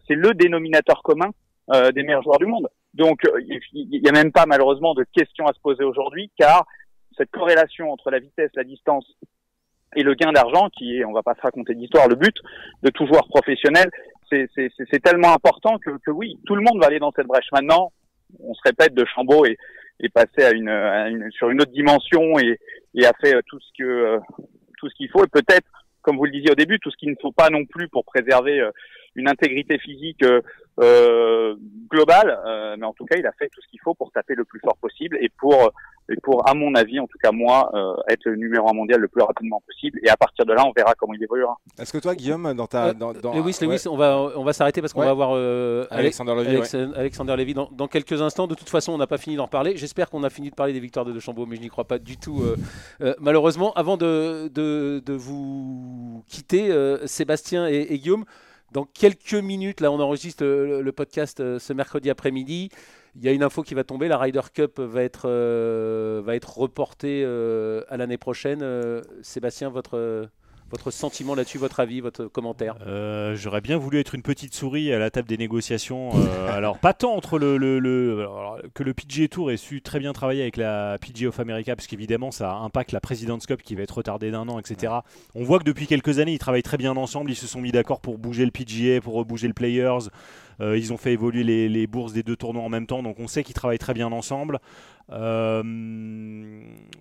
c'est 0.09 0.15
le 0.15 0.35
dénominateur 0.35 1.03
commun 1.03 1.31
des 1.95 2.03
meilleurs 2.05 2.23
joueurs 2.23 2.39
du 2.39 2.47
monde. 2.47 2.69
Donc 2.95 3.21
il 3.75 4.01
n'y 4.03 4.09
a 4.09 4.13
même 4.13 4.33
pas 4.33 4.47
malheureusement 4.47 4.95
de 4.95 5.05
questions 5.13 5.47
à 5.47 5.53
se 5.53 5.61
poser 5.61 5.85
aujourd'hui 5.85 6.31
car 6.39 6.65
cette 7.17 7.31
corrélation 7.31 7.93
entre 7.93 8.11
la 8.11 8.19
vitesse, 8.19 8.51
la 8.55 8.65
distance 8.65 9.07
et 9.97 10.03
le 10.03 10.15
gain 10.15 10.31
d'argent, 10.31 10.69
qui 10.69 10.99
est, 10.99 11.05
on 11.05 11.13
va 11.13 11.23
pas 11.23 11.35
se 11.35 11.41
raconter 11.41 11.75
d'histoire, 11.75 12.07
le 12.07 12.15
but 12.15 12.37
de 12.83 12.91
tout 12.91 13.07
joueur 13.07 13.27
professionnel, 13.29 13.91
c'est 14.31 15.03
tellement 15.03 15.33
important 15.33 15.79
que, 15.79 15.91
que, 16.05 16.11
oui, 16.11 16.39
tout 16.47 16.55
le 16.55 16.63
monde 16.63 16.81
va 16.81 16.87
aller 16.87 16.99
dans 16.99 17.13
cette 17.13 17.27
brèche. 17.27 17.49
Maintenant, 17.53 17.93
on 18.41 18.55
se 18.55 18.61
répète 18.65 18.95
de 18.95 19.05
Chambaud 19.05 19.47
et, 19.47 19.57
et 20.01 20.09
passer 20.09 20.45
à 20.45 20.51
une, 20.53 20.69
à 20.69 21.09
une, 21.09 21.31
sur 21.33 21.51
une 21.51 21.61
autre 21.61 21.73
dimension 21.73 22.39
et, 22.39 22.59
et 22.95 23.07
a 23.07 23.13
fait 23.21 23.35
euh, 23.35 23.41
tout 23.47 23.59
ce 23.61 23.71
que 23.79 23.85
euh, 23.85 24.19
tout 24.79 24.89
ce 24.91 24.95
qu'il 24.95 25.09
faut 25.11 25.25
et 25.25 25.29
peut-être, 25.29 25.67
comme 26.03 26.19
vous 26.19 26.27
le 26.27 26.33
disiez 26.33 26.51
au 26.51 26.55
début, 26.55 26.79
tout 26.79 26.91
ce 26.91 26.97
qu'il 26.97 27.11
ne 27.11 27.17
faut 27.21 27.33
pas 27.33 27.49
non 27.49 27.65
plus 27.65 27.89
pour 27.89 28.05
préserver 28.05 28.61
euh, 28.61 28.71
une 29.15 29.29
intégrité 29.29 29.79
physique 29.79 30.23
euh, 30.23 31.57
globale, 31.91 32.39
mais 32.77 32.85
en 32.85 32.93
tout 32.93 33.07
cas, 33.07 33.17
il 33.17 33.27
a 33.27 33.33
fait 33.33 33.49
tout 33.49 33.63
ce 33.63 33.69
qu'il 33.69 33.81
faut 33.81 33.95
pour 33.95 34.13
taper 34.13 34.35
le 34.35 34.45
plus 34.45 34.61
fort 34.61 34.77
possible 34.77 35.17
et 35.23 35.31
pour 35.31 35.73
et 36.09 36.17
pour, 36.23 36.49
à 36.49 36.55
mon 36.55 36.75
avis, 36.75 37.01
en 37.01 37.07
tout 37.07 37.19
cas 37.21 37.33
moi, 37.33 37.71
euh, 37.75 37.95
être 38.09 38.25
le 38.27 38.37
numéro 38.37 38.69
un 38.69 38.73
mondial 38.73 39.01
le 39.01 39.09
plus 39.09 39.23
rapidement 39.23 39.61
possible. 39.67 39.99
Et 40.05 40.09
à 40.09 40.17
partir 40.17 40.47
de 40.47 40.53
là, 40.53 40.65
on 40.65 40.73
verra 40.77 40.95
comment 40.95 41.15
il 41.15 41.23
évoluera. 41.23 41.57
Est-ce 41.79 41.93
que 41.93 41.99
toi, 41.99 42.15
Guillaume, 42.15 42.55
dans 42.55 42.67
ta, 42.67 42.95
dans, 42.95 43.13
dans... 43.13 43.35
Lewis, 43.35 43.59
Lewis, 43.61 43.87
on 43.91 43.97
va, 43.97 44.17
on 44.37 44.45
va 44.45 44.53
s'arrêter 44.53 44.81
parce 44.81 44.93
qu'on 44.93 45.01
va 45.01 45.11
avoir 45.11 45.31
euh, 45.35 45.87
Alexander 45.91 46.35
Levy, 46.35 46.77
Alexander 46.95 47.37
Levy 47.37 47.55
dans, 47.55 47.69
dans, 47.73 47.89
quelques 47.89 48.21
instants. 48.23 48.47
De 48.47 48.55
toute 48.55 48.69
façon, 48.69 48.93
on 48.93 48.99
n'a 48.99 49.09
pas 49.09 49.19
fini 49.19 49.37
d'en 49.37 49.49
parler. 49.49 49.77
J'espère 49.77 50.09
qu'on 50.09 50.23
a 50.23 50.31
fini 50.31 50.51
de 50.51 50.55
parler 50.55 50.73
des 50.73 50.81
victoires 50.81 51.05
de 51.05 51.13
De 51.13 51.19
Chambaud, 51.19 51.47
mais 51.47 51.57
je 51.57 51.63
n'y 51.63 51.69
crois 51.69 51.85
pas 51.85 51.99
du 51.99 52.17
tout. 52.17 52.43
Euh, 53.01 53.15
malheureusement, 53.19 53.73
avant 53.75 53.97
de, 53.97 54.49
de, 54.49 55.03
de 55.05 55.13
vous 55.13 56.23
quitter, 56.29 56.73
Sébastien 57.07 57.67
et, 57.69 57.87
et, 57.91 57.99
Guillaume, 57.99 58.25
dans 58.77 58.85
quelques 58.85 59.33
minutes, 59.33 59.81
là, 59.81 59.91
on 59.91 59.99
enregistre 60.01 60.45
le, 60.45 60.83
le 60.83 60.93
podcast 60.93 61.39
ce 61.59 61.73
mercredi 61.73 62.11
après-midi. 62.11 62.69
Il 63.15 63.25
y 63.25 63.29
a 63.29 63.33
une 63.33 63.43
info 63.43 63.63
qui 63.63 63.73
va 63.73 63.85
tomber, 63.85 64.07
la 64.07 64.19
Ryder 64.19 64.43
Cup 64.53 64.79
va 64.79 65.03
être, 65.03 65.23
euh, 65.25 66.39
reportée 66.45 67.23
euh, 67.25 67.81
à 67.89 67.97
l'année 67.97 68.19
prochaine. 68.19 68.61
Euh, 68.61 69.01
Sébastien, 69.23 69.71
votre, 69.71 70.29
votre 70.71 70.91
sentiment 70.91 71.35
là-dessus, 71.35 71.59
votre 71.59 71.81
avis, 71.81 72.01
votre 72.01 72.27
commentaire 72.27 72.77
J'aurais 73.35 73.61
bien 73.61 73.77
voulu 73.79 73.99
être 74.01 74.15
une 74.15 74.23
petite 74.23 74.55
souris 74.55 74.93
à 74.93 74.99
la 74.99 75.11
table 75.11 75.29
des 75.29 75.37
négociations. 75.37 76.11
alors, 76.49 76.79
pas 76.79 76.93
tant 76.93 77.15
entre 77.15 77.39
le, 77.39 77.57
le, 77.57 78.29
que 78.75 78.83
le 78.83 78.95
PGA 78.95 79.29
Tour 79.29 79.51
ait 79.51 79.57
su 79.57 79.81
très 79.83 79.99
bien 79.99 80.13
travailler 80.13 80.43
avec 80.43 80.57
la 80.57 80.99
PGA 81.01 81.29
of 81.29 81.41
America, 81.41 81.75
parce 81.77 81.87
qu'évidemment, 81.87 82.31
ça 82.31 82.55
impacte 82.55 82.93
la 82.93 83.01
President's 83.01 83.47
Cup 83.47 83.63
qui 83.63 83.75
va 83.75 83.83
être 83.83 83.97
retardée 83.99 84.31
d'un 84.31 84.49
an, 84.49 84.59
etc. 84.59 84.93
On 85.35 85.45
voit 85.45 85.59
que 85.59 85.65
depuis 85.65 85.87
quelques 85.87 86.19
années, 86.19 86.33
ils 86.33 86.39
travaillent 86.39 86.63
très 86.63 86.79
bien 86.79 86.97
ensemble. 86.97 87.31
Ils 87.31 87.37
se 87.37 87.47
sont 87.47 87.61
mis 87.61 87.73
d'accord 87.73 88.01
pour 88.01 88.19
bouger 88.19 88.45
le 88.45 88.51
PGA, 88.51 89.01
pour 89.01 89.25
bouger 89.25 89.49
le 89.49 89.55
Players. 89.55 90.09
Euh, 90.61 90.79
ils 90.79 90.93
ont 90.93 90.97
fait 90.97 91.13
évoluer 91.13 91.69
les, 91.69 91.87
bourses 91.87 92.13
des 92.13 92.23
deux 92.23 92.37
tournois 92.37 92.63
en 92.63 92.69
même 92.69 92.87
temps, 92.87 93.03
donc 93.03 93.19
on 93.21 93.29
sait 93.29 93.45
qu'ils 93.45 93.55
travaillent 93.55 93.79
très 93.79 93.95
bien 93.95 94.11
ensemble. 94.13 94.59
Euh, 95.13 95.63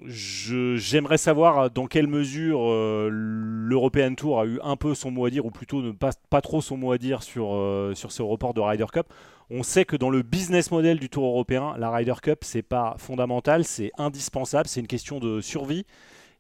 j'aimerais 0.05 1.17
savoir 1.17 1.71
dans 1.71 1.87
quelle 1.87 2.07
mesure 2.07 2.59
euh, 2.61 3.09
l'European 3.11 4.13
Tour 4.15 4.41
a 4.41 4.45
eu 4.45 4.59
un 4.63 4.75
peu 4.75 4.93
son 4.93 5.11
mot 5.11 5.25
à 5.25 5.29
dire, 5.29 5.45
ou 5.45 5.51
plutôt 5.51 5.81
ne 5.81 5.91
pas, 5.91 6.11
pas 6.29 6.41
trop 6.41 6.61
son 6.61 6.77
mot 6.77 6.91
à 6.91 6.97
dire 6.97 7.23
sur, 7.23 7.47
sur 7.93 8.11
ce 8.11 8.21
report 8.21 8.53
de 8.53 8.61
Ryder 8.61 8.85
Cup. 8.91 9.07
On 9.49 9.61
sait 9.61 9.85
que 9.85 9.95
dans 9.95 10.09
le 10.09 10.23
business 10.23 10.71
model 10.71 10.99
du 10.99 11.09
Tour 11.09 11.25
européen, 11.25 11.75
la 11.77 11.91
Ryder 11.91 12.15
Cup, 12.21 12.39
c'est 12.41 12.63
pas 12.63 12.95
fondamental, 12.97 13.63
c'est 13.63 13.91
indispensable, 13.97 14.67
c'est 14.67 14.79
une 14.79 14.87
question 14.87 15.19
de 15.19 15.39
survie. 15.39 15.85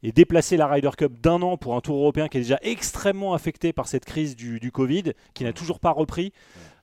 Et 0.03 0.11
déplacer 0.11 0.57
la 0.57 0.67
Ryder 0.67 0.91
Cup 0.97 1.13
d'un 1.19 1.41
an 1.41 1.57
pour 1.57 1.75
un 1.75 1.81
Tour 1.81 1.97
européen 1.97 2.27
qui 2.27 2.37
est 2.37 2.41
déjà 2.41 2.59
extrêmement 2.61 3.33
affecté 3.33 3.73
par 3.73 3.87
cette 3.87 4.05
crise 4.05 4.35
du, 4.35 4.71
Covid, 4.71 5.13
qui 5.33 5.43
n'a 5.43 5.53
toujours 5.53 5.79
pas 5.79 5.91
repris, 5.91 6.31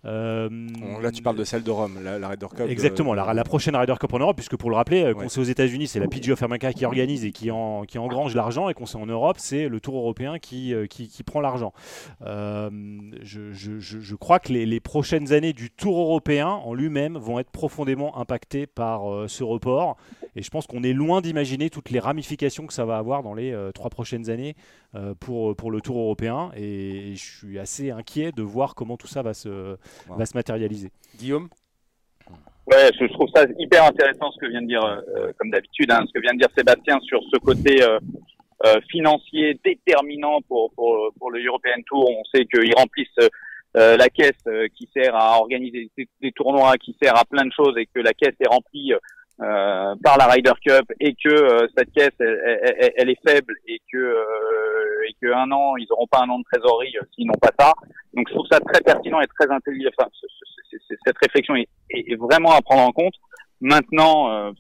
là, 0.05 1.13
tu 1.13 1.23
parles 1.23 1.37
de 1.37 1.45
celle 1.45 1.63
de 1.63 1.71
Rome, 1.71 1.99
la, 2.03 2.29
Ryder 2.29 2.47
Cup. 2.49 2.67
Exactement, 2.69 3.15
la, 3.15 3.33
la, 3.33 3.45
prochaine 3.45 3.77
Ryder 3.77 3.95
Cup 4.01 4.13
en 4.13 4.19
Europe, 4.19 4.37
puisque 4.37 4.57
pour 4.57 4.71
le 4.71 4.77
rappeler, 4.77 5.05
euh, 5.05 5.15
qu'on 5.15 5.29
sait 5.29 5.41
aux 5.41 5.45
États-Unis, 5.45 5.87
c'est 5.87 6.01
la 6.01 6.09
PGA 6.09 6.33
of 6.33 6.43
America 6.43 6.73
qui 6.73 6.85
organise 6.85 7.25
et 7.25 7.33
qui, 7.33 7.51
en, 7.51 7.85
qui 7.85 7.99
engrange 7.99 8.35
l'argent, 8.35 8.69
et 8.69 8.75
qu'on 8.75 8.87
sait 8.87 8.99
en 8.99 9.07
Europe, 9.07 9.37
c'est 9.39 9.69
le 9.69 9.81
Tour 9.81 9.97
européen 9.97 10.39
qui, 10.39 10.75
euh, 10.75 10.87
qui, 10.87 11.09
qui 11.09 11.23
prend 11.23 11.41
l'argent. 11.41 11.73
Je, 12.21 13.53
je, 13.53 13.79
je, 13.79 14.15
crois 14.17 14.39
que 14.39 14.53
les, 14.53 14.67
les, 14.67 14.81
prochaines 14.81 15.33
années 15.33 15.53
du 15.53 15.71
Tour 15.71 15.99
européen 15.99 16.49
en 16.49 16.75
lui-même 16.75 17.17
vont 17.17 17.39
être 17.39 17.51
profondément 17.51 18.19
impactées 18.19 18.67
par 18.67 19.03
ce 19.29 19.45
report, 19.45 19.97
et 20.35 20.43
je 20.43 20.51
pense 20.51 20.67
qu'on 20.67 20.83
est 20.83 20.93
loin 20.93 21.21
d'imaginer 21.21 21.71
toutes 21.71 21.91
les 21.91 22.01
ramifications 22.01 22.67
que 22.67 22.73
ça 22.73 22.85
va 22.85 22.97
avoir 22.97 23.23
dans 23.23 23.35
les 23.35 23.57
trois 23.75 23.91
prochaines 23.91 24.31
années 24.31 24.57
pour, 25.21 25.55
pour 25.57 25.71
le 25.71 25.81
Tour 25.81 25.99
européen, 25.99 26.51
et 26.57 27.15
je 27.15 27.39
suis 27.39 27.59
assez 27.59 27.91
inquiet 27.91 28.33
de 28.33 28.43
voir 28.43 28.75
comment 28.75 28.97
tout 28.97 29.07
ça 29.07 29.23
va 29.23 29.35
se 29.35 29.77
va 30.09 30.27
se 30.27 30.37
matérialiser. 30.37 30.91
Guillaume 31.17 31.49
Ouais, 32.67 32.91
je 32.99 33.07
trouve 33.13 33.29
ça 33.35 33.45
hyper 33.59 33.85
intéressant 33.85 34.31
ce 34.31 34.39
que 34.39 34.47
vient 34.47 34.63
de 34.63 34.69
dire, 34.69 34.85
euh, 34.85 35.33
comme 35.39 35.51
d'habitude, 35.51 35.91
hein, 35.91 36.05
ce 36.07 36.13
que 36.13 36.21
vient 36.21 36.33
de 36.33 36.39
dire 36.39 36.49
Sébastien 36.57 37.01
sur 37.01 37.21
ce 37.33 37.39
côté 37.39 37.83
euh, 37.83 37.99
euh, 38.65 38.81
financier 38.89 39.59
déterminant 39.65 40.41
pour, 40.43 40.71
pour, 40.75 41.11
pour 41.19 41.33
le 41.33 41.45
European 41.45 41.83
Tour. 41.87 42.09
On 42.09 42.23
sait 42.33 42.45
qu'ils 42.47 42.75
remplissent 42.77 43.29
la 43.75 44.09
caisse 44.11 44.45
qui 44.77 44.89
sert 44.95 45.17
à 45.17 45.39
organiser 45.39 45.91
des, 46.21 46.33
tournois, 46.33 46.77
qui 46.77 46.95
sert 47.03 47.17
à 47.19 47.25
plein 47.25 47.45
de 47.45 47.53
choses, 47.53 47.75
et 47.79 47.87
que 47.87 48.01
la 48.01 48.13
caisse 48.13 48.37
est 48.39 48.49
remplie 48.49 48.93
par 49.39 50.19
la 50.19 50.27
Ryder 50.27 50.53
Cup, 50.65 50.85
et 51.01 51.15
que 51.15 51.69
cette 51.77 51.93
caisse 51.93 52.11
elle, 52.21 52.93
elle, 52.97 53.11
est 53.11 53.29
faible, 53.29 53.55
et 53.67 53.81
que 53.93 54.17
et 55.09 55.15
que 55.21 55.33
un 55.33 55.51
an 55.51 55.77
ils 55.77 55.87
n'auront 55.91 56.07
pas 56.07 56.21
un 56.21 56.29
an 56.29 56.39
de 56.39 56.45
trésorerie 56.53 56.95
s'ils 57.15 57.27
n'ont 57.27 57.41
pas 57.41 57.51
ça. 57.59 57.73
Donc 58.15 58.29
je 58.29 58.35
trouve 58.35 58.47
ça 58.51 58.61
très 58.61 58.81
pertinent 58.83 59.21
et 59.21 59.27
très 59.39 59.51
intelligent. 59.51 59.91
Enfin, 59.99 60.11
cette 61.07 61.19
réflexion 61.19 61.55
est, 61.57 62.15
vraiment 62.17 62.53
à 62.53 62.61
prendre 62.61 62.83
en 62.83 62.93
compte. 62.93 63.15
Maintenant, 63.61 64.31
euh, 64.31 64.53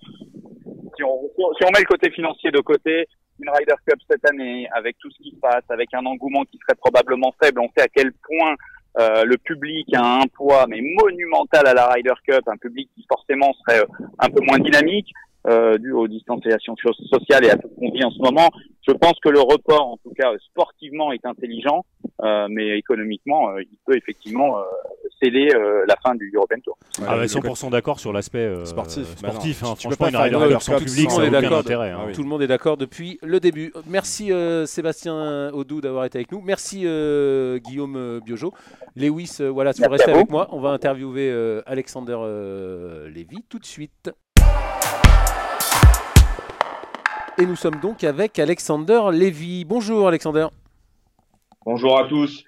si, 0.96 1.02
on, 1.04 1.30
si 1.56 1.64
on 1.64 1.70
met 1.72 1.80
le 1.80 1.86
côté 1.86 2.10
financier 2.10 2.50
de 2.50 2.60
côté, 2.60 3.06
une 3.40 3.50
Ryder 3.50 3.74
Cup 3.86 3.98
cette 4.08 4.28
année, 4.28 4.68
avec 4.74 4.96
tout 4.98 5.10
ce 5.10 5.22
qui 5.22 5.30
se 5.30 5.40
passe, 5.40 5.64
avec 5.68 5.92
un 5.94 6.04
engouement 6.06 6.44
qui 6.44 6.58
serait 6.58 6.78
probablement 6.78 7.34
faible, 7.42 7.60
on 7.60 7.68
sait 7.76 7.84
à 7.84 7.88
quel 7.88 8.12
point 8.12 8.54
Euh, 8.98 9.24
le 9.24 9.38
public 9.38 9.88
a 9.94 10.20
un 10.20 10.26
poids 10.26 10.66
mais 10.68 10.82
monumental 10.82 11.66
à 11.66 11.72
la 11.72 11.86
Ryder 11.86 12.12
Cup, 12.26 12.42
un 12.46 12.58
public 12.58 12.90
qui 12.94 13.06
forcément 13.08 13.52
serait 13.54 13.80
euh, 13.80 14.06
un 14.18 14.28
peu 14.28 14.44
moins 14.44 14.58
dynamique 14.58 15.10
euh, 15.48 15.76
dû 15.78 15.92
aux 15.92 16.08
distanciations 16.08 16.74
sociales 17.10 17.44
et 17.44 17.50
à 17.50 17.56
tout 17.56 17.68
ce 17.68 17.80
qu'on 17.80 17.90
vit 17.90 18.04
en 18.04 18.10
ce 18.10 18.18
moment. 18.20 18.48
Je 18.86 18.92
pense 18.92 19.14
que 19.22 19.28
le 19.28 19.40
report, 19.40 19.86
en 19.92 19.96
tout 19.98 20.12
cas 20.16 20.32
sportivement, 20.50 21.12
est 21.12 21.24
intelligent, 21.24 21.84
euh, 22.22 22.46
mais 22.50 22.78
économiquement, 22.78 23.50
euh, 23.50 23.62
il 23.62 23.78
peut 23.86 23.96
effectivement 23.96 24.58
euh, 24.58 24.62
sceller 25.20 25.50
euh, 25.54 25.84
la 25.86 25.94
fin 26.04 26.14
du 26.16 26.32
European 26.34 26.58
Tour. 26.64 26.76
Ah 27.06 27.16
ouais, 27.18 27.26
100% 27.26 27.70
d'accord 27.70 28.00
sur 28.00 28.12
l'aspect 28.12 28.38
euh, 28.38 28.64
Sportif. 28.64 29.04
sportif 29.16 29.62
Bah 29.62 29.68
hein. 29.70 29.74
Tu- 29.74 29.82
tu 29.82 29.88
peux 29.88 29.94
Franchement, 29.94 30.18
pas 30.20 30.28
une 30.28 30.48
Cup 30.48 30.60
sans 30.62 30.78
public, 30.78 31.10
sans- 31.10 31.20
aucun 31.22 31.30
d'accord. 31.30 31.58
intérêt. 31.58 31.90
hein. 31.90 31.98
Ah 32.00 32.04
oui. 32.08 32.12
Tout 32.12 32.22
le 32.22 32.28
monde 32.28 32.42
est 32.42 32.46
d'accord 32.48 32.76
depuis 32.76 33.18
le 33.22 33.38
début. 33.38 33.72
Merci 33.88 34.32
euh, 34.32 34.66
Sébastien 34.66 35.50
Audou 35.52 35.80
d'avoir 35.80 36.04
été 36.04 36.18
avec 36.18 36.32
nous. 36.32 36.40
Merci 36.40 36.82
euh, 36.86 37.58
Guillaume 37.58 37.94
euh, 37.96 38.20
Biojo. 38.24 38.52
Lewis, 38.96 39.36
euh, 39.40 39.48
voilà, 39.48 39.72
si 39.72 39.80
vous 39.82 39.88
Merci 39.90 39.98
restez 40.06 40.10
à 40.10 40.14
vous. 40.14 40.20
avec 40.20 40.30
moi, 40.30 40.48
on 40.50 40.60
va 40.60 40.70
interviewer 40.70 41.30
euh, 41.30 41.62
Alexander 41.66 42.16
euh, 42.18 43.08
Lévy 43.10 43.44
tout 43.48 43.58
de 43.60 43.64
suite. 43.66 44.10
Et 47.38 47.46
nous 47.46 47.56
sommes 47.56 47.80
donc 47.80 48.04
avec 48.04 48.38
Alexander 48.38 49.00
Lévy. 49.12 49.64
Bonjour 49.64 50.06
Alexander. 50.08 50.46
Bonjour 51.64 51.98
à 51.98 52.08
tous. 52.08 52.44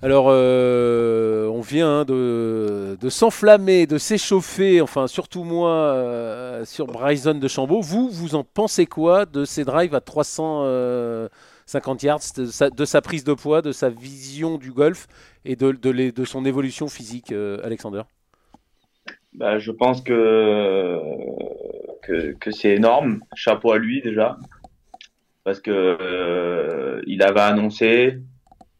Alors, 0.00 0.26
euh, 0.30 1.48
on 1.48 1.60
vient 1.60 2.00
hein, 2.00 2.04
de, 2.04 2.96
de 3.00 3.08
s'enflammer, 3.10 3.86
de 3.86 3.98
s'échauffer, 3.98 4.80
enfin 4.80 5.08
surtout 5.08 5.42
moi, 5.44 5.70
euh, 5.70 6.64
sur 6.64 6.86
Bryson 6.86 7.34
de 7.34 7.48
Chambaud. 7.48 7.80
Vous, 7.80 8.08
vous 8.08 8.34
en 8.36 8.44
pensez 8.44 8.86
quoi 8.86 9.26
de 9.26 9.44
ces 9.44 9.64
drives 9.64 9.94
à 9.94 10.00
350 10.00 12.02
yards, 12.04 12.20
de 12.36 12.46
sa, 12.46 12.70
de 12.70 12.84
sa 12.84 13.00
prise 13.02 13.24
de 13.24 13.34
poids, 13.34 13.60
de 13.60 13.72
sa 13.72 13.90
vision 13.90 14.56
du 14.56 14.70
golf 14.72 15.08
et 15.44 15.56
de, 15.56 15.72
de, 15.72 15.90
les- 15.90 16.12
de 16.12 16.24
son 16.24 16.44
évolution 16.44 16.88
physique, 16.88 17.32
euh, 17.32 17.58
Alexander? 17.64 18.02
Bah, 19.34 19.58
je 19.58 19.70
pense 19.70 20.00
que, 20.02 20.97
que, 22.08 22.50
c'est 22.50 22.74
énorme. 22.74 23.20
Chapeau 23.34 23.72
à 23.72 23.78
lui 23.78 24.00
déjà. 24.02 24.36
Parce 25.44 25.60
que 25.60 25.70
euh, 25.70 27.00
il 27.06 27.22
avait 27.22 27.40
annoncé, 27.40 28.18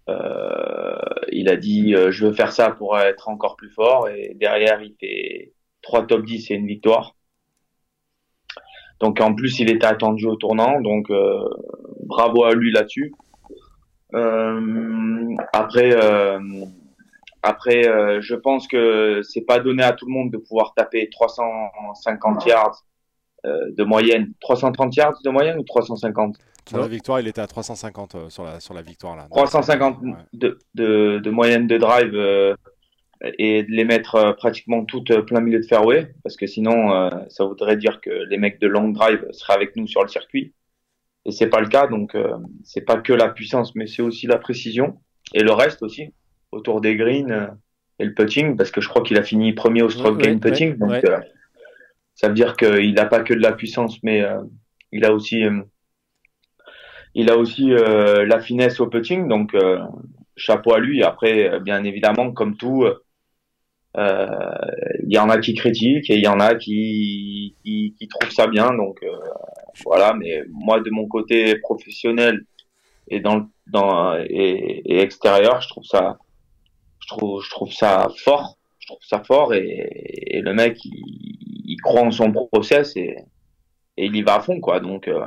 euh, 0.08 0.98
il 1.32 1.48
a 1.48 1.56
dit 1.56 1.94
euh, 1.94 2.10
je 2.10 2.26
veux 2.26 2.32
faire 2.32 2.52
ça 2.52 2.70
pour 2.70 2.98
être 2.98 3.28
encore 3.28 3.56
plus 3.56 3.70
fort 3.70 4.08
et 4.08 4.34
derrière 4.34 4.82
il 4.82 4.94
fait 5.00 5.54
trois 5.80 6.06
top 6.06 6.24
10 6.24 6.50
et 6.50 6.54
une 6.54 6.66
victoire. 6.66 7.14
Donc 9.00 9.20
en 9.20 9.34
plus 9.34 9.60
il 9.60 9.70
était 9.70 9.86
attendu 9.86 10.26
au 10.26 10.36
tournant, 10.36 10.80
donc 10.80 11.10
bravo 12.04 12.44
à 12.44 12.52
lui 12.54 12.72
là-dessus. 12.72 13.14
Après, 15.52 15.96
après, 17.42 17.82
je 18.20 18.34
pense 18.34 18.66
que 18.66 19.22
c'est 19.22 19.46
pas 19.46 19.60
donné 19.60 19.84
à 19.84 19.92
tout 19.92 20.06
le 20.06 20.12
monde 20.12 20.30
de 20.30 20.38
pouvoir 20.38 20.74
taper 20.74 21.08
350 21.10 22.44
yards 22.46 22.84
de 23.44 23.84
moyenne, 23.84 24.32
330 24.40 24.94
yards 24.96 25.20
de 25.24 25.30
moyenne 25.30 25.58
ou 25.58 25.62
350 25.62 26.36
Sur 26.68 26.78
la 26.78 26.88
victoire, 26.88 27.20
il 27.20 27.28
était 27.28 27.40
à 27.40 27.46
350 27.46 28.14
euh, 28.14 28.28
sur, 28.30 28.44
la, 28.44 28.60
sur 28.60 28.74
la 28.74 28.82
victoire. 28.82 29.16
Là. 29.16 29.26
350 29.30 29.98
Ouais. 30.02 30.12
de, 30.32 30.58
de, 30.74 31.18
de 31.18 31.30
moyenne 31.30 31.66
de 31.66 31.78
drive 31.78 32.14
euh, 32.14 32.54
et 33.38 33.62
de 33.64 33.70
les 33.70 33.84
mettre 33.84 34.14
euh, 34.16 34.32
pratiquement 34.32 34.84
toutes 34.84 35.10
euh, 35.10 35.22
plein 35.22 35.40
milieu 35.40 35.58
de 35.60 35.66
fairway 35.66 36.12
parce 36.22 36.36
que 36.36 36.46
sinon 36.46 36.92
euh, 36.94 37.10
ça 37.28 37.44
voudrait 37.44 37.76
dire 37.76 38.00
que 38.00 38.10
les 38.10 38.38
mecs 38.38 38.60
de 38.60 38.66
long 38.68 38.88
drive 38.90 39.24
seraient 39.32 39.54
avec 39.54 39.74
nous 39.76 39.86
sur 39.88 40.02
le 40.02 40.08
circuit 40.08 40.52
et 41.24 41.32
c'est 41.32 41.48
pas 41.48 41.60
le 41.60 41.68
cas 41.68 41.88
donc 41.88 42.14
euh, 42.14 42.36
c'est 42.62 42.82
pas 42.82 42.96
que 42.98 43.12
la 43.12 43.28
puissance 43.28 43.74
mais 43.74 43.86
c'est 43.88 44.02
aussi 44.02 44.26
la 44.28 44.38
précision 44.38 45.00
et 45.34 45.42
le 45.42 45.50
reste 45.52 45.82
aussi 45.82 46.12
autour 46.52 46.80
des 46.80 46.94
greens 46.94 47.30
euh, 47.32 47.46
et 47.98 48.04
le 48.04 48.14
putting 48.14 48.56
parce 48.56 48.70
que 48.70 48.80
je 48.80 48.88
crois 48.88 49.02
qu'il 49.02 49.18
a 49.18 49.24
fini 49.24 49.52
premier 49.52 49.82
au 49.82 49.90
stroke 49.90 50.18
Ouais, 50.18 50.28
ouais, 50.28 50.36
putting 50.38 50.76
donc 50.76 50.90
ouais. 50.90 51.10
euh, 51.10 51.18
ça 52.18 52.26
veut 52.26 52.34
dire 52.34 52.56
qu'il 52.56 52.94
n'a 52.94 53.06
pas 53.06 53.20
que 53.20 53.32
de 53.32 53.40
la 53.40 53.52
puissance 53.52 54.02
mais 54.02 54.22
euh, 54.22 54.42
il 54.90 55.04
a 55.04 55.12
aussi 55.12 55.44
euh, 55.44 55.62
il 57.14 57.30
a 57.30 57.36
aussi 57.36 57.72
euh, 57.72 58.26
la 58.26 58.40
finesse 58.40 58.80
au 58.80 58.88
putting 58.88 59.28
donc 59.28 59.54
chapeau 60.36 60.74
à 60.74 60.78
lui. 60.78 61.02
Après, 61.02 61.58
bien 61.60 61.82
évidemment, 61.84 62.32
comme 62.32 62.56
tout, 62.56 62.86
il 63.96 65.12
y 65.14 65.18
en 65.18 65.28
a 65.28 65.38
qui 65.38 65.54
critiquent 65.54 66.10
et 66.10 66.16
il 66.16 66.22
y 66.22 66.28
en 66.28 66.40
a 66.40 66.54
qui, 66.54 67.56
qui, 67.64 67.94
qui 67.98 68.08
trouvent 68.08 68.30
ça 68.30 68.46
bien. 68.46 68.72
Donc 68.74 69.02
euh, 69.02 69.08
voilà, 69.84 70.14
mais 70.14 70.44
moi 70.50 70.80
de 70.80 70.90
mon 70.90 71.06
côté 71.08 71.56
professionnel 71.58 72.44
et 73.08 73.20
dans 73.20 73.48
dans 73.66 74.16
et, 74.18 74.82
et 74.84 75.00
extérieur, 75.00 75.60
je 75.60 75.68
trouve 75.68 75.84
ça, 75.84 76.18
je 77.00 77.08
trouve 77.08 77.42
je 77.42 77.50
trouve 77.50 77.72
ça 77.72 78.08
fort. 78.24 78.56
Je 78.80 78.94
trouve 78.94 79.06
ça 79.06 79.22
fort 79.22 79.52
et, 79.52 79.90
et 80.36 80.40
le 80.40 80.54
mec 80.54 80.78
il, 80.84 81.47
il 81.68 81.80
croit 81.80 82.02
en 82.02 82.10
son 82.10 82.32
process 82.32 82.96
et, 82.96 83.16
et 83.96 84.06
il 84.06 84.16
y 84.16 84.22
va 84.22 84.36
à 84.36 84.40
fond 84.40 84.60
quoi. 84.60 84.80
Donc 84.80 85.06
euh, 85.08 85.20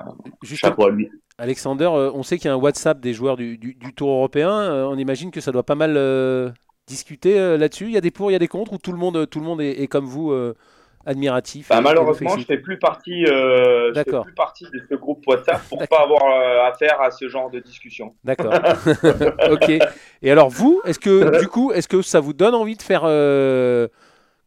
Juste, 0.43 0.62
chapeau 0.62 0.88
à 0.88 0.89
lui. 0.91 1.10
Alexander, 1.38 1.89
euh, 1.93 2.12
on 2.13 2.23
sait 2.23 2.38
qu'il 2.38 2.45
y 2.45 2.49
a 2.49 2.54
un 2.54 2.58
WhatsApp 2.58 2.99
des 2.99 3.13
joueurs 3.13 3.38
du, 3.38 3.58
du- 3.58 3.73
du 3.75 3.93
Tour 3.93 4.10
européen. 4.10 4.51
Euh, 4.51 4.84
on 4.86 4.97
imagine 4.97 5.32
que 5.32 5.41
ça 5.41 5.51
doit 5.51 5.63
pas 5.63 5.75
mal 5.75 5.95
euh, 5.97 6.49
discuter 6.88 7.58
là-dessus. 7.58 7.86
Il 7.86 7.91
y 7.91 7.97
a 7.97 8.01
des 8.01 8.12
pour, 8.12 8.30
il 8.30 8.34
y 8.34 8.36
a 8.36 8.39
des 8.39 8.47
contre, 8.47 8.73
ou 8.73 8.77
tout 8.77 8.91
le 8.91 8.97
monde, 8.97 9.30
tout 9.30 9.39
le 9.39 9.45
monde 9.45 9.62
est, 9.62 9.82
est 9.82 9.88
comme 9.88 10.06
vous, 10.06 10.34
admiratif 11.06 11.69
Bah, 11.69 11.82
malheureusement, 11.82 12.38
je 12.38 12.45
fais 12.45 12.58
plus 12.58 12.77
partie, 12.77 13.25
euh, 13.25 13.91
je 13.93 14.04
fais 14.04 14.21
plus 14.21 14.34
partie 14.34 14.65
de 14.65 14.82
ce 14.89 14.95
groupe 14.95 15.25
WhatsApp 15.27 15.62
pour 15.67 15.80
D'accord. 15.80 15.97
pas 15.97 16.04
avoir 16.04 16.23
euh, 16.25 16.69
affaire 16.69 17.01
à 17.01 17.12
ce 17.12 17.27
genre 17.27 17.49
de 17.49 17.60
discussion. 17.60 18.13
D'accord. 18.23 18.54
ok. 19.51 19.71
Et 20.21 20.32
alors 20.32 20.49
vous, 20.49 20.82
est-ce 20.86 20.99
que 20.99 21.39
du 21.39 21.47
coup, 21.47 21.71
est-ce 21.71 21.88
que 21.88 22.01
ça 22.01 22.19
vous 22.19 22.34
donne 22.34 22.54
envie 22.56 22.75
de 22.75 22.82
faire, 22.82 23.01
euh, 23.06 23.88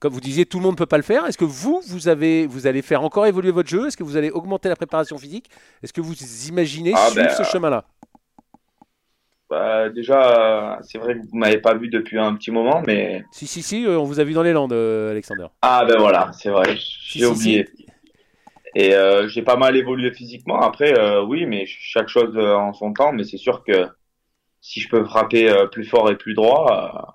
comme 0.00 0.12
vous 0.12 0.20
disiez, 0.20 0.44
tout 0.46 0.58
le 0.58 0.62
monde 0.64 0.72
ne 0.74 0.78
peut 0.78 0.86
pas 0.86 0.96
le 0.98 1.02
faire. 1.02 1.24
Est-ce 1.26 1.38
que 1.38 1.44
vous, 1.44 1.80
vous 1.86 2.08
avez, 2.08 2.46
vous 2.46 2.66
allez 2.66 2.82
faire 2.82 3.02
encore 3.02 3.26
évoluer 3.26 3.50
votre 3.50 3.68
jeu? 3.68 3.86
Est-ce 3.86 3.96
que 3.96 4.02
vous 4.04 4.16
allez 4.16 4.30
augmenter 4.30 4.68
la 4.68 4.76
préparation 4.76 5.16
physique? 5.18 5.48
Est-ce 5.82 5.92
que 5.92 6.00
vous 6.00 6.14
imaginez 6.48 6.92
Ah, 6.94 7.08
suivre 7.10 7.26
ben, 7.26 7.34
ce 7.34 7.44
chemin-là? 7.44 7.84
Bah, 9.48 9.88
déjà, 9.90 10.76
euh, 10.76 10.76
c'est 10.82 10.98
vrai 10.98 11.14
que 11.14 11.20
vous 11.20 11.36
m'avez 11.36 11.58
pas 11.58 11.74
vu 11.74 11.88
depuis 11.88 12.18
un 12.18 12.34
petit 12.34 12.50
moment, 12.50 12.82
mais 12.86 13.24
Si, 13.30 13.46
si, 13.46 13.62
si, 13.62 13.86
euh, 13.86 13.98
on 13.98 14.04
vous 14.04 14.18
a 14.20 14.24
vu 14.24 14.32
dans 14.32 14.42
les 14.42 14.52
Landes, 14.52 14.72
euh, 14.72 15.10
Alexander. 15.10 15.46
ah 15.62 15.84
ben 15.86 15.98
voilà, 15.98 16.30
c'est 16.32 16.48
vrai, 16.50 16.76
Si, 16.76 17.18
j'ai 17.18 17.24
si, 17.26 17.26
oublié. 17.26 17.68
Et 18.74 18.94
euh, 18.94 19.28
j'ai 19.28 19.42
pas 19.42 19.56
mal 19.56 19.76
évolué 19.76 20.12
physiquement. 20.12 20.60
Après, 20.60 20.98
euh, 20.98 21.22
oui, 21.22 21.46
mais 21.46 21.64
chaque 21.66 22.08
chose 22.08 22.34
euh, 22.36 22.54
en 22.56 22.72
son 22.72 22.92
temps. 22.92 23.12
Mais 23.12 23.22
c'est 23.22 23.36
sûr 23.36 23.62
que 23.62 23.86
si 24.60 24.80
je 24.80 24.88
peux 24.88 25.04
frapper 25.04 25.48
euh, 25.48 25.66
plus 25.66 25.84
fort 25.84 26.10
et 26.10 26.16
plus 26.16 26.34
droit, 26.34 27.12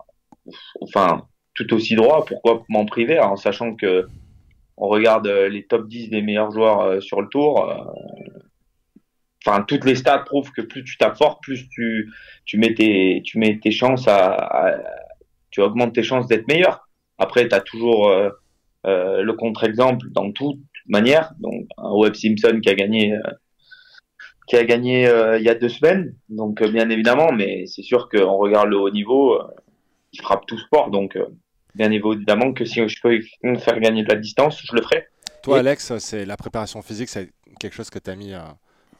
euh, 0.47 0.51
enfin 0.81 1.23
tout 1.59 1.73
aussi 1.73 1.95
droit, 1.95 2.25
pourquoi 2.25 2.63
m'en 2.69 2.85
priver 2.85 3.19
en 3.19 3.35
sachant 3.35 3.75
que 3.75 4.07
on 4.79 4.87
regarde 4.87 5.27
euh, 5.27 5.49
les 5.49 5.65
top 5.65 5.87
10 5.87 6.09
des 6.09 6.21
meilleurs 6.21 6.51
joueurs 6.51 6.81
euh, 6.81 6.99
sur 7.01 7.21
le 7.21 7.27
tour. 7.27 7.69
euh, 7.69 7.75
Enfin, 9.45 9.63
toutes 9.63 9.85
les 9.85 9.95
stats 9.95 10.19
prouvent 10.19 10.51
que 10.51 10.61
plus 10.61 10.83
tu 10.83 10.97
tapes 10.97 11.17
fort, 11.17 11.39
plus 11.39 11.69
tu 11.69 12.11
tu 12.45 12.57
mets 12.57 12.73
tes 12.73 13.21
tu 13.23 13.39
mets 13.39 13.57
tes 13.57 13.71
chances 13.71 14.05
à, 14.07 14.75
tu 15.49 15.61
augmentes 15.61 15.95
tes 15.95 16.03
chances 16.03 16.27
d'être 16.27 16.47
meilleur. 16.49 16.89
Après, 17.17 17.47
tu 17.47 17.55
as 17.55 17.61
toujours 17.61 18.11
le 18.83 19.31
contre-exemple 19.31 20.07
dans 20.11 20.33
toute 20.33 20.59
manière. 20.87 21.31
Donc, 21.39 21.67
un 21.77 21.91
Webb 21.93 22.15
Simpson 22.15 22.59
qui 22.61 22.69
a 22.69 22.75
gagné, 22.75 23.17
qui 24.45 24.57
a 24.57 24.65
gagné 24.65 25.09
il 25.37 25.43
y 25.43 25.49
a 25.49 25.55
deux 25.55 25.69
semaines. 25.69 26.13
Donc, 26.27 26.61
bien 26.61 26.89
évidemment, 26.89 27.31
mais 27.31 27.65
c'est 27.65 27.81
sûr 27.81 28.09
qu'on 28.09 28.35
regarde 28.35 28.67
le 28.67 28.77
haut 28.77 28.91
niveau, 28.91 29.39
il 30.11 30.21
frappe 30.21 30.45
tout 30.47 30.57
sport. 30.57 30.91
Donc, 30.91 31.17
bien 31.75 31.91
évidemment 31.91 32.53
que 32.53 32.65
si 32.65 32.87
je 32.87 33.01
peux 33.01 33.19
faire 33.59 33.79
gagner 33.79 34.03
de 34.03 34.09
la 34.09 34.15
distance, 34.19 34.61
je 34.63 34.75
le 34.75 34.81
ferai. 34.81 35.07
Toi, 35.43 35.57
Et- 35.57 35.59
Alex, 35.59 35.97
c'est 35.99 36.25
la 36.25 36.37
préparation 36.37 36.81
physique, 36.81 37.09
c'est 37.09 37.29
quelque 37.59 37.73
chose 37.73 37.89
que 37.89 37.99
tu 37.99 38.09
as 38.09 38.15
mis 38.15 38.33
euh, 38.33 38.39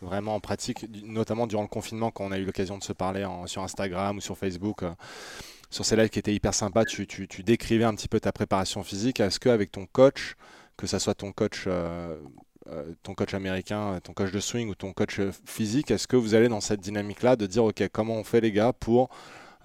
vraiment 0.01 0.35
en 0.35 0.39
pratique, 0.39 0.85
notamment 1.03 1.47
durant 1.47 1.63
le 1.63 1.67
confinement, 1.67 2.11
quand 2.11 2.25
on 2.25 2.31
a 2.31 2.37
eu 2.37 2.45
l'occasion 2.45 2.77
de 2.77 2.83
se 2.83 2.93
parler 2.93 3.25
en- 3.25 3.47
sur 3.47 3.61
Instagram 3.63 4.17
ou 4.17 4.21
sur 4.21 4.37
Facebook. 4.37 4.83
euh, 4.83 4.91
sur 5.71 5.85
ces 5.85 5.95
lives 5.95 6.09
qui 6.09 6.17
étaient 6.17 6.33
hyper 6.33 6.55
sympas, 6.55 6.83
tu, 6.83 7.05
tu- 7.05 7.27
tu 7.27 7.43
décrivais 7.43 7.83
un 7.83 7.93
petit 7.93 8.07
peu 8.07 8.19
ta 8.19 8.31
préparation 8.31 8.81
physique. 8.81 9.19
Est-ce 9.19 9.39
qu'avec 9.39 9.71
ton 9.71 9.85
coach, 9.85 10.33
que 10.77 10.87
ça 10.87 10.97
soit 10.97 11.13
ton 11.13 11.31
coach, 11.31 11.65
euh, 11.67 12.15
ton 13.03 13.13
coach 13.13 13.35
américain, 13.35 13.99
ton 14.03 14.13
coach 14.13 14.31
de 14.31 14.39
swing 14.39 14.67
ou 14.69 14.73
ton 14.73 14.93
coach 14.93 15.19
physique, 15.45 15.91
est-ce 15.91 16.07
que 16.07 16.15
vous 16.15 16.33
allez 16.33 16.47
dans 16.47 16.59
cette 16.61 16.79
dynamique-là 16.81 17.35
de 17.35 17.45
dire, 17.45 17.63
OK, 17.65 17.83
comment 17.91 18.15
on 18.15 18.23
fait 18.23 18.41
les 18.41 18.51
gars 18.51 18.73
pour 18.73 19.09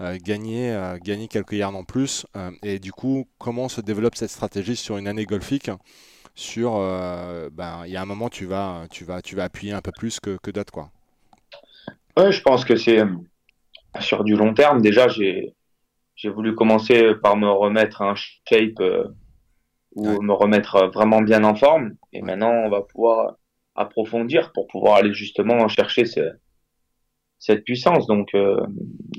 gagner, 0.00 0.72
euh, 0.72 0.98
gagner 0.98 1.28
quelques 1.28 1.52
yards 1.52 1.76
en 1.76 1.84
plus 1.84 2.26
euh, 2.36 2.50
Et 2.62 2.78
du 2.78 2.92
coup, 2.92 3.26
comment 3.38 3.68
se 3.68 3.80
développe 3.80 4.16
cette 4.16 4.30
stratégie 4.30 4.76
sur 4.76 4.96
une 4.98 5.08
année 5.08 5.24
golfique? 5.26 5.70
Sur 6.36 6.76
euh, 6.76 7.50
ben 7.52 7.84
il 7.86 7.92
y 7.92 7.96
a 7.98 8.02
un 8.02 8.06
moment 8.06 8.28
tu 8.30 8.46
vas 8.46 8.86
tu 8.90 9.04
vas 9.04 9.22
tu 9.22 9.36
vas 9.36 9.44
appuyer 9.44 9.72
un 9.74 9.82
peu 9.82 9.92
plus 9.92 10.20
que, 10.20 10.38
que 10.42 10.50
d'autres 10.52 10.72
quoi. 10.72 10.90
Ouais, 12.16 12.32
je 12.32 12.42
pense 12.42 12.64
que 12.64 12.76
c'est 12.76 13.00
euh, 13.00 13.06
sur 14.00 14.24
du 14.24 14.36
long 14.36 14.54
terme. 14.54 14.82
Déjà, 14.82 15.08
j'ai 15.08 15.54
j'ai 16.16 16.30
voulu 16.30 16.54
commencer 16.54 17.14
par 17.22 17.36
me 17.36 17.48
remettre 17.50 18.02
un 18.02 18.14
shape 18.16 18.80
euh, 18.80 19.04
ou 19.94 20.20
Ouais. 20.20 20.22
me 20.22 20.32
remettre 20.34 20.76
euh, 20.76 20.88
vraiment 20.88 21.22
bien 21.22 21.44
en 21.44 21.54
forme. 21.56 21.94
Et 22.12 22.22
maintenant, 22.22 22.50
on 22.52 22.70
va 22.70 22.82
pouvoir 22.82 23.36
approfondir 23.76 24.52
pour 24.52 24.68
pouvoir 24.68 24.96
aller 24.96 25.14
justement 25.14 25.68
chercher 25.68 26.06
ce- 26.06 26.20
cette 27.44 27.62
puissance. 27.62 28.06
Donc, 28.06 28.34
euh, 28.34 28.56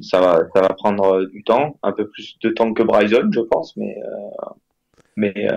ça 0.01 0.19
va, 0.19 0.47
ça 0.55 0.61
va 0.61 0.69
prendre 0.69 1.25
du 1.25 1.43
temps, 1.43 1.77
un 1.83 1.91
peu 1.91 2.09
plus 2.09 2.37
de 2.41 2.49
temps 2.49 2.73
que 2.73 2.81
Bryson, 2.81 3.29
je 3.31 3.41
pense, 3.41 3.77
mais 3.77 3.95
mais 5.15 5.47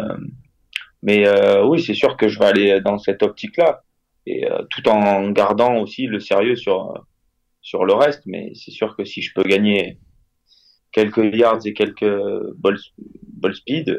mais 1.03 1.25
oui, 1.63 1.81
c'est 1.83 1.95
sûr 1.95 2.17
que 2.19 2.29
je 2.29 2.39
vais 2.39 2.45
aller 2.45 2.81
dans 2.83 2.99
cette 2.99 3.23
optique-là 3.23 3.83
et 4.27 4.47
tout 4.71 4.87
en 4.89 5.31
gardant 5.31 5.79
aussi 5.79 6.07
le 6.07 6.21
sérieux 6.21 6.57
sur 6.57 7.07
sur 7.63 7.87
le 7.87 7.95
reste. 7.95 8.23
Mais 8.27 8.53
c'est 8.55 8.71
sûr 8.71 8.95
que 8.97 9.05
si 9.05 9.23
je 9.23 9.33
peux 9.35 9.45
gagner 9.45 9.99
quelques 10.93 11.35
yards 11.35 11.65
et 11.65 11.73
quelques 11.73 12.17
ball, 12.57 12.77
ball 13.33 13.55
speed, 13.55 13.99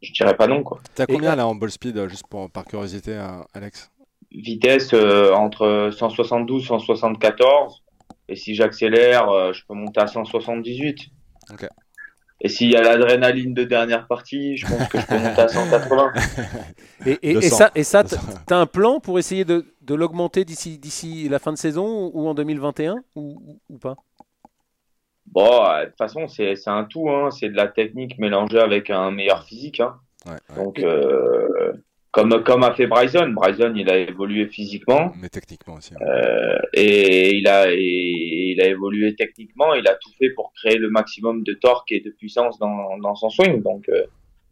je 0.00 0.12
dirais 0.12 0.36
pas 0.36 0.46
non 0.46 0.62
quoi. 0.62 0.78
T'as 0.94 1.06
combien 1.06 1.34
là 1.34 1.46
en 1.48 1.56
ball 1.56 1.72
speed, 1.72 2.08
juste 2.08 2.28
pour, 2.28 2.50
par 2.50 2.64
curiosité, 2.64 3.20
Alex? 3.52 3.90
Vitesse 4.32 4.94
entre 4.94 5.90
172 5.92 6.66
174 6.66 7.82
et 8.30 8.36
si 8.36 8.54
j'accélère, 8.54 9.28
euh, 9.28 9.52
je 9.52 9.64
peux 9.66 9.74
monter 9.74 10.00
à 10.00 10.06
178. 10.06 11.08
Et 12.42 12.48
s'il 12.48 12.70
y 12.70 12.76
a 12.76 12.80
l'adrénaline 12.80 13.52
de 13.52 13.64
dernière 13.64 14.06
partie, 14.06 14.56
je 14.56 14.66
pense 14.66 14.88
que 14.88 15.00
je 15.00 15.06
peux 15.06 15.18
monter 15.18 15.40
à 15.42 15.48
180. 15.48 16.12
et, 17.06 17.18
et, 17.22 17.40
ça, 17.42 17.72
et 17.74 17.82
ça, 17.82 18.04
t'as 18.04 18.56
un 18.56 18.66
plan 18.66 19.00
pour 19.00 19.18
essayer 19.18 19.44
de, 19.44 19.74
de 19.82 19.94
l'augmenter 19.94 20.44
d'ici 20.44 20.78
d'ici 20.78 21.28
la 21.28 21.40
fin 21.40 21.52
de 21.52 21.58
saison 21.58 22.10
ou 22.14 22.28
en 22.28 22.34
2021 22.34 22.94
ou, 23.16 23.58
ou 23.68 23.78
pas? 23.78 23.96
Bon, 25.26 25.42
de 25.42 25.86
toute 25.86 25.98
façon, 25.98 26.28
c'est 26.28 26.54
un 26.66 26.84
tout. 26.84 27.10
Hein. 27.10 27.30
C'est 27.32 27.48
de 27.48 27.56
la 27.56 27.66
technique 27.66 28.16
mélangée 28.18 28.60
avec 28.60 28.90
un 28.90 29.10
meilleur 29.10 29.42
physique. 29.42 29.80
Hein. 29.80 29.96
Donc, 30.54 30.78
euh, 30.78 31.72
comme, 32.12 32.42
comme 32.42 32.64
a 32.64 32.74
fait 32.74 32.86
Bryson. 32.86 33.28
Bryson, 33.34 33.72
il 33.76 33.88
a 33.88 33.96
évolué 33.96 34.46
physiquement. 34.46 35.12
Mais 35.20 35.28
techniquement 35.28 35.74
aussi. 35.74 35.94
Euh, 36.00 36.58
et, 36.74 37.36
il 37.36 37.46
a, 37.46 37.72
et 37.72 38.52
il 38.52 38.60
a 38.60 38.66
évolué 38.66 39.14
techniquement. 39.14 39.74
Il 39.74 39.86
a 39.86 39.94
tout 39.94 40.10
fait 40.18 40.30
pour 40.30 40.52
créer 40.54 40.76
le 40.76 40.90
maximum 40.90 41.44
de 41.44 41.54
torque 41.54 41.92
et 41.92 42.00
de 42.00 42.10
puissance 42.10 42.58
dans, 42.58 42.98
dans 42.98 43.14
son 43.14 43.30
swing. 43.30 43.62
Donc, 43.62 43.88
euh, 43.88 44.02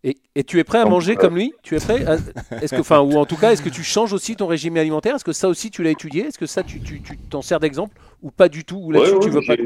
et, 0.05 0.17
et, 0.37 0.45
tu 0.45 0.61
es 0.61 0.65
prêt 0.65 0.79
à 0.79 0.85
manger 0.85 1.17
comme 1.17 1.35
lui? 1.35 1.53
Tu 1.65 1.75
es 1.75 1.81
prêt 1.81 2.05
Est-ce 2.63 2.73
que, 2.77 2.81
enfin, 2.81 3.01
ou 3.01 3.15
en 3.15 3.27
tout 3.27 3.37
cas, 3.37 3.51
est-ce 3.51 3.63
que 3.63 3.69
tu 3.69 3.83
changes 3.83 4.13
aussi 4.13 4.37
ton 4.37 4.47
régime 4.47 4.77
alimentaire? 4.77 5.17
Est-ce 5.17 5.25
que 5.25 5.33
ça 5.33 5.49
aussi 5.49 5.73
tu 5.73 5.83
l'as 5.83 5.91
étudié? 5.91 6.27
Est-ce 6.27 6.39
que 6.39 6.47
ça 6.47 6.63
tu 6.63 6.79
t'en 7.29 7.41
tu, 7.41 7.47
sers 7.47 7.59
d'exemple 7.59 7.97
ou 8.23 8.31
pas 8.31 8.49
du 8.49 8.65
tout? 8.65 8.77
Ou 8.77 8.93
là-dessus 8.93 9.19
tu 9.21 9.31
veux 9.31 9.41
pas 9.45 9.57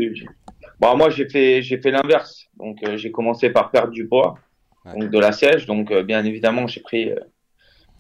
Bon, 0.81 0.97
moi 0.97 1.11
j'ai 1.11 1.29
fait 1.29 1.61
j'ai 1.63 1.79
fait 1.79 1.91
l'inverse. 1.91 2.47
Donc 2.57 2.79
euh, 2.83 2.97
j'ai 2.97 3.13
commencé 3.13 3.51
par 3.51 3.71
perdre 3.71 3.93
du 3.93 4.09
poids, 4.09 4.39
donc 4.87 5.11
de 5.11 5.19
la 5.19 5.33
siège. 5.33 5.67
Donc 5.67 5.93
bien 5.93 6.25
évidemment 6.25 6.67
j'ai 6.67 6.81
pris 6.81 7.11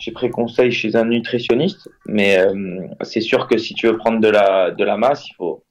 j'ai 0.02 0.10
pris 0.10 0.30
conseil 0.30 0.72
chez 0.72 0.96
un 0.96 1.04
nutritionniste, 1.04 1.88
mais 2.06 2.36
euh, 2.36 2.88
c'est 3.02 3.20
sûr 3.20 3.46
que 3.46 3.56
si 3.56 3.72
tu 3.72 3.86
veux 3.86 3.96
prendre 3.96 4.20
de 4.20 4.26
la, 4.28 4.72
de 4.72 4.84
la 4.84 4.96
masse, 4.96 5.28
il 5.28 5.34
faut, 5.34 5.62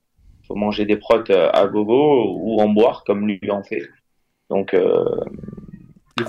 faut 0.48 0.56
manger 0.56 0.86
des 0.86 0.96
protes 0.96 1.30
euh, 1.30 1.50
à 1.52 1.68
gogo 1.68 2.38
ou 2.40 2.62
en 2.62 2.70
boire 2.70 3.04
comme 3.06 3.28
lui 3.28 3.52
en 3.52 3.62
fait. 3.62 3.90
Donc 4.50 4.74
euh, 4.74 5.04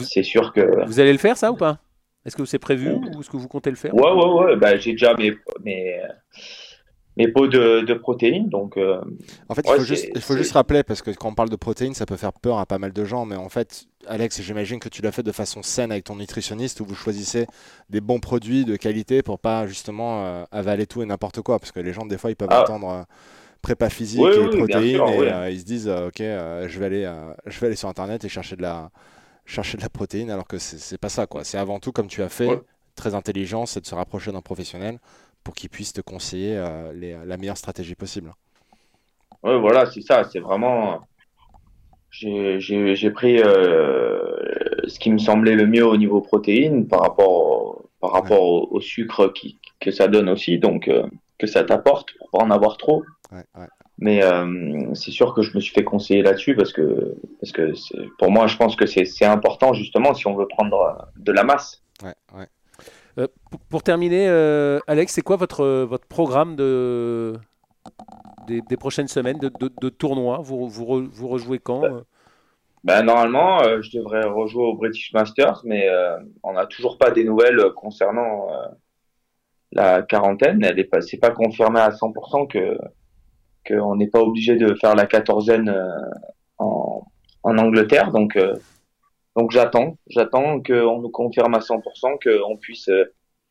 c'est 0.01 0.25
sûr 0.25 0.53
que. 0.53 0.85
Vous 0.85 0.99
allez 0.99 1.13
le 1.13 1.19
faire 1.19 1.37
ça 1.37 1.53
ou 1.53 1.57
pas? 1.57 1.79
Est-ce 2.25 2.37
que 2.37 2.45
c'est 2.45 2.59
prévu 2.59 2.91
ou 2.91 3.21
est-ce 3.21 3.31
que 3.31 3.37
vous 3.37 3.47
comptez 3.47 3.71
le 3.71 3.77
faire? 3.77 3.95
Ouais, 3.95 4.11
ouais, 4.11 4.45
ouais. 4.45 4.57
Bah, 4.57 4.77
j'ai 4.77 4.93
déjà 4.93 5.15
mes, 5.15 5.33
mes, 5.65 6.01
mes 7.17 7.29
pots 7.29 7.49
de, 7.49 7.81
de 7.81 7.95
protéines. 7.95 8.49
Donc, 8.49 8.77
en 8.77 9.55
fait, 9.55 9.63
il 9.67 9.75
faut, 9.75 9.85
juste, 9.85 10.09
il 10.15 10.21
faut 10.21 10.37
juste 10.37 10.53
rappeler, 10.53 10.83
parce 10.83 11.03
que 11.03 11.11
quand 11.11 11.29
on 11.29 11.35
parle 11.35 11.51
de 11.51 11.57
protéines, 11.57 11.95
ça 11.95 12.07
peut 12.07 12.17
faire 12.17 12.33
peur 12.33 12.59
à 12.59 12.67
pas 12.67 12.79
mal 12.79 12.93
de 12.93 13.05
gens, 13.05 13.27
mais 13.27 13.37
en 13.37 13.49
fait, 13.49 13.87
Alex, 14.07 14.41
j'imagine 14.43 14.81
que 14.81 14.89
tu 14.89 15.03
l'as 15.03 15.13
fait 15.13 15.23
de 15.23 15.33
façon 15.33 15.63
saine 15.63 15.93
avec 15.93 16.05
ton 16.05 16.17
nutritionniste 16.17 16.81
où 16.81 16.85
vous 16.85 16.95
choisissez 16.95 17.47
des 17.91 18.01
bons 18.01 18.21
produits 18.21 18.65
de 18.65 18.77
qualité 18.77 19.23
pour 19.23 19.39
pas 19.39 19.67
justement 19.67 20.25
euh, 20.25 20.45
avaler 20.51 20.87
tout 20.87 21.03
et 21.03 21.07
n'importe 21.07 21.41
quoi. 21.43 21.59
Parce 21.59 21.73
que 21.73 21.81
les 21.81 21.93
gens, 21.93 22.07
des 22.07 22.19
fois, 22.19 22.31
ils 22.31 22.37
peuvent 22.37 22.49
ah. 22.51 22.63
attendre 22.63 22.91
euh, 22.91 23.03
prépa 23.61 23.91
physique 23.91 24.21
et 24.21 24.57
protéines 24.57 25.09
et 25.09 25.33
euh, 25.33 25.51
ils 25.51 25.61
se 25.61 25.65
disent 25.65 25.89
Ok, 25.89 26.19
je, 26.19 26.79
vais 26.79 26.87
aller, 26.87 27.13
je 27.47 27.61
vais 27.61 27.69
aller 27.69 27.77
sur 27.77 27.89
internet 27.89 28.25
et 28.25 28.29
chercher 28.29 28.57
de 28.57 28.63
la, 28.63 28.91
chercher 29.47 29.77
de 29.77 29.83
la 29.83 29.89
protéine 29.89 30.31
alors 30.31 30.47
que 30.47 30.59
c'est 30.59 30.99
pas 30.99 31.09
ça. 31.09 31.27
quoi. 31.27 31.45
C'est 31.45 31.59
avant 31.59 31.79
tout, 31.79 31.93
comme 31.93 32.09
tu 32.09 32.23
as 32.23 32.29
fait, 32.29 32.61
très 32.97 33.15
intelligent, 33.15 33.67
c'est 33.67 33.81
de 33.81 33.87
se 33.87 33.95
rapprocher 33.95 34.33
d'un 34.33 34.43
professionnel 34.43 34.99
pour 35.45 35.55
qu'il 35.55 35.71
puisse 35.71 35.93
te 35.93 36.01
conseiller 36.01 36.55
la 36.95 37.37
meilleure 37.37 37.57
stratégie 37.57 37.95
possible. 37.95 38.33
Oui, 39.43 39.59
voilà, 39.59 39.87
c'est 39.87 40.03
ça. 40.03 40.25
C'est 40.25 40.39
vraiment 40.39 41.01
j'ai 42.13 43.11
pris 43.11 43.41
euh, 43.43 44.23
ce 44.87 44.99
qui 44.99 45.11
me 45.11 45.19
semblait 45.19 45.55
le 45.55 45.67
mieux 45.67 45.87
au 45.87 45.97
niveau 45.97 46.21
protéines 46.21 46.87
par 46.87 47.01
rapport 47.01 47.31
au, 47.31 47.91
par 48.01 48.13
rapport 48.13 48.73
au, 48.73 48.81
sucre 48.81 49.29
qui, 49.29 49.59
que 49.81 49.91
ça 49.91 50.09
donne 50.09 50.29
aussi, 50.29 50.59
donc 50.59 50.89
euh, 50.89 51.07
que 51.39 51.47
ça 51.47 51.65
t'apporte 51.65 52.11
pour 52.19 52.31
pas 52.31 52.45
en 52.45 52.51
avoir 52.51 52.77
trop. 52.77 53.03
Ouais, 53.33 53.45
ouais. 53.59 53.67
Mais 53.99 54.23
euh, 54.23 54.95
c'est 54.95 55.11
sûr 55.11 55.35
que 55.35 55.43
je 55.43 55.55
me 55.55 55.61
suis 55.61 55.73
fait 55.73 55.85
conseiller 55.85 56.23
là-dessus 56.23 56.57
parce 56.57 56.73
que 56.73 57.15
parce 57.41 57.53
que 57.53 57.73
pour 58.19 58.31
moi, 58.31 58.47
je 58.47 58.57
pense 58.57 58.75
que 58.75 58.87
c'est 58.87 59.25
important 59.25 59.73
justement 59.75 60.13
si 60.15 60.27
on 60.27 60.35
veut 60.35 60.49
prendre 60.49 61.09
de 61.17 61.33
la 61.33 61.45
masse. 61.45 61.83
Euh, 63.19 63.27
pour, 63.69 63.83
terminer, 63.83 64.29
Alex, 64.87 65.13
c'est 65.13 65.23
quoi 65.23 65.37
votre 65.37 65.65
votre 65.85 66.07
programme 66.07 66.57
de 66.57 67.35
des, 68.47 68.77
prochaines 68.77 69.09
semaines 69.09 69.39
de, 69.39 69.51
de, 69.81 69.89
tournois 69.89 70.39
vous, 70.43 70.69
vous, 70.69 71.29
rejouez 71.29 71.59
quand 71.59 71.85
euh? 71.85 72.01
Ben, 72.85 73.03
Normalement, 73.03 73.63
euh, 73.63 73.81
je 73.81 73.97
devrais 73.97 74.25
rejouer 74.25 74.65
au 74.65 74.75
British 74.75 75.13
Masters, 75.13 75.63
mais 75.65 75.89
euh, 75.89 76.19
on 76.43 76.53
n'a 76.55 76.67
toujours 76.67 76.99
pas 76.99 77.11
des 77.11 77.25
nouvelles 77.25 77.61
concernant 77.77 78.49
la 79.71 80.03
quarantaine. 80.03 80.63
Elle 80.65 80.77
n'est 80.77 80.85
pas, 80.85 80.99
pas 81.21 81.31
confirmé 81.31 81.81
à 81.81 81.91
100% 81.91 82.49
que 82.49 82.79
qu'on 83.65 83.95
n'est 83.95 84.09
pas 84.09 84.21
obligé 84.21 84.57
de 84.57 84.75
faire 84.75 84.97
la 84.97 85.07
quatorzaine 85.07 85.73
en, 86.59 87.07
en 87.45 87.59
Angleterre. 87.59 88.11
Donc, 88.11 88.37
donc 89.37 89.51
j'attends, 89.51 89.99
j'attends 90.09 90.63
qu'on 90.63 91.01
nous 91.01 91.11
confirme 91.11 91.55
à 91.55 91.61
100% 91.61 92.19
qu'on 92.23 92.57
puisse 92.57 92.91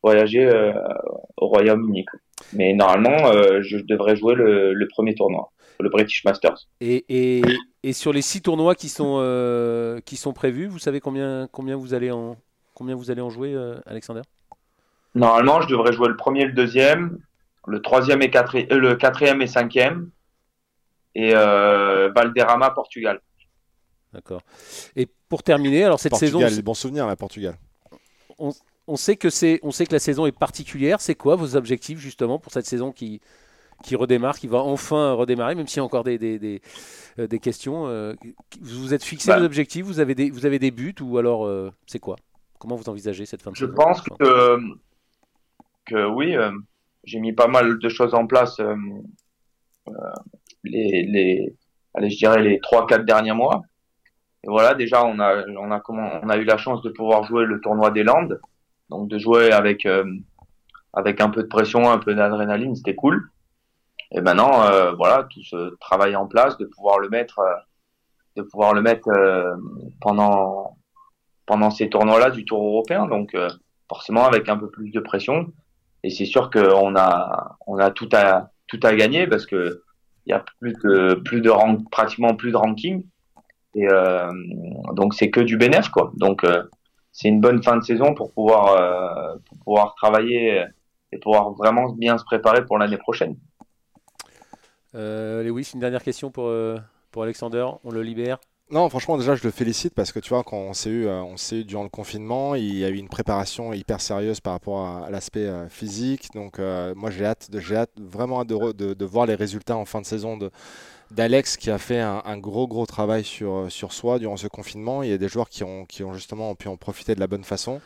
voyager 0.03 0.49
au 1.38 1.47
Royaume-Uni. 1.47 2.05
Mais 2.53 2.73
normalement, 2.73 3.32
euh, 3.32 3.61
je 3.61 3.77
devrais 3.77 4.15
jouer 4.15 4.36
le, 4.36 4.88
premier 4.88 5.15
tournoi, 5.15 5.51
le 5.79 5.89
British 5.89 6.23
Masters. 6.23 6.67
Et, 6.79 7.05
et, 7.09 7.41
et 7.84 7.93
sur 7.93 8.13
les 8.13 8.21
six 8.21 8.41
tournois 8.41 8.75
qui 8.75 8.89
sont, 8.89 9.17
euh, 9.19 9.99
qui 10.01 10.17
sont 10.17 10.34
prévus, 10.34 10.67
vous 10.67 10.79
savez 10.79 10.99
combien, 10.99 11.47
combien, 11.51 11.75
vous, 11.75 11.93
allez 11.93 12.11
en, 12.11 12.38
combien 12.73 12.95
vous 12.95 13.11
allez 13.11 13.21
en 13.21 13.29
jouer, 13.29 13.53
euh, 13.53 13.75
Alexander? 13.86 14.21
Normalement, 15.15 15.61
je 15.61 15.67
devrais 15.67 15.93
jouer 15.93 16.07
le 16.07 16.15
premier, 16.15 16.45
le 16.45 16.53
deuxième, 16.53 17.19
le 17.67 17.82
troisième 17.82 18.21
et 18.21 18.29
quatrième, 18.29 18.69
le 18.69 18.95
quatrième 18.95 19.41
et 19.41 19.47
cinquième, 19.47 20.09
et 21.13 21.34
Valderrama, 21.34 22.69
Portugal. 22.71 23.19
D'accord. 24.14 24.41
Et 24.95 25.07
pour 25.30 25.43
terminer, 25.43 25.86
alors 25.86 25.99
cette 25.99 26.12
Portugal, 26.12 26.49
saison. 26.49 26.62
Bon 26.64 26.74
souvenir, 26.74 27.07
la 27.07 27.16
Portugal 27.16 27.57
on 28.88 28.95
sait 28.95 29.16
que 29.16 29.30
c'est, 29.30 29.59
on 29.64 29.72
sait 29.72 29.86
que 29.86 29.93
la 29.93 29.99
saison 29.99 30.26
est 30.26 30.38
particulière. 30.38 31.01
C'est 31.01 31.16
quoi 31.16 31.36
vos 31.36 31.55
objectifs 31.55 31.99
justement 31.99 32.39
pour 32.39 32.51
cette 32.51 32.66
saison 32.66 32.91
qui 32.91 33.22
qui 33.84 33.95
redémarre, 33.95 34.38
qui 34.38 34.45
va 34.45 34.59
enfin 34.59 35.14
redémarrer, 35.14 35.55
même 35.55 35.66
s'il 35.66 35.78
y 35.78 35.80
a 35.80 35.84
encore 35.84 36.03
des, 36.03 36.20
des, 36.20 36.38
des, 36.38 36.62
euh, 37.18 37.28
questions. 37.39 37.88
Euh, 37.88 38.14
vous 38.62 38.93
êtes 38.93 39.03
fixé 39.03 39.30
bah. 39.30 39.39
vos 39.39 39.45
objectifs, 39.45 39.84
vous 39.84 39.99
avez 39.99 40.14
des, 40.14 40.30
vous 40.30 40.45
avez 40.45 40.59
des 40.59 40.70
buts 40.70 40.93
ou 41.01 41.18
alors 41.18 41.47
euh, 41.47 41.72
c'est 41.88 41.97
quoi? 41.97 42.16
Comment 42.59 42.76
vous 42.76 42.89
envisagez 42.89 43.26
cette 43.26 43.41
fin 43.41 43.49
de 43.49 43.55
Je 43.55 43.66
saison? 43.66 43.72
Je 43.72 43.82
pense 43.82 44.01
que, 44.03 44.59
que 45.86 46.05
oui, 46.09 46.36
j'ai 47.05 47.20
mis 47.20 47.34
pas 47.34 47.47
mal 47.47 47.80
de 47.80 47.89
choses 47.89 48.14
en 48.14 48.28
place 48.28 48.62
les, 50.64 51.03
les, 51.03 51.55
allez, 51.95 52.12
je 52.12 52.18
dirais 52.18 52.43
les 52.43 52.59
3-4 52.59 53.03
derniers 53.03 53.34
mois. 53.34 53.64
Et 54.44 54.48
voilà, 54.48 54.74
déjà, 54.74 55.06
on 55.06 55.20
a, 55.20 55.46
on, 55.58 55.72
a 55.72 55.80
comment, 55.80 56.20
on 56.24 56.30
a 56.30 56.38
eu 56.38 56.44
la 56.44 56.58
chance 56.58 56.82
de 56.82 56.89
pouvoir 56.89 57.24
jouer 57.24 57.46
le 57.46 57.62
tournoi 57.62 57.92
des 57.92 58.04
Landes. 58.04 58.39
Donc 58.89 59.08
de 59.08 59.18
jouer 59.18 59.52
avec 59.52 59.86
euh, 59.86 60.04
avec 60.94 61.22
un 61.22 61.30
peu 61.30 61.44
de 61.44 61.48
pression, 61.48 61.89
un 61.89 61.98
peu 61.98 62.14
d'adrénaline, 62.14 62.76
c'était 62.76 62.96
cool. 62.96 63.30
Et 64.12 64.20
maintenant, 64.20 64.64
euh, 64.66 64.92
voilà, 64.92 65.28
tout 65.30 65.42
ce 65.44 65.76
travail 65.80 66.16
en 66.18 66.28
place, 66.28 66.58
de 66.58 66.66
pouvoir 66.66 67.00
le 67.00 67.08
mettre, 67.08 67.39
euh, 67.39 67.56
de 68.36 68.42
pouvoir 68.42 68.74
le 68.74 68.82
mettre 68.82 69.10
pendant 70.02 70.78
pendant 71.46 71.70
ces 71.70 71.89
tournois-là 71.89 72.32
du 72.32 72.44
Tour 72.44 72.66
européen. 72.66 73.08
Donc 73.08 73.36
forcément 73.88 74.26
avec 74.26 74.50
un 74.50 74.58
peu 74.58 74.70
plus 74.70 74.92
de 74.92 75.00
pression. 75.00 75.54
Et 76.04 76.10
c'est 76.10 76.26
sûr 76.26 76.50
qu'on 76.50 76.96
a 76.96 77.58
on 77.68 77.78
a 77.78 77.92
tout 77.92 78.10
à 78.12 78.52
tout 78.68 78.80
à 78.84 78.94
gagner 78.96 79.28
parce 79.28 79.46
que 79.46 79.84
il 80.26 80.32
y 80.32 80.34
a 80.34 80.44
plus 80.60 80.74
de 80.84 81.14
plus 81.14 81.42
de 81.42 81.50
rank, 81.50 81.89
pratiquement 81.89 82.36
plus 82.36 82.52
de 82.52 82.58
ranking. 82.58 83.06
Et 83.74 83.88
donc 84.93 85.13
c'est 85.13 85.30
que 85.30 85.39
du 85.39 85.57
bénéf 85.57 85.89
quoi. 85.89 86.11
Donc 86.15 86.43
c'est 87.11 87.28
une 87.28 87.41
bonne 87.41 87.61
fin 87.61 87.78
de 87.78 87.84
saison 87.84 88.13
pour 88.13 88.32
pouvoir, 88.32 88.76
euh, 88.76 89.38
pour 89.45 89.57
pouvoir 89.59 89.95
travailler 89.95 90.65
et 91.11 91.17
pouvoir 91.17 91.51
vraiment 91.51 91.91
bien 91.91 92.17
se 92.17 92.24
préparer 92.24 92.65
pour 92.65 92.78
l'année 92.78 92.97
prochaine. 92.97 93.36
Euh, 94.95 95.43
Lewis, 95.43 95.72
une 95.74 95.80
dernière 95.80 96.03
question 96.03 96.32
pour, 96.32 96.47
euh, 96.47 96.78
pour 97.11 97.24
Alexander, 97.24 97.65
on 97.84 97.91
le 97.91 98.01
libère 98.01 98.39
Non, 98.72 98.88
franchement, 98.88 99.17
déjà, 99.17 99.36
je 99.36 99.43
le 99.43 99.51
félicite 99.51 99.93
parce 99.93 100.13
que 100.13 100.19
tu 100.19 100.30
vois, 100.30 100.43
quand 100.45 100.55
on 100.55 100.72
s'est 100.72 100.89
eu, 100.89 101.05
euh, 101.05 101.22
on 101.24 101.36
s'est 101.36 101.65
durant 101.65 101.84
le 101.84 101.89
confinement, 101.89 102.55
il 102.55 102.78
y 102.78 102.86
a 102.86 102.89
eu 102.89 102.95
une 102.95 103.09
préparation 103.09 103.74
hyper 103.74 103.99
sérieuse 103.99 104.39
par 104.39 104.53
rapport 104.53 104.88
à, 104.88 105.09
l'aspect 105.09 105.45
euh, 105.45 105.67
physique. 105.67 106.30
Donc, 106.34 106.57
euh, 106.57 106.95
moi, 106.95 107.11
j'ai 107.11 107.26
hâte, 107.26 107.49
j'ai 107.53 107.76
hâte 107.76 107.91
vraiment 107.99 108.45
de, 108.45 108.72
de, 108.93 109.05
voir 109.05 109.26
les 109.26 109.36
résultats 109.36 109.76
en 109.76 109.84
fin 109.84 109.99
de 109.99 110.05
saison 110.05 110.39
d'Alex 111.11 111.57
qui 111.57 111.69
a 111.69 111.78
fait 111.78 111.99
un, 111.99 112.38
gros, 112.38 112.65
gros 112.65 112.86
travail 112.86 113.26
sur, 113.26 113.69
soi 113.69 114.19
durant 114.19 114.38
ce 114.38 114.47
confinement. 114.47 115.03
Il 115.03 115.09
y 115.09 115.13
a 115.13 115.17
des 115.17 115.28
joueurs 115.28 115.49
qui 115.49 115.65
ont, 115.65 115.84
qui 115.86 116.05
ont 116.05 116.13
justement 116.13 116.55
pu 116.55 116.69
en 116.69 116.78
profiter 116.78 117.13
de 117.13 117.19
la 117.19 117.28
bonne 117.28 117.43
façon. 117.43 117.82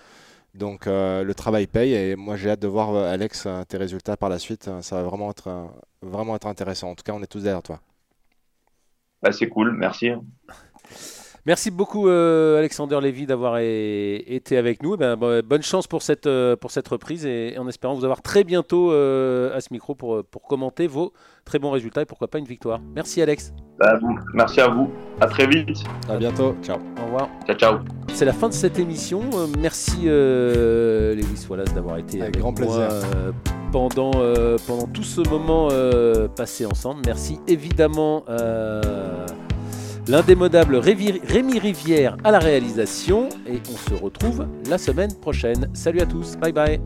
Donc, 0.54 0.86
le 0.86 1.34
travail 1.34 1.66
paye 1.66 1.94
et 1.96 2.16
moi, 2.16 2.36
j'ai 2.36 2.52
hâte 2.52 2.62
de 2.62 2.68
voir, 2.68 2.96
Alex, 2.96 3.48
tes 3.68 3.78
résultats 3.78 4.18
par 4.18 4.30
la 4.30 4.38
suite. 4.38 4.70
Ça 4.82 4.98
va 4.98 5.04
vraiment 5.04 5.32
être, 5.32 5.50
vraiment 6.04 6.36
intéressant. 6.36 6.92
En 6.92 6.96
tout 6.96 7.04
cas, 7.04 7.14
on 7.14 7.24
est 7.24 7.28
tous 7.28 7.42
derrière 7.42 7.64
toi. 7.64 7.80
Bah, 9.26 9.32
c'est 9.32 9.50
cool, 9.50 9.72
merci. 9.72 10.12
Merci 11.48 11.70
beaucoup 11.70 12.08
euh, 12.08 12.58
Alexander 12.58 12.98
Lévy 13.00 13.28
d'avoir 13.28 13.60
été 13.60 14.58
avec 14.58 14.82
nous. 14.82 14.96
Eh 14.96 14.98
ben, 14.98 15.16
bonne 15.42 15.62
chance 15.62 15.86
pour 15.86 16.02
cette, 16.02 16.26
euh, 16.26 16.56
pour 16.56 16.72
cette 16.72 16.88
reprise 16.88 17.24
et, 17.24 17.56
en 17.60 17.68
espérant 17.68 17.94
vous 17.94 18.04
avoir 18.04 18.24
très 18.24 18.44
bientôt 18.44 18.92
euh, 18.92 19.56
à 19.56 19.62
ce 19.62 19.68
micro 19.72 19.94
pour, 19.94 20.24
pour 20.24 20.42
commenter 20.42 20.88
vos 20.88 21.14
très 21.46 21.60
bons 21.60 21.70
résultats 21.70 22.02
et 22.02 22.06
pourquoi 22.06 22.30
pas 22.30 22.40
une 22.40 22.46
victoire. 22.46 22.80
Merci 22.96 23.22
Alex. 23.22 23.54
Bah, 23.78 24.00
merci 24.34 24.60
à 24.60 24.70
vous. 24.70 24.90
À 25.22 25.28
très 25.28 25.46
vite. 25.46 25.84
À 26.10 26.18
bientôt. 26.18 26.56
Ciao. 26.64 26.78
Au 27.00 27.06
revoir. 27.06 27.30
Ciao 27.46 27.56
ciao. 27.56 27.80
C'est 28.12 28.26
la 28.26 28.34
fin 28.34 28.50
de 28.50 28.54
cette 28.54 28.80
émission. 28.80 29.22
merci 29.60 30.06
Lewis 30.06 31.46
Wallace 31.48 31.76
d'avoir 31.76 31.98
été 31.98 32.24
avec, 32.24 32.40
grand 32.40 32.54
plaisir. 32.54 32.90
pendant, 33.72 34.14
pendant 34.66 34.88
tout 34.88 35.04
ce 35.04 35.22
moment 35.30 35.70
passé 36.36 36.66
ensemble. 36.66 37.02
Merci 37.06 37.40
évidemment 37.46 38.24
l'indémodable 40.08 40.76
Rémi 40.78 41.60
Rivière 41.60 42.18
à 42.24 42.32
la 42.32 42.40
réalisation 42.40 43.30
et 43.48 43.62
on 43.72 43.90
se 43.90 43.94
retrouve 43.94 44.48
la 44.70 44.78
semaine 44.78 45.14
prochaine. 45.14 45.70
Salut 45.74 46.02
à 46.02 46.06
tous, 46.06 46.36
bye 46.38 46.52
bye 46.52 46.80